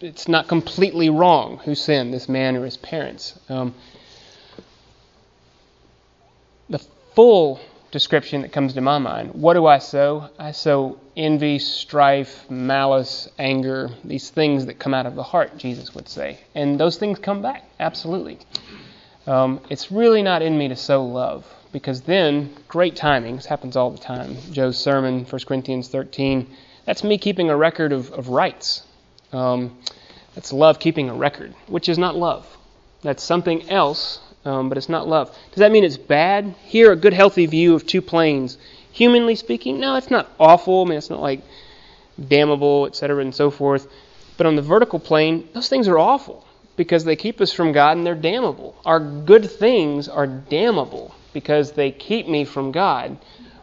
it's 0.00 0.28
not 0.28 0.46
completely 0.46 1.08
wrong 1.08 1.58
who 1.64 1.74
sinned, 1.74 2.12
this 2.12 2.28
man 2.28 2.56
or 2.56 2.64
his 2.66 2.76
parents. 2.76 3.38
Um, 3.48 3.74
the 6.68 6.80
full 7.14 7.60
description 7.92 8.42
that 8.42 8.52
comes 8.52 8.74
to 8.74 8.82
my 8.82 8.98
mind. 8.98 9.30
What 9.32 9.54
do 9.54 9.64
I 9.64 9.78
sow? 9.78 10.28
I 10.38 10.52
sow 10.52 10.98
envy, 11.16 11.58
strife, 11.58 12.50
malice, 12.50 13.30
anger, 13.38 13.90
these 14.04 14.28
things 14.28 14.66
that 14.66 14.78
come 14.78 14.92
out 14.92 15.06
of 15.06 15.14
the 15.14 15.22
heart, 15.22 15.56
Jesus 15.56 15.94
would 15.94 16.08
say. 16.08 16.40
And 16.54 16.78
those 16.78 16.98
things 16.98 17.18
come 17.18 17.40
back, 17.40 17.64
absolutely. 17.80 18.38
Um, 19.26 19.60
it's 19.70 19.90
really 19.90 20.22
not 20.22 20.42
in 20.42 20.58
me 20.58 20.68
to 20.68 20.76
sow 20.76 21.04
love, 21.04 21.46
because 21.72 22.02
then, 22.02 22.54
great 22.68 22.96
timing, 22.96 23.36
this 23.36 23.46
happens 23.46 23.76
all 23.76 23.90
the 23.90 23.98
time. 23.98 24.36
Joe's 24.52 24.78
sermon, 24.78 25.24
1 25.24 25.40
Corinthians 25.46 25.88
13, 25.88 26.48
that's 26.84 27.02
me 27.02 27.18
keeping 27.18 27.50
a 27.50 27.56
record 27.56 27.92
of, 27.92 28.12
of 28.12 28.28
rights. 28.28 28.86
Um, 29.32 29.78
that's 30.34 30.52
love 30.52 30.78
keeping 30.78 31.08
a 31.08 31.14
record, 31.14 31.54
which 31.66 31.88
is 31.88 31.98
not 31.98 32.16
love. 32.16 32.46
That's 33.02 33.22
something 33.22 33.68
else 33.70 34.20
um, 34.44 34.68
but 34.68 34.78
it's 34.78 34.88
not 34.88 35.08
love. 35.08 35.30
Does 35.50 35.60
that 35.60 35.70
mean 35.70 35.84
it's 35.84 35.96
bad? 35.96 36.54
Here, 36.64 36.90
a 36.92 36.96
good, 36.96 37.12
healthy 37.12 37.46
view 37.46 37.74
of 37.74 37.86
two 37.86 38.02
planes. 38.02 38.58
Humanly 38.90 39.36
speaking, 39.36 39.78
no, 39.78 39.96
it's 39.96 40.10
not 40.10 40.28
awful. 40.38 40.82
I 40.82 40.88
mean, 40.88 40.98
it's 40.98 41.10
not 41.10 41.20
like 41.20 41.40
damnable, 42.28 42.86
etc., 42.86 43.22
and 43.22 43.34
so 43.34 43.50
forth. 43.50 43.86
But 44.36 44.46
on 44.46 44.56
the 44.56 44.62
vertical 44.62 44.98
plane, 44.98 45.48
those 45.52 45.68
things 45.68 45.88
are 45.88 45.98
awful. 45.98 46.46
because 46.74 47.04
they 47.04 47.16
keep 47.16 47.38
us 47.42 47.52
from 47.52 47.70
God 47.72 47.98
and 47.98 48.06
they're 48.06 48.14
damnable. 48.14 48.74
Our 48.86 48.98
good 48.98 49.48
things 49.50 50.08
are 50.08 50.26
damnable 50.26 51.14
because 51.32 51.72
they 51.72 51.90
keep 51.90 52.28
me 52.28 52.44
from 52.44 52.72
God, 52.72 53.16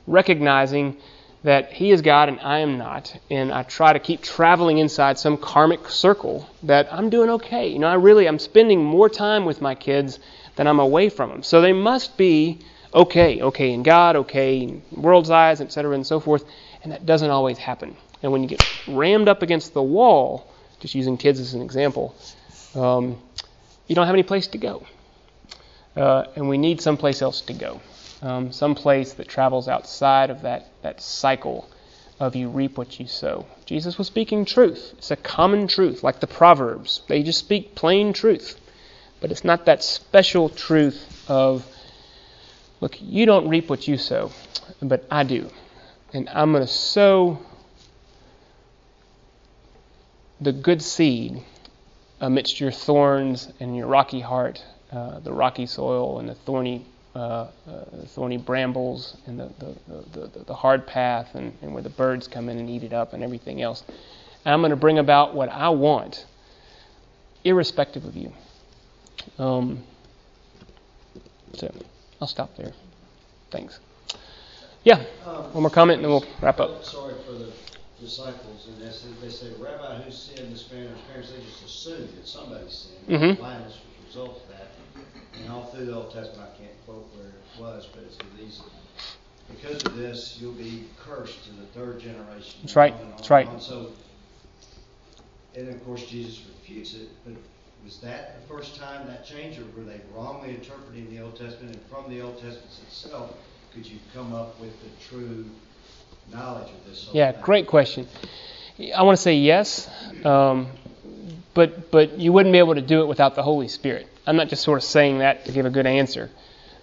recognizing 0.08 0.98
that 1.44 1.72
He 1.72 1.92
is 1.92 2.02
God 2.02 2.30
and 2.30 2.40
I 2.42 2.60
am 2.60 2.78
not, 2.78 3.16
and 3.30 3.52
I 3.52 3.64
try 3.64 3.94
to 3.94 4.00
keep 4.00 4.22
traveling 4.22 4.78
inside 4.78 5.18
some 5.18 5.38
karmic 5.38 5.88
circle 5.90 6.50
that 6.64 6.92
I'm 6.92 7.10
doing 7.10 7.30
okay. 7.30 7.70
You 7.70 7.80
know, 7.80 7.88
I 7.88 7.96
really 7.96 8.28
I'm 8.28 8.40
spending 8.40 8.84
more 8.84 9.10
time 9.10 9.46
with 9.46 9.62
my 9.62 9.76
kids 9.76 10.20
than 10.56 10.68
I'm 10.68 10.80
away 10.80 11.10
from 11.10 11.30
them. 11.30 11.44
So 11.44 11.62
they 11.62 11.74
must 11.74 12.18
be 12.18 12.60
okay, 12.94 13.42
okay 13.42 13.72
in 13.72 13.84
God, 13.84 14.16
okay 14.18 14.60
in 14.60 14.82
world's 14.92 15.30
eyes, 15.30 15.62
etc., 15.62 15.94
and 15.94 16.06
so 16.06 16.20
forth. 16.20 16.44
And 16.84 16.92
that 16.92 17.06
doesn't 17.06 17.30
always 17.30 17.58
happen. 17.58 17.96
And 18.22 18.32
when 18.32 18.44
you 18.44 18.50
get 18.50 18.62
rammed 18.88 19.30
up 19.30 19.42
against 19.42 19.74
the 19.74 19.84
wall, 19.84 20.52
just 20.80 20.96
using 20.96 21.18
kids 21.18 21.40
as 21.40 21.54
an 21.54 21.62
example, 21.62 22.16
um, 22.76 23.22
you 23.88 23.96
don't 23.96 24.06
have 24.06 24.16
any 24.16 24.24
place 24.24 24.48
to 24.48 24.58
go. 24.58 24.86
Uh, 25.96 26.26
and 26.36 26.48
we 26.48 26.58
need 26.58 26.82
someplace 26.82 27.22
else 27.22 27.42
to 27.42 27.54
go. 27.54 27.82
Um, 28.22 28.52
some 28.52 28.76
place 28.76 29.14
that 29.14 29.28
travels 29.28 29.68
outside 29.68 30.30
of 30.30 30.42
that, 30.42 30.68
that 30.82 31.02
cycle 31.02 31.70
of 32.20 32.36
you 32.36 32.50
reap 32.50 32.78
what 32.78 33.00
you 33.00 33.08
sow. 33.08 33.46
Jesus 33.66 33.98
was 33.98 34.08
speaking 34.08 34.46
truth. 34.46 34.94
It's 34.98 35.12
a 35.12 35.16
common 35.16 35.68
truth, 35.68 36.04
like 36.04 36.20
the 36.20 36.28
Proverbs. 36.28 37.02
They 37.08 37.24
just 37.24 37.40
speak 37.40 37.76
plain 37.76 38.14
truth. 38.14 38.60
But 39.22 39.32
it's 39.32 39.44
not 39.44 39.66
that 39.66 39.84
special 39.84 40.50
truth 40.50 41.26
of, 41.30 41.66
look, 42.82 42.98
you 43.02 43.26
don't 43.26 43.48
reap 43.50 43.70
what 43.70 43.88
you 43.88 43.98
sow, 43.98 44.32
but 44.82 45.06
I 45.10 45.24
do. 45.24 45.50
And 46.14 46.28
I'm 46.30 46.52
going 46.52 46.66
to 46.66 46.72
sow 46.72 47.40
the 50.42 50.52
good 50.52 50.82
seed 50.82 51.42
amidst 52.20 52.60
your 52.60 52.72
thorns 52.72 53.52
and 53.60 53.76
your 53.76 53.88
rocky 53.88 54.22
heart, 54.22 54.64
uh, 54.92 55.20
the 55.20 55.32
rocky 55.32 55.66
soil 55.66 56.20
and 56.20 56.28
the 56.30 56.36
thorny, 56.36 56.86
uh, 57.16 57.20
uh, 57.20 57.50
thorny 58.08 58.38
brambles 58.38 59.18
and 59.28 59.40
the, 59.40 59.50
the, 59.60 60.30
the, 60.30 60.44
the 60.46 60.54
hard 60.54 60.88
path 60.88 61.36
and, 61.36 61.54
and, 61.62 61.74
where 61.74 61.84
the 61.84 61.90
birds 61.90 62.28
come 62.28 62.50
in 62.50 62.58
and 62.58 62.70
eat 62.70 62.84
it 62.84 62.94
up 62.94 63.14
and 63.14 63.24
everything 63.24 63.62
else. 63.62 63.84
And 64.46 64.54
I'm 64.54 64.62
going 64.62 64.72
to 64.72 64.76
bring 64.76 64.98
about 65.00 65.36
what 65.36 65.50
I 65.50 65.70
want, 65.70 66.26
irrespective 67.44 68.06
of 68.06 68.16
you. 68.16 68.32
Um, 69.38 69.84
so 71.54 71.74
I'll 72.22 72.28
stop 72.28 72.56
there. 72.58 72.74
Thanks. 73.52 73.80
Yeah, 74.84 75.04
Um, 75.26 75.54
one 75.54 75.64
more 75.64 75.70
comment 75.70 75.98
and 75.98 76.06
then 76.06 76.12
we'll 76.12 76.26
wrap 76.42 76.60
up. 76.60 76.84
Sorry 76.86 77.14
for 77.26 77.34
the 77.34 77.52
disciples, 78.00 78.68
and 78.70 78.82
they 78.82 78.92
said, 78.92 79.12
they 79.22 79.30
said, 79.30 79.60
Rabbi, 79.60 80.02
who 80.02 80.12
sinned, 80.12 80.54
this 80.54 80.72
man 80.72 80.86
or 80.86 80.90
his 80.92 81.02
parents? 81.12 81.32
They 81.32 81.44
just 81.44 81.64
assumed 81.66 82.10
that 82.18 82.26
somebody 82.28 82.64
sinned. 82.70 83.08
Mhm. 83.10 83.38
Blindness 83.38 83.74
was 83.74 83.84
a 84.04 84.08
result 84.08 84.42
of 84.44 84.50
that. 84.58 84.68
And 85.42 85.52
all 85.52 85.69
through 85.80 85.88
the 85.88 85.96
Old 85.96 86.14
Testament, 86.14 86.50
I 86.54 86.58
can't 86.58 86.86
quote 86.86 87.10
where 87.16 87.28
it 87.28 87.62
was, 87.62 87.88
but 87.94 88.04
it 88.04 88.12
said 88.12 88.26
these, 88.38 88.62
because 89.50 89.82
of 89.86 89.96
this, 89.96 90.38
you'll 90.40 90.52
be 90.52 90.86
cursed 91.00 91.46
to 91.46 91.52
the 91.52 91.66
third 91.68 92.02
generation. 92.02 92.60
That's 92.64 92.76
right, 92.76 92.94
On 92.94 93.12
that's 93.12 93.30
right. 93.30 93.46
and 93.46 93.56
on. 93.56 93.62
So, 93.62 93.92
and 95.56 95.70
of 95.70 95.86
course, 95.86 96.06
Jesus 96.06 96.44
refutes 96.50 96.96
it, 96.96 97.10
but 97.24 97.34
was 97.84 98.00
that 98.02 98.42
the 98.42 98.54
first 98.54 98.76
time 98.76 99.08
that 99.08 99.26
changed, 99.26 99.60
or 99.60 99.64
were 99.78 99.86
they 99.86 100.02
wrongly 100.14 100.56
interpreting 100.56 101.10
the 101.10 101.22
Old 101.22 101.38
Testament? 101.38 101.76
And 101.76 101.86
from 101.86 102.10
the 102.10 102.22
Old 102.22 102.36
Testament 102.36 102.72
itself, 102.86 103.34
could 103.74 103.86
you 103.86 104.00
come 104.14 104.34
up 104.34 104.60
with 104.60 104.74
the 104.84 104.90
true 105.08 105.46
knowledge 106.30 106.68
of 106.72 106.90
this 106.90 107.08
Yeah, 107.14 107.32
thing? 107.32 107.42
great 107.42 107.68
question. 107.68 108.06
I 108.94 109.04
want 109.04 109.18
to 109.18 109.22
say 109.22 109.36
yes, 109.36 109.90
um, 110.26 110.68
but 111.54 111.90
but 111.90 112.20
you 112.20 112.34
wouldn't 112.34 112.52
be 112.52 112.60
able 112.60 112.76
to 112.76 112.82
do 112.82 113.02
it 113.02 113.08
without 113.08 113.36
the 113.36 113.44
Holy 113.44 113.70
Spirit. 113.70 114.08
I'm 114.30 114.36
not 114.36 114.48
just 114.48 114.62
sort 114.62 114.78
of 114.78 114.84
saying 114.84 115.20
that 115.20 115.46
to 115.46 115.52
give 115.52 115.66
a 115.66 115.72
good 115.72 115.88
answer. 115.88 116.30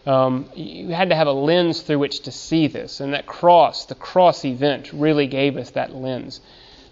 Um, 0.04 0.50
you 0.56 0.88
had 0.88 1.10
to 1.10 1.14
have 1.14 1.28
a 1.28 1.32
lens 1.32 1.80
through 1.80 2.00
which 2.00 2.22
to 2.22 2.32
see 2.32 2.66
this, 2.66 2.98
and 2.98 3.14
that 3.14 3.26
cross, 3.26 3.84
the 3.84 3.94
cross 3.94 4.44
event, 4.44 4.92
really 4.92 5.28
gave 5.28 5.56
us 5.56 5.70
that 5.70 5.94
lens. 5.94 6.40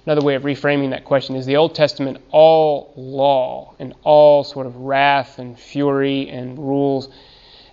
Another 0.07 0.25
way 0.25 0.37
of 0.37 0.45
reframing 0.45 0.91
that 0.91 1.05
question 1.05 1.35
is 1.35 1.45
the 1.45 1.57
Old 1.57 1.75
Testament 1.75 2.19
all 2.31 2.93
law 2.95 3.75
and 3.81 3.95
all 4.05 4.45
sort 4.45 4.67
of 4.69 4.77
wrath 4.77 5.41
and 5.41 5.59
fury 5.59 6.29
and 6.29 6.57
rules. 6.57 7.09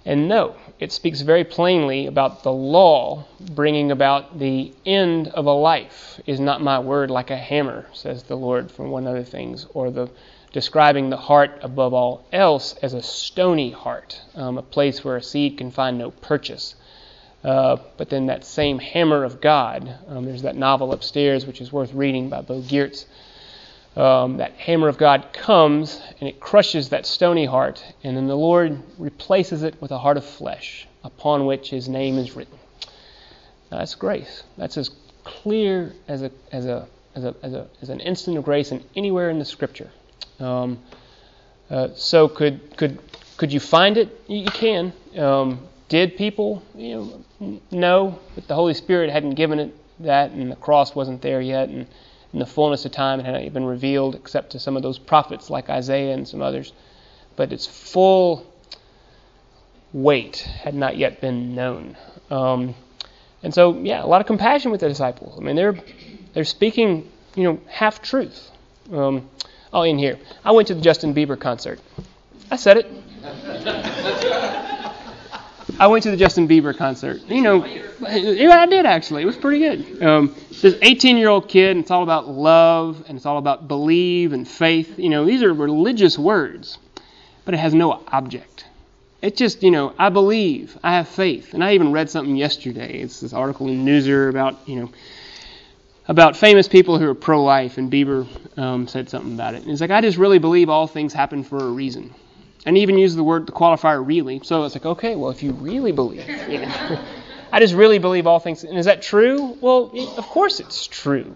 And 0.03 0.27
no, 0.27 0.55
it 0.79 0.91
speaks 0.91 1.21
very 1.21 1.43
plainly 1.43 2.07
about 2.07 2.41
the 2.41 2.51
law 2.51 3.25
bringing 3.39 3.91
about 3.91 4.39
the 4.39 4.73
end 4.87 5.27
of 5.27 5.45
a 5.45 5.53
life. 5.53 6.19
Is 6.25 6.39
not 6.39 6.63
my 6.63 6.79
word 6.79 7.11
like 7.11 7.29
a 7.29 7.37
hammer, 7.37 7.85
says 7.93 8.23
the 8.23 8.37
Lord, 8.37 8.71
for 8.71 8.87
one 8.87 9.05
other 9.05 9.23
things, 9.23 9.67
or 9.75 9.91
the 9.91 10.09
describing 10.53 11.09
the 11.09 11.17
heart 11.17 11.59
above 11.61 11.93
all 11.93 12.25
else 12.31 12.75
as 12.81 12.93
a 12.93 13.01
stony 13.01 13.71
heart, 13.71 14.21
um, 14.35 14.57
a 14.57 14.61
place 14.61 15.03
where 15.03 15.17
a 15.17 15.23
seed 15.23 15.57
can 15.57 15.71
find 15.71 15.97
no 15.97 16.11
purchase. 16.11 16.75
Uh, 17.43 17.77
but 17.97 18.09
then 18.09 18.27
that 18.27 18.45
same 18.45 18.77
hammer 18.77 19.23
of 19.23 19.41
God, 19.41 19.97
um, 20.07 20.25
there's 20.25 20.43
that 20.43 20.55
novel 20.55 20.93
upstairs 20.93 21.45
which 21.45 21.61
is 21.61 21.71
worth 21.71 21.93
reading 21.93 22.29
by 22.29 22.41
Bo 22.41 22.61
Giertz. 22.61 23.05
Um, 23.95 24.37
that 24.37 24.53
hammer 24.53 24.87
of 24.87 24.97
God 24.97 25.33
comes 25.33 26.01
and 26.19 26.29
it 26.29 26.39
crushes 26.39 26.89
that 26.89 27.05
stony 27.05 27.45
heart, 27.45 27.83
and 28.03 28.15
then 28.15 28.27
the 28.27 28.37
Lord 28.37 28.81
replaces 28.97 29.63
it 29.63 29.81
with 29.81 29.91
a 29.91 29.97
heart 29.97 30.17
of 30.17 30.25
flesh 30.25 30.87
upon 31.03 31.45
which 31.45 31.69
His 31.69 31.89
name 31.89 32.17
is 32.17 32.35
written. 32.35 32.57
Now, 33.71 33.79
that's 33.79 33.95
grace. 33.95 34.43
That's 34.57 34.77
as 34.77 34.91
clear 35.23 35.93
as 36.07 36.21
a 36.21 36.31
as 36.51 36.65
a 36.65 36.87
as 37.15 37.23
a 37.23 37.35
as, 37.43 37.53
a, 37.53 37.67
as 37.81 37.89
an 37.89 37.99
instant 37.99 38.37
of 38.37 38.43
grace 38.43 38.71
in 38.71 38.83
anywhere 38.95 39.29
in 39.29 39.39
the 39.39 39.45
Scripture. 39.45 39.89
Um, 40.41 40.79
uh, 41.69 41.89
so 41.95 42.27
could 42.27 42.75
could 42.77 42.99
could 43.37 43.53
you 43.53 43.59
find 43.59 43.97
it? 43.97 44.21
You, 44.27 44.45
can. 44.45 44.93
Um, 45.17 45.67
did 45.89 46.17
people? 46.17 46.61
You 46.75 47.23
know, 47.39 47.61
no, 47.71 48.19
but 48.35 48.47
the 48.47 48.55
Holy 48.55 48.73
Spirit 48.73 49.09
hadn't 49.09 49.35
given 49.35 49.59
it 49.59 49.75
that, 49.99 50.31
and 50.31 50.51
the 50.51 50.55
cross 50.55 50.95
wasn't 50.95 51.21
there 51.21 51.41
yet, 51.41 51.69
and 51.69 51.87
in 52.33 52.39
the 52.39 52.45
fullness 52.45 52.85
of 52.85 52.91
time 52.91 53.19
it 53.19 53.25
hadn't 53.25 53.41
even 53.41 53.53
been 53.53 53.65
revealed 53.65 54.15
except 54.15 54.51
to 54.51 54.59
some 54.59 54.77
of 54.77 54.83
those 54.83 54.99
prophets 54.99 55.49
like 55.49 55.69
Isaiah 55.69 56.13
and 56.13 56.27
some 56.27 56.41
others. 56.41 56.73
But 57.35 57.53
its 57.53 57.65
full 57.65 58.45
weight 59.93 60.37
had 60.37 60.75
not 60.75 60.97
yet 60.97 61.21
been 61.21 61.55
known. 61.55 61.97
Um, 62.29 62.75
and 63.43 63.53
so, 63.53 63.77
yeah, 63.79 64.03
a 64.03 64.07
lot 64.07 64.21
of 64.21 64.27
compassion 64.27 64.71
with 64.71 64.81
the 64.81 64.87
disciples. 64.87 65.37
I 65.37 65.41
mean, 65.41 65.55
they're 65.55 65.77
they're 66.33 66.45
speaking, 66.45 67.09
you 67.35 67.43
know, 67.43 67.59
half 67.67 68.01
truth. 68.01 68.51
Um, 68.91 69.29
I'll 69.73 69.83
end 69.83 69.99
here. 69.99 70.19
I 70.43 70.51
went 70.51 70.67
to 70.67 70.75
the 70.75 70.81
Justin 70.81 71.13
Bieber 71.13 71.39
concert. 71.39 71.79
I 72.49 72.57
said 72.57 72.77
it. 72.77 72.87
I 75.79 75.87
went 75.87 76.03
to 76.03 76.11
the 76.11 76.17
Justin 76.17 76.47
Bieber 76.47 76.77
concert. 76.77 77.21
You 77.27 77.41
know, 77.41 77.65
yeah, 77.65 78.59
I 78.59 78.65
did 78.65 78.85
actually. 78.85 79.23
It 79.23 79.25
was 79.25 79.37
pretty 79.37 79.59
good. 79.59 80.03
Um, 80.03 80.35
this 80.61 80.75
18-year-old 80.75 81.47
kid, 81.47 81.71
and 81.71 81.79
it's 81.79 81.91
all 81.91 82.03
about 82.03 82.27
love, 82.27 83.03
and 83.07 83.15
it's 83.15 83.25
all 83.25 83.37
about 83.37 83.67
believe 83.67 84.33
and 84.33 84.47
faith. 84.47 84.99
You 84.99 85.09
know, 85.09 85.25
these 85.25 85.41
are 85.41 85.53
religious 85.53 86.19
words, 86.19 86.77
but 87.45 87.53
it 87.53 87.57
has 87.57 87.73
no 87.73 88.03
object. 88.07 88.65
It's 89.21 89.37
just, 89.37 89.63
you 89.63 89.71
know, 89.71 89.93
I 89.97 90.09
believe, 90.09 90.77
I 90.83 90.93
have 90.93 91.07
faith, 91.07 91.53
and 91.53 91.63
I 91.63 91.73
even 91.73 91.91
read 91.91 92.09
something 92.09 92.35
yesterday. 92.35 93.01
It's 93.01 93.21
this 93.21 93.33
article 93.33 93.67
in 93.67 93.85
Newser 93.85 94.29
about, 94.29 94.67
you 94.67 94.75
know, 94.77 94.91
about 96.07 96.35
famous 96.35 96.67
people 96.67 96.97
who 96.99 97.07
are 97.07 97.15
pro-life, 97.15 97.77
and 97.77 97.91
Bieber 97.91 98.27
um, 98.57 98.87
said 98.87 99.09
something 99.09 99.33
about 99.33 99.55
it. 99.55 99.63
He's 99.63 99.81
like, 99.81 99.91
I 99.91 100.01
just 100.01 100.17
really 100.17 100.39
believe 100.39 100.69
all 100.69 100.87
things 100.87 101.13
happen 101.13 101.43
for 101.43 101.57
a 101.57 101.69
reason 101.69 102.13
and 102.65 102.75
he 102.77 102.83
even 102.83 102.97
used 102.97 103.17
the 103.17 103.23
word 103.23 103.47
the 103.47 103.51
qualifier 103.51 104.05
really. 104.05 104.41
So 104.43 104.63
it's 104.63 104.75
like, 104.75 104.85
okay, 104.85 105.15
well, 105.15 105.31
if 105.31 105.41
you 105.41 105.51
really 105.53 105.91
believe, 105.91 106.27
you 106.27 106.59
know, 106.59 107.03
I 107.51 107.59
just 107.59 107.73
really 107.73 107.99
believe 107.99 108.27
all 108.27 108.39
things. 108.39 108.63
And 108.63 108.77
is 108.77 108.85
that 108.85 109.01
true? 109.01 109.57
Well, 109.61 109.91
of 110.17 110.25
course 110.27 110.59
it's 110.59 110.87
true. 110.87 111.35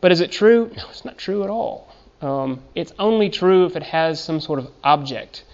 But 0.00 0.12
is 0.12 0.20
it 0.20 0.30
true? 0.30 0.70
No, 0.76 0.84
it's 0.88 1.04
not 1.04 1.18
true 1.18 1.42
at 1.42 1.50
all. 1.50 1.92
Um, 2.22 2.62
it's 2.74 2.92
only 2.98 3.28
true 3.28 3.66
if 3.66 3.76
it 3.76 3.82
has 3.82 4.22
some 4.22 4.40
sort 4.40 4.58
of 4.58 4.70
object 4.84 5.44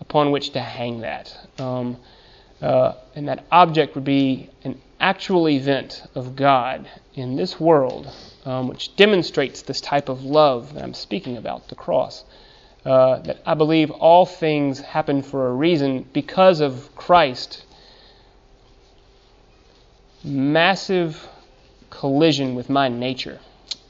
upon 0.00 0.30
which 0.30 0.50
to 0.50 0.60
hang 0.60 1.00
that. 1.00 1.34
Um, 1.58 1.96
uh, 2.60 2.94
and 3.14 3.28
that 3.28 3.44
object 3.50 3.94
would 3.94 4.04
be 4.04 4.50
an 4.64 4.80
actual 5.02 5.48
event 5.48 6.02
of 6.14 6.36
God 6.36 6.88
in 7.14 7.36
this 7.36 7.58
world, 7.58 8.10
um, 8.46 8.68
which 8.68 8.94
demonstrates 8.96 9.62
this 9.62 9.80
type 9.80 10.08
of 10.08 10.24
love 10.24 10.74
that 10.74 10.82
I'm 10.82 10.94
speaking 10.94 11.36
about, 11.36 11.68
the 11.68 11.74
cross. 11.74 12.24
Uh, 12.84 13.18
that 13.20 13.38
I 13.46 13.54
believe 13.54 13.90
all 13.90 14.26
things 14.26 14.80
happen 14.80 15.22
for 15.22 15.48
a 15.48 15.52
reason 15.52 16.04
because 16.12 16.60
of 16.60 16.94
Christ. 16.96 17.64
Massive 20.24 21.28
collision 21.90 22.54
with 22.54 22.68
my 22.70 22.88
nature 22.88 23.38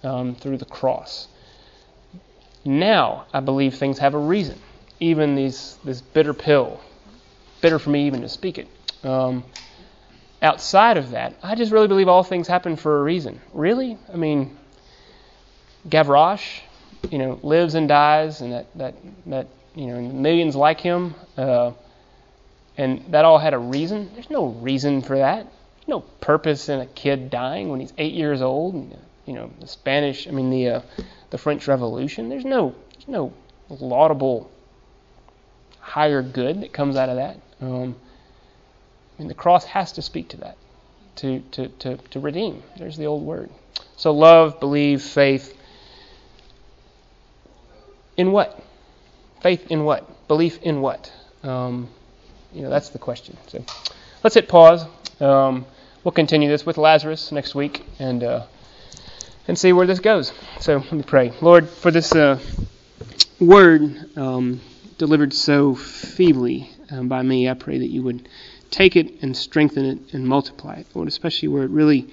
um, 0.02 0.34
through 0.34 0.58
the 0.58 0.66
cross. 0.66 1.28
Now 2.64 3.26
I 3.32 3.40
believe 3.40 3.74
things 3.74 3.98
have 3.98 4.14
a 4.14 4.18
reason. 4.18 4.58
Even 5.00 5.34
these 5.34 5.78
this 5.84 6.00
bitter 6.00 6.34
pill, 6.34 6.80
bitter 7.60 7.78
for 7.78 7.90
me 7.90 8.06
even 8.06 8.20
to 8.22 8.28
speak 8.28 8.58
it. 8.58 8.68
Um, 9.02 9.42
outside 10.42 10.96
of 10.96 11.10
that, 11.10 11.34
I 11.42 11.54
just 11.54 11.72
really 11.72 11.88
believe 11.88 12.08
all 12.08 12.24
things 12.24 12.48
happen 12.48 12.76
for 12.76 12.98
a 12.98 13.02
reason. 13.02 13.40
Really? 13.52 13.96
I 14.12 14.16
mean, 14.16 14.56
Gavroche, 15.88 16.60
you 17.10 17.18
know, 17.18 17.38
lives 17.42 17.74
and 17.74 17.88
dies, 17.88 18.40
and 18.40 18.52
that 18.52 18.66
that 18.76 18.94
that 19.26 19.46
you 19.74 19.86
know, 19.86 20.00
millions 20.00 20.54
like 20.54 20.80
him, 20.80 21.14
uh, 21.36 21.72
and 22.76 23.04
that 23.10 23.24
all 23.24 23.38
had 23.38 23.54
a 23.54 23.58
reason. 23.58 24.10
There's 24.14 24.30
no 24.30 24.46
reason 24.46 25.02
for 25.02 25.18
that. 25.18 25.46
No 25.86 26.00
purpose 26.00 26.68
in 26.68 26.80
a 26.80 26.86
kid 26.86 27.30
dying 27.30 27.68
when 27.68 27.80
he's 27.80 27.92
eight 27.98 28.14
years 28.14 28.42
old. 28.42 28.74
And, 28.74 28.96
you 29.26 29.34
know, 29.34 29.50
the 29.60 29.66
Spanish, 29.66 30.28
I 30.28 30.30
mean 30.30 30.50
the 30.50 30.68
uh, 30.68 30.80
the 31.30 31.38
French 31.38 31.66
Revolution. 31.66 32.28
There's 32.28 32.44
no 32.44 32.74
there's 32.92 33.08
no 33.08 33.32
laudable 33.68 34.50
higher 35.80 36.22
good 36.22 36.62
that 36.62 36.72
comes 36.72 36.96
out 36.96 37.08
of 37.08 37.16
that. 37.16 37.40
Um, 37.60 37.96
Mean, 39.22 39.28
the 39.28 39.34
cross 39.34 39.64
has 39.66 39.92
to 39.92 40.02
speak 40.02 40.30
to 40.30 40.36
that, 40.38 40.56
to, 41.16 41.38
to, 41.52 41.68
to, 41.68 41.96
to 41.96 42.18
redeem. 42.18 42.64
There's 42.76 42.96
the 42.96 43.06
old 43.06 43.22
word. 43.22 43.50
So 43.96 44.12
love, 44.12 44.58
believe, 44.58 45.00
faith. 45.00 45.56
In 48.16 48.32
what? 48.32 48.60
Faith 49.40 49.70
in 49.70 49.84
what? 49.84 50.26
Belief 50.26 50.60
in 50.62 50.80
what? 50.80 51.12
Um, 51.44 51.88
you 52.52 52.62
know, 52.62 52.70
that's 52.70 52.88
the 52.88 52.98
question. 52.98 53.36
So 53.46 53.64
let's 54.24 54.34
hit 54.34 54.48
pause. 54.48 54.84
Um, 55.20 55.66
we'll 56.02 56.10
continue 56.10 56.48
this 56.48 56.66
with 56.66 56.76
Lazarus 56.76 57.30
next 57.30 57.54
week 57.54 57.84
and 58.00 58.24
uh, 58.24 58.46
and 59.46 59.56
see 59.56 59.72
where 59.72 59.86
this 59.86 60.00
goes. 60.00 60.32
So 60.58 60.78
let 60.78 60.92
me 60.92 61.04
pray. 61.04 61.32
Lord, 61.40 61.68
for 61.68 61.92
this 61.92 62.12
uh, 62.12 62.40
word 63.38 64.16
um, 64.16 64.60
delivered 64.98 65.32
so 65.32 65.76
feebly 65.76 66.70
um, 66.90 67.06
by 67.06 67.22
me, 67.22 67.48
I 67.48 67.54
pray 67.54 67.78
that 67.78 67.88
you 67.88 68.02
would 68.02 68.28
take 68.72 68.96
it 68.96 69.22
and 69.22 69.36
strengthen 69.36 69.84
it 69.84 70.14
and 70.14 70.26
multiply 70.26 70.74
it, 70.74 70.86
Lord, 70.94 71.06
especially 71.06 71.48
where 71.48 71.62
it 71.62 71.70
really 71.70 72.08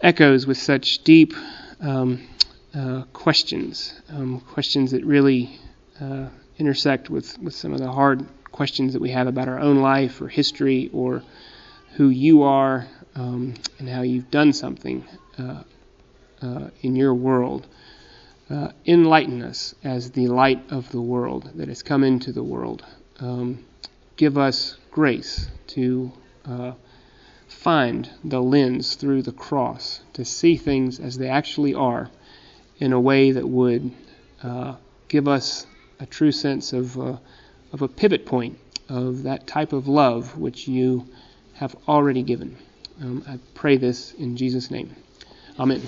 echoes 0.00 0.46
with 0.46 0.58
such 0.58 1.04
deep 1.04 1.34
um, 1.80 2.26
uh, 2.74 3.02
questions, 3.12 4.00
um, 4.08 4.40
questions 4.40 4.90
that 4.90 5.04
really 5.04 5.60
uh, 6.00 6.26
intersect 6.58 7.10
with, 7.10 7.38
with 7.38 7.54
some 7.54 7.72
of 7.72 7.78
the 7.78 7.90
hard 7.92 8.26
questions 8.50 8.94
that 8.94 9.02
we 9.02 9.10
have 9.10 9.26
about 9.26 9.48
our 9.48 9.60
own 9.60 9.78
life 9.78 10.20
or 10.20 10.28
history 10.28 10.90
or 10.92 11.22
who 11.96 12.08
you 12.08 12.42
are 12.42 12.86
um, 13.14 13.54
and 13.78 13.88
how 13.88 14.02
you've 14.02 14.30
done 14.30 14.52
something 14.52 15.04
uh, 15.38 15.62
uh 16.42 16.68
in 16.82 16.96
your 16.96 17.14
world. 17.14 17.66
Uh, 18.50 18.68
enlighten 18.86 19.40
us 19.40 19.74
as 19.82 20.10
the 20.10 20.26
light 20.28 20.62
of 20.70 20.90
the 20.90 21.00
world 21.00 21.50
that 21.54 21.66
has 21.66 21.82
come 21.82 22.04
into 22.04 22.30
the 22.30 22.42
world. 22.42 22.84
Um, 23.18 23.64
give 24.16 24.36
us 24.36 24.76
grace 24.94 25.48
to 25.66 26.12
uh, 26.44 26.72
find 27.48 28.08
the 28.22 28.40
lens 28.40 28.94
through 28.94 29.22
the 29.22 29.32
cross, 29.32 30.00
to 30.12 30.24
see 30.24 30.56
things 30.56 31.00
as 31.00 31.18
they 31.18 31.28
actually 31.28 31.74
are 31.74 32.08
in 32.78 32.92
a 32.92 33.00
way 33.00 33.32
that 33.32 33.46
would 33.46 33.90
uh, 34.44 34.76
give 35.08 35.26
us 35.26 35.66
a 35.98 36.06
true 36.06 36.30
sense 36.30 36.72
of, 36.72 36.96
uh, 36.96 37.16
of 37.72 37.82
a 37.82 37.88
pivot 37.88 38.24
point 38.24 38.56
of 38.88 39.24
that 39.24 39.48
type 39.48 39.72
of 39.72 39.88
love 39.88 40.38
which 40.38 40.68
you 40.68 41.04
have 41.54 41.74
already 41.88 42.22
given. 42.22 42.56
Um, 43.02 43.24
I 43.28 43.40
pray 43.54 43.76
this 43.76 44.12
in 44.12 44.36
Jesus' 44.36 44.70
name. 44.70 44.94
Amen. 45.58 45.82